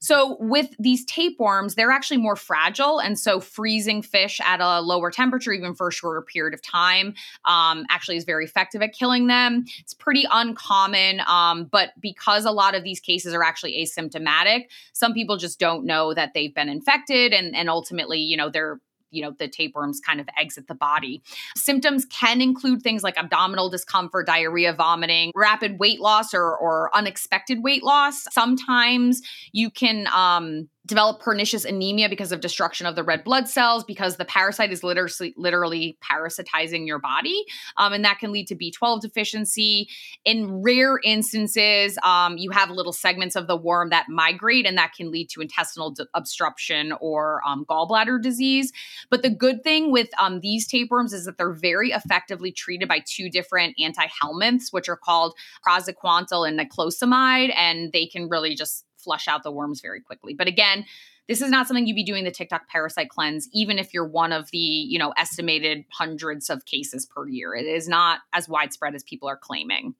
So 0.00 0.36
with 0.40 0.74
these 0.78 1.04
tapeworms, 1.04 1.74
they're 1.74 1.90
actually 1.90 2.18
more 2.18 2.36
fragile. 2.36 2.98
And 2.98 3.18
so 3.18 3.40
freezing 3.40 4.02
fish 4.02 4.40
at 4.44 4.60
a 4.60 4.80
lower 4.80 5.10
temperature, 5.10 5.52
even 5.52 5.74
for 5.74 5.88
a 5.88 5.92
shorter 5.92 6.22
period 6.22 6.54
of 6.54 6.62
time, 6.62 7.14
um, 7.44 7.84
actually 7.90 8.16
is 8.16 8.24
very 8.24 8.44
effective 8.44 8.82
at 8.82 8.92
killing 8.92 9.26
them. 9.26 9.64
It's 9.80 9.94
pretty 9.94 10.24
uncommon, 10.30 11.20
um, 11.26 11.64
but 11.64 11.90
because 12.00 12.44
a 12.44 12.50
lot 12.50 12.74
of 12.74 12.82
these 12.84 13.00
cases 13.00 13.34
are 13.34 13.42
actually 13.42 13.74
asymptomatic, 13.82 14.64
some 14.92 15.14
people 15.14 15.36
just 15.36 15.58
don't 15.58 15.84
know 15.84 16.14
that 16.14 16.32
they've 16.34 16.54
been 16.54 16.68
infected 16.68 17.32
and, 17.32 17.54
and 17.54 17.68
ultimately, 17.68 18.18
you 18.18 18.36
know, 18.36 18.50
they're 18.50 18.80
you 19.10 19.22
know 19.22 19.32
the 19.38 19.48
tapeworms 19.48 20.00
kind 20.00 20.20
of 20.20 20.28
exit 20.38 20.68
the 20.68 20.74
body. 20.74 21.22
Symptoms 21.56 22.04
can 22.06 22.40
include 22.40 22.82
things 22.82 23.02
like 23.02 23.16
abdominal 23.16 23.68
discomfort 23.68 24.26
diarrhea 24.26 24.72
vomiting 24.72 25.32
rapid 25.34 25.78
weight 25.78 26.00
loss 26.00 26.34
or, 26.34 26.56
or 26.56 26.90
unexpected 26.94 27.62
weight 27.62 27.82
loss. 27.82 28.24
Sometimes 28.32 29.22
you 29.52 29.70
can 29.70 30.06
um, 30.14 30.68
develop 30.86 31.20
pernicious 31.20 31.64
anemia 31.64 32.08
because 32.08 32.32
of 32.32 32.40
destruction 32.40 32.86
of 32.86 32.94
the 32.94 33.02
red 33.02 33.24
blood 33.24 33.48
cells 33.48 33.84
because 33.84 34.16
the 34.16 34.24
parasite 34.24 34.72
is 34.72 34.82
literally 34.82 35.34
literally 35.36 35.98
parasitizing 36.02 36.86
your 36.86 36.98
body. 36.98 37.44
Um, 37.76 37.92
and 37.92 38.04
that 38.04 38.18
can 38.18 38.32
lead 38.32 38.46
to 38.48 38.54
b12 38.54 39.00
deficiency. 39.00 39.88
In 40.24 40.62
rare 40.62 40.98
instances 41.02 41.98
um, 42.02 42.38
you 42.38 42.50
have 42.50 42.70
little 42.70 42.92
segments 42.92 43.36
of 43.36 43.46
the 43.46 43.56
worm 43.56 43.90
that 43.90 44.08
migrate 44.08 44.66
and 44.66 44.78
that 44.78 44.92
can 44.94 45.10
lead 45.10 45.28
to 45.30 45.40
intestinal 45.40 45.90
d- 45.90 46.04
obstruction 46.14 46.92
or 47.00 47.42
um, 47.46 47.64
gallbladder 47.68 48.22
disease. 48.22 48.72
But 49.10 49.22
the 49.22 49.30
good 49.30 49.64
thing 49.64 49.90
with 49.90 50.08
um, 50.18 50.40
these 50.40 50.66
tapeworms 50.66 51.12
is 51.12 51.24
that 51.24 51.36
they're 51.36 51.52
very 51.52 51.90
effectively 51.90 52.52
treated 52.52 52.88
by 52.88 53.02
two 53.04 53.28
different 53.28 53.74
anti-helminths 53.78 54.72
which 54.72 54.88
are 54.88 54.96
called 54.96 55.34
praziquantel 55.66 56.46
and 56.46 56.58
niclosamide 56.58 57.52
and 57.56 57.92
they 57.92 58.06
can 58.06 58.28
really 58.28 58.54
just 58.54 58.84
flush 59.06 59.28
out 59.28 59.44
the 59.44 59.52
worms 59.52 59.80
very 59.80 60.00
quickly. 60.00 60.34
But 60.34 60.48
again, 60.48 60.84
this 61.28 61.40
is 61.40 61.50
not 61.50 61.66
something 61.66 61.86
you'd 61.86 61.94
be 61.94 62.04
doing 62.04 62.24
the 62.24 62.30
TikTok 62.32 62.68
parasite 62.68 63.08
cleanse, 63.08 63.48
even 63.52 63.78
if 63.78 63.94
you're 63.94 64.06
one 64.06 64.32
of 64.32 64.50
the, 64.50 64.58
you 64.58 64.98
know, 64.98 65.12
estimated 65.16 65.84
hundreds 65.92 66.50
of 66.50 66.64
cases 66.66 67.06
per 67.06 67.28
year. 67.28 67.54
It 67.54 67.66
is 67.66 67.88
not 67.88 68.20
as 68.32 68.48
widespread 68.48 68.94
as 68.94 69.04
people 69.04 69.28
are 69.28 69.36
claiming. 69.36 69.94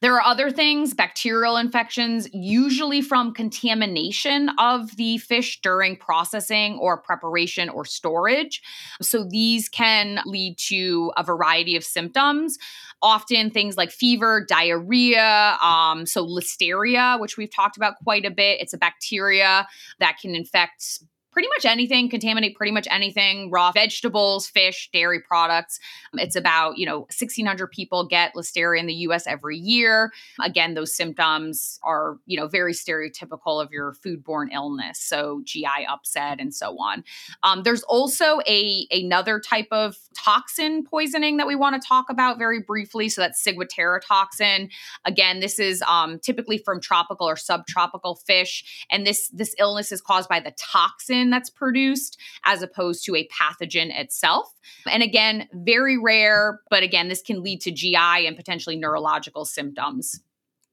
There 0.00 0.14
are 0.14 0.22
other 0.22 0.50
things, 0.50 0.92
bacterial 0.92 1.56
infections, 1.56 2.28
usually 2.32 3.00
from 3.00 3.32
contamination 3.32 4.50
of 4.58 4.96
the 4.96 5.18
fish 5.18 5.60
during 5.60 5.96
processing 5.96 6.78
or 6.78 6.98
preparation 7.00 7.68
or 7.68 7.84
storage. 7.84 8.62
So 9.00 9.24
these 9.24 9.68
can 9.68 10.20
lead 10.26 10.58
to 10.68 11.12
a 11.16 11.22
variety 11.22 11.76
of 11.76 11.84
symptoms 11.84 12.58
often 13.04 13.50
things 13.50 13.76
like 13.76 13.90
fever, 13.90 14.44
diarrhea, 14.48 15.58
um, 15.62 16.06
so 16.06 16.26
listeria, 16.26 17.20
which 17.20 17.36
we've 17.36 17.54
talked 17.54 17.76
about 17.76 17.96
quite 18.02 18.24
a 18.24 18.30
bit. 18.30 18.60
It's 18.62 18.72
a 18.72 18.78
bacteria 18.78 19.68
that 20.00 20.16
can 20.20 20.34
infect 20.34 21.00
pretty 21.34 21.48
much 21.48 21.66
anything, 21.66 22.08
contaminate 22.08 22.56
pretty 22.56 22.70
much 22.70 22.86
anything, 22.90 23.50
raw 23.50 23.72
vegetables, 23.72 24.46
fish, 24.46 24.88
dairy 24.92 25.20
products. 25.20 25.80
It's 26.14 26.36
about, 26.36 26.78
you 26.78 26.86
know, 26.86 27.00
1,600 27.00 27.70
people 27.72 28.06
get 28.06 28.34
listeria 28.34 28.78
in 28.78 28.86
the 28.86 28.94
US 28.94 29.26
every 29.26 29.58
year. 29.58 30.12
Again, 30.40 30.74
those 30.74 30.94
symptoms 30.94 31.80
are, 31.82 32.18
you 32.26 32.38
know, 32.38 32.46
very 32.46 32.72
stereotypical 32.72 33.60
of 33.60 33.72
your 33.72 33.94
foodborne 33.94 34.52
illness. 34.52 35.00
So 35.00 35.42
GI 35.44 35.86
upset 35.88 36.40
and 36.40 36.54
so 36.54 36.78
on. 36.78 37.02
Um, 37.42 37.64
there's 37.64 37.82
also 37.82 38.38
a 38.46 38.86
another 38.92 39.40
type 39.40 39.68
of 39.72 39.96
toxin 40.16 40.84
poisoning 40.84 41.38
that 41.38 41.48
we 41.48 41.56
want 41.56 41.80
to 41.80 41.86
talk 41.86 42.06
about 42.10 42.38
very 42.38 42.60
briefly. 42.60 43.08
So 43.08 43.20
that's 43.20 43.42
ciguatera 43.42 44.00
toxin. 44.06 44.70
Again, 45.04 45.40
this 45.40 45.58
is 45.58 45.82
um, 45.82 46.20
typically 46.20 46.58
from 46.58 46.80
tropical 46.80 47.28
or 47.28 47.36
subtropical 47.36 48.14
fish. 48.14 48.86
And 48.88 49.04
this 49.04 49.28
this 49.30 49.56
illness 49.58 49.90
is 49.90 50.00
caused 50.00 50.28
by 50.28 50.38
the 50.38 50.52
toxin 50.52 51.23
that's 51.30 51.50
produced 51.50 52.18
as 52.44 52.62
opposed 52.62 53.04
to 53.04 53.14
a 53.14 53.28
pathogen 53.28 53.96
itself. 53.98 54.52
And 54.90 55.02
again, 55.02 55.48
very 55.52 55.98
rare, 55.98 56.60
but 56.70 56.82
again, 56.82 57.08
this 57.08 57.22
can 57.22 57.42
lead 57.42 57.60
to 57.62 57.70
GI 57.70 57.96
and 57.96 58.36
potentially 58.36 58.76
neurological 58.76 59.44
symptoms. 59.44 60.20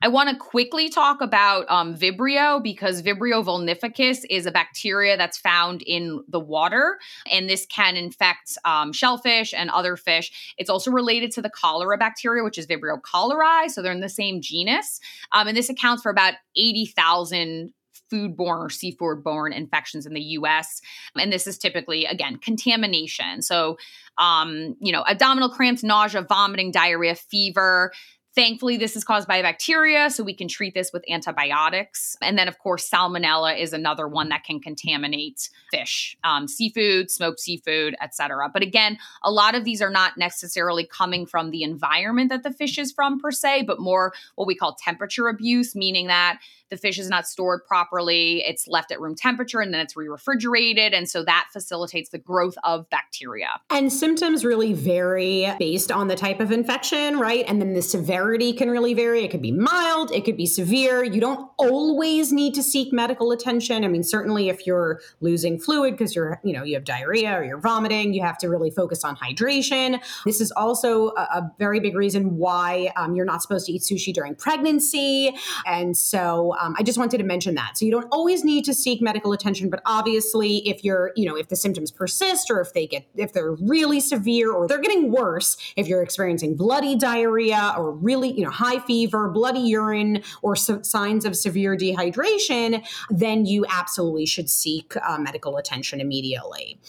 I 0.04 0.08
want 0.08 0.30
to 0.30 0.36
quickly 0.36 0.90
talk 0.90 1.22
about 1.22 1.70
um, 1.70 1.96
Vibrio 1.96 2.62
because 2.62 3.04
Vibrio 3.04 3.44
vulnificus 3.44 4.26
is 4.32 4.48
a 4.48 4.52
bacteria 4.52 5.16
that's 5.16 5.38
found 5.38 5.84
in 5.84 6.24
the 6.28 6.40
water, 6.40 6.98
and 7.32 7.48
this 7.48 7.68
can 7.68 7.96
infect 7.96 8.58
um, 8.66 8.94
shellfish 8.94 9.54
and 9.54 9.70
other 9.70 9.96
fish. 9.96 10.56
It's 10.58 10.72
also 10.72 10.90
related 10.90 11.32
to 11.34 11.42
the 11.42 11.52
cholera 11.52 12.00
bacteria, 12.00 12.44
which 12.44 12.58
is 12.58 12.66
Vibrio 12.66 13.00
cholerae, 13.00 13.70
so 13.70 13.84
they're 13.84 13.92
in 13.92 14.00
the 14.00 14.10
same 14.10 14.42
genus. 14.42 15.00
Um, 15.34 15.48
and 15.48 15.56
this 15.56 15.70
accounts 15.70 16.02
for 16.02 16.10
about 16.10 16.34
80,000 16.56 17.72
foodborne 18.12 18.60
or 18.60 18.70
seafood 18.70 19.24
borne 19.24 19.54
infections 19.54 20.06
in 20.06 20.14
the 20.14 20.22
US. 20.22 20.82
And 21.16 21.32
this 21.32 21.48
is 21.48 21.58
typically, 21.58 22.06
again, 22.06 22.38
contamination. 22.38 23.42
So, 23.42 23.78
um, 24.18 24.76
you 24.80 24.92
know, 24.92 25.04
abdominal 25.08 25.50
cramps, 25.50 25.84
nausea, 25.84 26.24
vomiting, 26.24 26.72
diarrhea, 26.72 27.16
fever. 27.16 27.92
Thankfully, 28.34 28.78
this 28.78 28.96
is 28.96 29.04
caused 29.04 29.28
by 29.28 29.42
bacteria, 29.42 30.10
so 30.10 30.24
we 30.24 30.34
can 30.34 30.48
treat 30.48 30.74
this 30.74 30.94
with 30.94 31.04
antibiotics. 31.10 32.16
And 32.22 32.38
then, 32.38 32.48
of 32.48 32.60
course, 32.60 32.90
salmonella 32.90 33.60
is 33.60 33.74
another 33.74 34.08
one 34.08 34.30
that 34.30 34.46
can 34.46 34.62
contaminate 34.62 35.50
fish, 35.70 36.16
um, 36.24 36.48
seafood, 36.48 37.12
smoked 37.12 37.42
seafood, 37.42 37.94
etc. 38.02 38.50
But 38.54 38.62
again, 38.62 38.98
a 39.22 39.32
lot 39.32 39.54
of 39.54 39.66
these 39.66 39.82
are 39.82 39.90
not 39.90 40.18
necessarily 40.18 40.88
coming 40.88 41.26
from 41.26 41.52
the 41.52 41.64
environment 41.64 42.30
that 42.30 42.44
the 42.44 42.54
fish 42.54 42.78
is 42.78 42.94
from 42.94 43.20
per 43.20 43.32
se, 43.32 43.64
but 43.64 43.82
more 43.82 44.14
what 44.36 44.48
we 44.48 44.56
call 44.56 44.76
temperature 44.76 45.28
abuse, 45.28 45.76
meaning 45.76 46.08
that 46.08 46.40
the 46.72 46.78
fish 46.78 46.98
is 46.98 47.10
not 47.10 47.28
stored 47.28 47.64
properly, 47.66 48.44
it's 48.48 48.68
left 48.68 48.92
at 48.92 49.00
room 49.00 49.14
temperature, 49.14 49.60
and 49.60 49.74
then 49.74 49.82
it's 49.82 49.96
re 49.96 50.08
refrigerated. 50.08 50.94
And 50.94 51.08
so 51.08 51.24
that 51.26 51.50
facilitates 51.54 52.10
the 52.10 52.18
growth 52.18 52.56
of 52.64 52.90
bacteria. 52.90 53.50
And 53.70 53.92
symptoms 53.92 54.44
really 54.44 54.74
vary 54.74 55.54
based 55.60 55.92
on 55.92 56.08
the 56.08 56.16
type 56.16 56.40
of 56.40 56.52
infection, 56.52 57.20
right? 57.20 57.46
And 57.48 57.62
then 57.62 57.74
the 57.74 57.82
severity 57.82 58.54
can 58.54 58.72
really 58.72 58.94
vary. 58.94 59.24
It 59.24 59.32
could 59.32 59.42
be 59.42 59.52
mild, 59.52 60.12
it 60.12 60.26
could 60.26 60.38
be 60.38 60.46
severe. 60.46 61.04
You 61.04 61.20
don't 61.20 61.50
always 61.58 62.32
need 62.32 62.54
to 62.56 62.64
seek 62.64 62.94
medical 62.94 63.32
attention. 63.32 63.84
I 63.84 63.90
mean, 63.90 64.04
certainly 64.04 64.50
if 64.50 64.66
you're 64.66 65.02
losing 65.20 65.60
fluid 65.60 65.94
because 65.94 66.16
you're, 66.16 66.40
you 66.44 66.54
know, 66.54 66.64
you 66.64 66.76
have 66.76 66.86
diarrhea 66.86 67.38
or 67.38 67.44
you're 67.44 67.60
vomiting, 67.60 68.14
you 68.14 68.22
have 68.22 68.38
to 68.40 68.48
really 68.48 68.72
focus 68.72 69.04
on 69.04 69.18
hydration. 69.18 70.02
This 70.26 70.40
is 70.40 70.52
also 70.52 71.10
a, 71.10 71.22
a 71.22 71.52
very 71.60 71.82
big 71.82 71.96
reason 71.96 72.38
why 72.38 72.94
um, 72.96 73.16
you're 73.16 73.26
not 73.26 73.42
supposed 73.42 73.66
to 73.66 73.74
eat 73.74 73.82
sushi 73.82 74.14
during 74.14 74.36
pregnancy. 74.36 75.36
And 75.66 75.98
so 75.98 76.56
um, 76.62 76.76
I 76.78 76.84
just 76.84 76.98
wanted 76.98 77.18
to 77.18 77.24
mention 77.24 77.56
that. 77.56 77.78
So 77.78 77.86
you 77.86 77.92
don't 77.92 78.08
always 78.12 78.44
need 78.44 78.66
to 78.66 78.74
seek 78.74 79.02
medical 79.02 79.34
attention, 79.34 79.70
but 79.70 79.82
obviously, 79.86 80.58
if 80.68 80.84
you're, 80.84 81.12
you 81.16 81.28
know, 81.28 81.36
if 81.36 81.48
the 81.48 81.56
symptoms 81.56 81.92
persist 81.92 82.52
or 82.52 82.62
if 82.62 82.74
they 82.74 82.88
get, 82.88 83.06
if 83.16 83.34
they're 83.34 83.54
really 83.54 84.00
severe 84.00 84.52
or 84.54 84.68
they're 84.68 84.82
getting 84.82 85.12
worse, 85.12 85.58
if 85.76 85.88
you're 85.88 86.04
experiencing 86.04 86.56
bloody 86.56 86.96
diarrhea 86.96 87.74
or 87.78 87.92
really, 87.92 88.32
you 88.32 88.44
know, 88.44 88.52
high 88.52 88.80
fever, 88.80 89.30
bloody 89.30 89.60
urine, 89.60 90.24
or 90.42 90.56
so 90.56 90.82
signs 90.82 91.26
of 91.26 91.36
severe 91.36 91.76
dehydration, 91.76 92.86
then 93.10 93.46
you 93.46 93.66
absolutely 93.70 94.26
should 94.26 94.50
seek 94.50 94.96
uh, 94.98 95.18
medical 95.18 95.58
attention 95.58 96.00
immediately. 96.00 96.80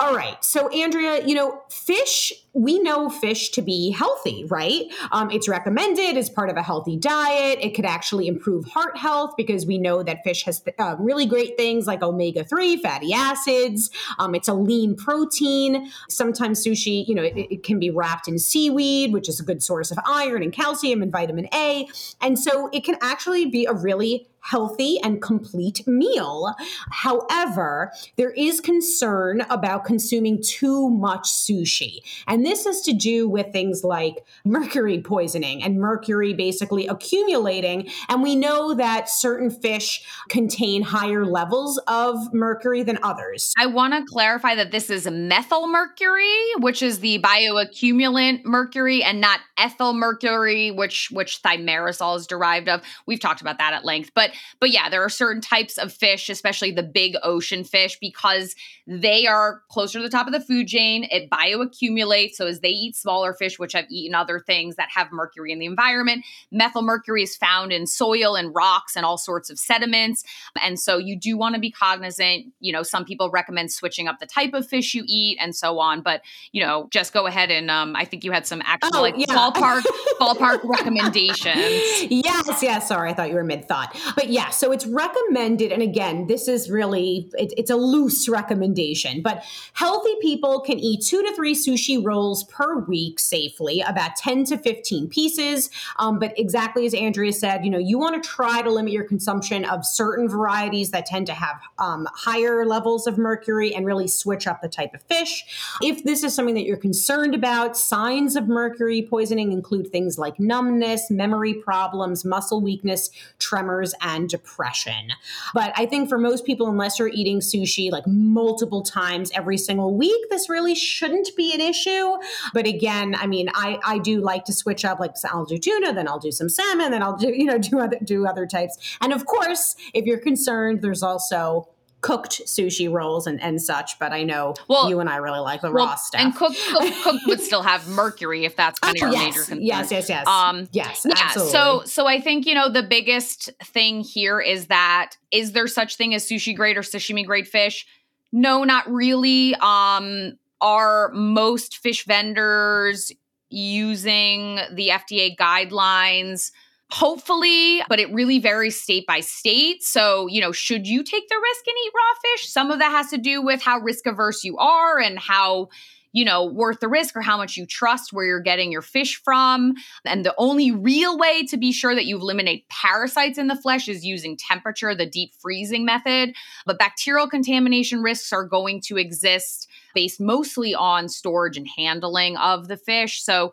All 0.00 0.14
right. 0.14 0.42
So, 0.44 0.68
Andrea, 0.68 1.24
you 1.26 1.34
know, 1.34 1.62
fish 1.70 2.32
we 2.54 2.78
know 2.80 3.08
fish 3.08 3.50
to 3.50 3.62
be 3.62 3.90
healthy, 3.90 4.44
right? 4.44 4.84
Um, 5.10 5.30
it's 5.30 5.48
recommended 5.48 6.16
as 6.18 6.28
part 6.28 6.50
of 6.50 6.56
a 6.56 6.62
healthy 6.62 6.96
diet. 6.96 7.58
It 7.62 7.74
could 7.74 7.86
actually 7.86 8.28
improve 8.28 8.66
heart 8.66 8.96
health 8.98 9.34
because 9.36 9.64
we 9.64 9.78
know 9.78 10.02
that 10.02 10.22
fish 10.22 10.44
has 10.44 10.62
uh, 10.78 10.96
really 10.98 11.24
great 11.24 11.56
things 11.56 11.86
like 11.86 12.02
omega 12.02 12.44
3 12.44 12.76
fatty 12.78 13.14
acids. 13.14 13.90
Um, 14.18 14.34
it's 14.34 14.48
a 14.48 14.54
lean 14.54 14.96
protein. 14.96 15.90
Sometimes 16.08 16.64
sushi, 16.64 17.06
you 17.08 17.14
know, 17.14 17.22
it, 17.22 17.36
it 17.36 17.62
can 17.62 17.78
be 17.78 17.90
wrapped 17.90 18.28
in 18.28 18.38
seaweed, 18.38 19.12
which 19.12 19.28
is 19.28 19.40
a 19.40 19.44
good 19.44 19.62
source 19.62 19.90
of 19.90 19.98
iron 20.06 20.42
and 20.42 20.52
calcium 20.52 21.02
and 21.02 21.10
vitamin 21.10 21.48
A. 21.54 21.86
And 22.20 22.38
so 22.38 22.68
it 22.72 22.84
can 22.84 22.96
actually 23.00 23.46
be 23.46 23.64
a 23.64 23.72
really 23.72 24.28
healthy 24.42 24.98
and 25.02 25.22
complete 25.22 25.86
meal. 25.86 26.54
However, 26.90 27.92
there 28.16 28.30
is 28.30 28.60
concern 28.60 29.42
about 29.48 29.84
consuming 29.84 30.42
too 30.42 30.90
much 30.90 31.22
sushi. 31.22 32.00
And 32.26 32.44
this 32.44 32.64
has 32.66 32.82
to 32.82 32.92
do 32.92 33.28
with 33.28 33.52
things 33.52 33.82
like 33.84 34.24
mercury 34.44 35.00
poisoning 35.00 35.62
and 35.62 35.78
mercury 35.78 36.34
basically 36.34 36.86
accumulating. 36.86 37.88
And 38.08 38.22
we 38.22 38.36
know 38.36 38.74
that 38.74 39.08
certain 39.08 39.50
fish 39.50 40.04
contain 40.28 40.82
higher 40.82 41.24
levels 41.24 41.78
of 41.86 42.32
mercury 42.34 42.82
than 42.82 42.98
others. 43.02 43.54
I 43.56 43.66
want 43.66 43.94
to 43.94 44.04
clarify 44.04 44.54
that 44.56 44.72
this 44.72 44.90
is 44.90 45.06
methyl 45.06 45.66
mercury, 45.68 46.34
which 46.58 46.82
is 46.82 47.00
the 47.00 47.20
bioaccumulant 47.20 48.44
mercury, 48.44 49.02
and 49.02 49.20
not 49.20 49.40
ethyl 49.56 49.94
mercury, 49.94 50.70
which 50.70 51.08
which 51.12 51.42
thimerosal 51.42 52.16
is 52.16 52.26
derived 52.26 52.68
of. 52.68 52.82
We've 53.06 53.20
talked 53.20 53.40
about 53.40 53.58
that 53.58 53.72
at 53.72 53.84
length. 53.84 54.10
But 54.14 54.31
but 54.60 54.70
yeah, 54.70 54.88
there 54.88 55.02
are 55.02 55.08
certain 55.08 55.40
types 55.40 55.78
of 55.78 55.92
fish, 55.92 56.28
especially 56.28 56.70
the 56.72 56.82
big 56.82 57.16
ocean 57.22 57.64
fish, 57.64 57.98
because 58.00 58.54
they 58.86 59.26
are 59.26 59.62
closer 59.68 59.98
to 59.98 60.02
the 60.02 60.10
top 60.10 60.26
of 60.26 60.32
the 60.32 60.40
food 60.40 60.66
chain. 60.68 61.06
It 61.10 61.30
bioaccumulates. 61.30 62.32
So 62.34 62.46
as 62.46 62.60
they 62.60 62.68
eat 62.70 62.96
smaller 62.96 63.32
fish, 63.32 63.58
which 63.58 63.72
have 63.72 63.86
eaten 63.90 64.14
other 64.14 64.40
things 64.40 64.76
that 64.76 64.88
have 64.94 65.12
mercury 65.12 65.52
in 65.52 65.58
the 65.58 65.66
environment, 65.66 66.24
methyl 66.50 66.82
mercury 66.82 67.22
is 67.22 67.36
found 67.36 67.72
in 67.72 67.86
soil 67.86 68.34
and 68.34 68.54
rocks 68.54 68.96
and 68.96 69.04
all 69.04 69.18
sorts 69.18 69.50
of 69.50 69.58
sediments. 69.58 70.24
And 70.60 70.78
so 70.78 70.98
you 70.98 71.16
do 71.16 71.36
want 71.36 71.54
to 71.54 71.60
be 71.60 71.70
cognizant. 71.70 72.46
You 72.60 72.72
know, 72.72 72.82
some 72.82 73.04
people 73.04 73.30
recommend 73.30 73.72
switching 73.72 74.08
up 74.08 74.18
the 74.18 74.26
type 74.26 74.54
of 74.54 74.66
fish 74.66 74.94
you 74.94 75.04
eat 75.06 75.38
and 75.40 75.54
so 75.54 75.78
on. 75.78 76.00
But 76.02 76.22
you 76.52 76.62
know, 76.62 76.88
just 76.90 77.12
go 77.12 77.26
ahead 77.26 77.50
and 77.50 77.70
um, 77.70 77.94
I 77.96 78.04
think 78.04 78.24
you 78.24 78.32
had 78.32 78.46
some 78.46 78.62
actual 78.64 78.90
Oh, 78.94 79.00
like 79.02 79.14
yeah. 79.16 79.26
ballpark 79.26 79.82
ballpark 80.20 80.60
recommendations. 80.64 82.10
yes, 82.10 82.62
yes. 82.62 82.88
Sorry, 82.88 83.10
I 83.10 83.14
thought 83.14 83.28
you 83.28 83.34
were 83.34 83.44
mid 83.44 83.66
thought. 83.68 83.96
But 84.14 84.21
yeah, 84.28 84.50
so 84.50 84.72
it's 84.72 84.86
recommended. 84.86 85.72
And 85.72 85.82
again, 85.82 86.26
this 86.26 86.48
is 86.48 86.70
really, 86.70 87.30
it, 87.34 87.52
it's 87.56 87.70
a 87.70 87.76
loose 87.76 88.28
recommendation, 88.28 89.22
but 89.22 89.42
healthy 89.72 90.14
people 90.20 90.60
can 90.60 90.78
eat 90.78 91.02
two 91.02 91.22
to 91.22 91.34
three 91.34 91.54
sushi 91.54 92.04
rolls 92.04 92.44
per 92.44 92.78
week 92.80 93.18
safely, 93.18 93.80
about 93.80 94.16
10 94.16 94.44
to 94.44 94.58
15 94.58 95.08
pieces. 95.08 95.70
Um, 95.98 96.18
but 96.18 96.38
exactly 96.38 96.86
as 96.86 96.94
Andrea 96.94 97.32
said, 97.32 97.64
you 97.64 97.70
know, 97.70 97.78
you 97.78 97.98
want 97.98 98.22
to 98.22 98.28
try 98.28 98.62
to 98.62 98.70
limit 98.70 98.92
your 98.92 99.04
consumption 99.04 99.64
of 99.64 99.84
certain 99.84 100.28
varieties 100.28 100.90
that 100.90 101.06
tend 101.06 101.26
to 101.26 101.34
have 101.34 101.60
um, 101.78 102.06
higher 102.14 102.64
levels 102.64 103.06
of 103.06 103.18
mercury 103.18 103.74
and 103.74 103.86
really 103.86 104.08
switch 104.08 104.46
up 104.46 104.60
the 104.62 104.68
type 104.68 104.94
of 104.94 105.02
fish. 105.02 105.44
If 105.82 106.04
this 106.04 106.22
is 106.22 106.34
something 106.34 106.54
that 106.54 106.64
you're 106.64 106.76
concerned 106.76 107.34
about, 107.34 107.76
signs 107.76 108.36
of 108.36 108.48
mercury 108.48 109.06
poisoning 109.08 109.52
include 109.52 109.88
things 109.88 110.18
like 110.18 110.38
numbness, 110.38 111.10
memory 111.10 111.54
problems, 111.54 112.24
muscle 112.24 112.60
weakness, 112.60 113.10
tremors, 113.38 113.94
and 114.00 114.11
depression. 114.20 115.12
But 115.54 115.72
I 115.76 115.86
think 115.86 116.08
for 116.08 116.18
most 116.18 116.44
people, 116.44 116.68
unless 116.68 116.98
you're 116.98 117.08
eating 117.08 117.40
sushi 117.40 117.90
like 117.90 118.06
multiple 118.06 118.82
times 118.82 119.30
every 119.34 119.58
single 119.58 119.96
week, 119.96 120.28
this 120.30 120.48
really 120.48 120.74
shouldn't 120.74 121.30
be 121.36 121.52
an 121.54 121.60
issue. 121.60 122.16
But 122.54 122.66
again, 122.66 123.14
I 123.14 123.26
mean, 123.26 123.48
I, 123.54 123.78
I 123.84 123.98
do 123.98 124.20
like 124.20 124.44
to 124.44 124.52
switch 124.52 124.84
up. 124.84 125.00
Like 125.00 125.14
I'll 125.30 125.44
do 125.44 125.58
tuna, 125.58 125.92
then 125.92 126.08
I'll 126.08 126.18
do 126.18 126.32
some 126.32 126.48
salmon, 126.48 126.90
then 126.90 127.02
I'll 127.02 127.16
do 127.16 127.28
you 127.34 127.44
know 127.44 127.58
do 127.58 127.80
other 127.80 127.98
do 128.02 128.26
other 128.26 128.46
types. 128.46 128.76
And 129.00 129.12
of 129.12 129.26
course, 129.26 129.76
if 129.94 130.04
you're 130.06 130.20
concerned, 130.20 130.82
there's 130.82 131.02
also 131.02 131.68
cooked 132.02 132.42
sushi 132.46 132.92
rolls 132.92 133.26
and, 133.26 133.40
and 133.42 133.62
such. 133.62 133.98
But 133.98 134.12
I 134.12 134.22
know 134.24 134.54
Well- 134.68 134.88
you 134.90 135.00
and 135.00 135.08
I 135.08 135.16
really 135.16 135.40
like 135.40 135.62
the 135.62 135.70
Well, 135.72 135.86
raw 135.86 135.94
stuff. 135.94 136.20
And 136.20 136.34
cooked 136.36 136.58
cook, 136.68 136.92
cooked 137.02 137.26
would 137.26 137.40
still 137.40 137.62
have 137.62 137.88
mercury 137.88 138.44
if 138.44 138.54
that's 138.56 138.78
kind 138.80 138.96
of 138.96 139.02
Oh, 139.02 139.06
your 139.06 139.14
yes, 139.14 139.24
major 139.24 139.38
concern. 139.46 139.62
yes, 139.62 139.90
yes, 139.90 140.08
yes. 140.08 140.26
Um, 140.26 140.68
yes, 140.72 141.06
yeah 141.08 141.14
absolutely. 141.16 141.52
so 141.52 141.82
so 141.86 142.06
i 142.06 142.20
think 142.20 142.44
you 142.46 142.54
know 142.54 142.68
the 142.68 142.82
biggest 142.82 143.50
thing 143.64 144.00
here 144.02 144.40
is 144.40 144.66
that 144.66 145.12
is 145.30 145.52
there 145.52 145.66
such 145.66 145.96
thing 145.96 146.12
as 146.14 146.24
sushi 146.28 146.54
grade 146.54 146.76
or 146.76 146.82
sashimi 146.82 147.24
grade 147.24 147.48
fish 147.48 147.86
no 148.32 148.64
not 148.64 148.90
really 148.92 149.54
um 149.60 150.32
are 150.60 151.10
most 151.14 151.78
fish 151.78 152.04
vendors 152.04 153.10
using 153.50 154.56
the 154.72 154.88
fda 154.88 155.36
guidelines 155.36 156.50
hopefully 156.92 157.82
but 157.88 157.98
it 157.98 158.12
really 158.12 158.38
varies 158.38 158.78
state 158.78 159.06
by 159.06 159.20
state 159.20 159.82
so 159.82 160.26
you 160.26 160.40
know 160.40 160.52
should 160.52 160.86
you 160.86 161.02
take 161.02 161.26
the 161.28 161.40
risk 161.42 161.66
and 161.66 161.76
eat 161.86 161.92
raw 161.94 162.20
fish 162.30 162.48
some 162.48 162.70
of 162.70 162.78
that 162.78 162.90
has 162.90 163.08
to 163.08 163.16
do 163.16 163.40
with 163.42 163.62
how 163.62 163.78
risk 163.78 164.06
averse 164.06 164.44
you 164.44 164.58
are 164.58 164.98
and 164.98 165.18
how 165.18 165.68
you 166.12 166.26
know, 166.26 166.44
worth 166.44 166.80
the 166.80 166.88
risk 166.88 167.16
or 167.16 167.22
how 167.22 167.36
much 167.36 167.56
you 167.56 167.66
trust 167.66 168.12
where 168.12 168.24
you're 168.24 168.40
getting 168.40 168.70
your 168.70 168.82
fish 168.82 169.20
from. 169.22 169.74
And 170.04 170.24
the 170.24 170.34
only 170.36 170.70
real 170.70 171.18
way 171.18 171.44
to 171.46 171.56
be 171.56 171.72
sure 171.72 171.94
that 171.94 172.04
you 172.04 172.18
eliminate 172.18 172.68
parasites 172.68 173.38
in 173.38 173.48
the 173.48 173.56
flesh 173.56 173.88
is 173.88 174.04
using 174.04 174.36
temperature, 174.36 174.94
the 174.94 175.06
deep 175.06 175.32
freezing 175.38 175.84
method. 175.84 176.34
But 176.66 176.78
bacterial 176.78 177.28
contamination 177.28 178.02
risks 178.02 178.32
are 178.32 178.44
going 178.44 178.82
to 178.82 178.98
exist 178.98 179.68
based 179.94 180.20
mostly 180.20 180.74
on 180.74 181.08
storage 181.08 181.56
and 181.56 181.68
handling 181.76 182.36
of 182.36 182.68
the 182.68 182.76
fish. 182.76 183.22
So, 183.22 183.52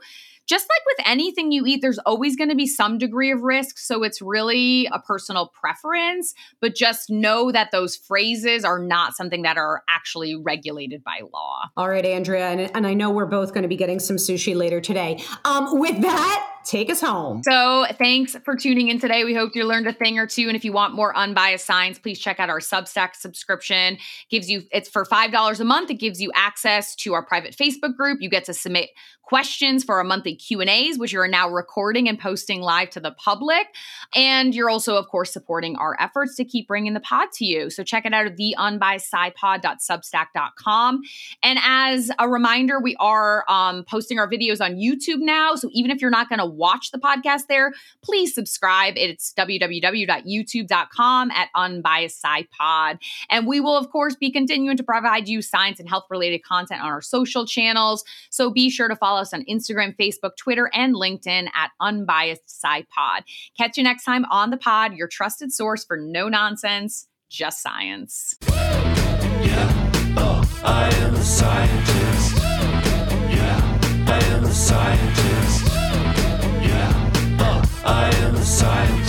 just 0.50 0.68
like 0.68 0.98
with 0.98 1.08
anything 1.08 1.52
you 1.52 1.64
eat, 1.68 1.82
there's 1.82 2.00
always 2.00 2.36
going 2.36 2.50
to 2.50 2.56
be 2.56 2.66
some 2.66 2.98
degree 2.98 3.32
of 3.32 3.44
risk. 3.44 3.78
So 3.78 4.02
it's 4.02 4.20
really 4.20 4.88
a 4.92 5.00
personal 5.00 5.48
preference, 5.48 6.34
but 6.60 6.74
just 6.74 7.12
know 7.12 7.52
that 7.52 7.70
those 7.72 7.96
phrases 7.96 8.66
are 8.66 8.80
not 8.80 9.16
something 9.16 9.44
that 9.44 9.58
are 9.58 9.84
actually 9.88 10.36
regulated 10.36 11.04
by 11.04 11.22
law. 11.32 11.66
All 11.78 11.88
right, 11.88 12.04
Andrea, 12.04 12.50
and, 12.50 12.76
and 12.76 12.88
I 12.88 12.96
know 12.96 13.12
we're 13.12 13.28
both 13.28 13.54
going 13.54 13.62
to 13.62 13.68
be 13.68 13.78
getting 13.78 14.00
some 14.00 14.16
sushi 14.16 14.56
later 14.56 14.82
today. 14.82 15.24
Um, 15.46 15.80
with 15.80 16.02
that, 16.02 16.48
take 16.66 16.90
us 16.90 17.00
home. 17.00 17.44
So, 17.44 17.86
thanks 17.98 18.36
for 18.44 18.56
tuning 18.56 18.90
in 18.90 19.00
today. 19.00 19.24
We 19.24 19.36
hope 19.36 19.56
you 19.56 19.66
learned 19.66 19.88
a 19.88 19.94
thing 19.94 20.18
or 20.18 20.26
two. 20.26 20.48
And 20.48 20.56
if 20.56 20.66
you 20.66 20.72
want 20.72 20.96
more 20.96 21.16
unbiased 21.16 21.66
science, 21.66 22.00
please 22.00 22.20
check 22.20 22.40
out 22.40 22.50
our 22.50 22.60
Substack 22.60 23.16
subscription. 23.16 23.98
Gives 24.30 24.50
you 24.50 24.64
it's 24.72 24.90
for 24.90 25.06
five 25.06 25.32
dollars 25.32 25.60
a 25.60 25.66
month. 25.66 25.92
It 25.92 25.96
gives 25.96 26.20
you 26.20 26.32
access 26.34 26.96
to 26.98 27.14
our 27.14 27.24
private 27.24 27.56
Facebook 27.56 27.96
group. 27.96 28.20
You 28.22 28.30
get 28.30 28.46
to 28.46 28.54
submit 28.54 28.90
questions 29.30 29.84
for 29.84 29.98
our 30.00 30.04
monthly 30.04 30.34
Q 30.34 30.60
and 30.60 30.72
A's, 30.72 30.98
which 30.98 31.14
you 31.14 31.20
are 31.20 31.28
now 31.28 31.48
recording 31.48 32.10
and 32.10 32.18
posting 32.18 32.62
live 32.62 32.90
to 32.90 33.00
the 33.00 33.12
public. 33.12 33.68
And 34.16 34.56
you're 34.56 34.72
also, 34.72 34.96
of 34.96 35.08
course, 35.08 35.32
supporting 35.32 35.76
our 35.76 35.96
efforts 36.00 36.36
to 36.38 36.44
keep 36.44 36.68
bringing 36.68 36.96
the 36.96 37.00
pod 37.00 37.32
to 37.34 37.46
you. 37.46 37.70
So 37.70 37.84
check 37.84 38.08
it 38.08 38.14
out 38.14 38.26
at 38.26 38.38
theunbiasedscipod.substack.com. 38.38 41.02
And 41.44 41.60
as 41.62 42.10
a 42.18 42.28
reminder, 42.28 42.80
we 42.80 42.96
are 43.00 43.46
um, 43.48 43.84
posting 43.84 44.18
our 44.18 44.28
videos 44.28 44.66
on 44.66 44.78
YouTube 44.78 45.20
now. 45.20 45.54
So 45.54 45.70
even 45.74 45.92
if 45.92 46.02
you're 46.02 46.10
not 46.10 46.28
going 46.28 46.40
to 46.40 46.48
watch 46.48 46.90
the 46.90 46.98
podcast 46.98 47.46
there, 47.50 47.74
please 48.02 48.34
subscribe. 48.34 48.96
It's 48.98 49.32
www.youtube.com 49.38 51.32
at 51.32 51.50
unbiased 51.54 52.24
SciPod. 52.24 52.98
And 53.30 53.46
we 53.46 53.60
will, 53.60 53.78
of 53.78 53.92
course, 53.92 54.16
be 54.16 54.32
continuing 54.32 54.78
to 54.78 54.84
provide 54.84 55.28
you 55.28 55.44
science 55.44 55.80
and 55.80 55.88
health 55.88 56.06
related 56.10 56.44
content 56.44 56.82
on 56.82 56.88
our 56.88 57.04
social 57.04 57.46
channels. 57.46 58.04
So 58.32 58.50
be 58.50 58.72
sure 58.72 58.88
to 58.88 58.96
follow 58.96 59.19
us 59.20 59.34
on 59.34 59.44
Instagram, 59.46 59.96
Facebook, 59.98 60.36
Twitter, 60.38 60.70
and 60.74 60.96
LinkedIn 60.96 61.48
at 61.54 61.72
Unbiased 61.80 62.48
SciPod. 62.48 63.22
Catch 63.58 63.78
you 63.78 63.84
next 63.84 64.04
time 64.04 64.26
on 64.26 64.50
the 64.50 64.58
pod, 64.58 64.94
your 64.94 65.08
trusted 65.08 65.52
source 65.52 65.84
for 65.86 65.98
no 65.98 66.30
nonsense, 66.30 67.08
just 67.30 67.62
science. 67.62 68.36
Yeah, 68.48 69.92
oh, 70.18 70.62
I 70.64 70.90
am 70.96 71.14
a 71.14 71.22
scientist. 71.22 72.38
Yeah, 73.30 73.80
I 74.08 74.24
am 74.34 74.44
a 74.44 74.52
scientist. 74.52 75.68
Yeah, 76.62 77.12
oh, 77.40 77.82
I 77.86 78.10
am 78.16 78.36
a 78.36 78.44
scientist. 78.44 79.09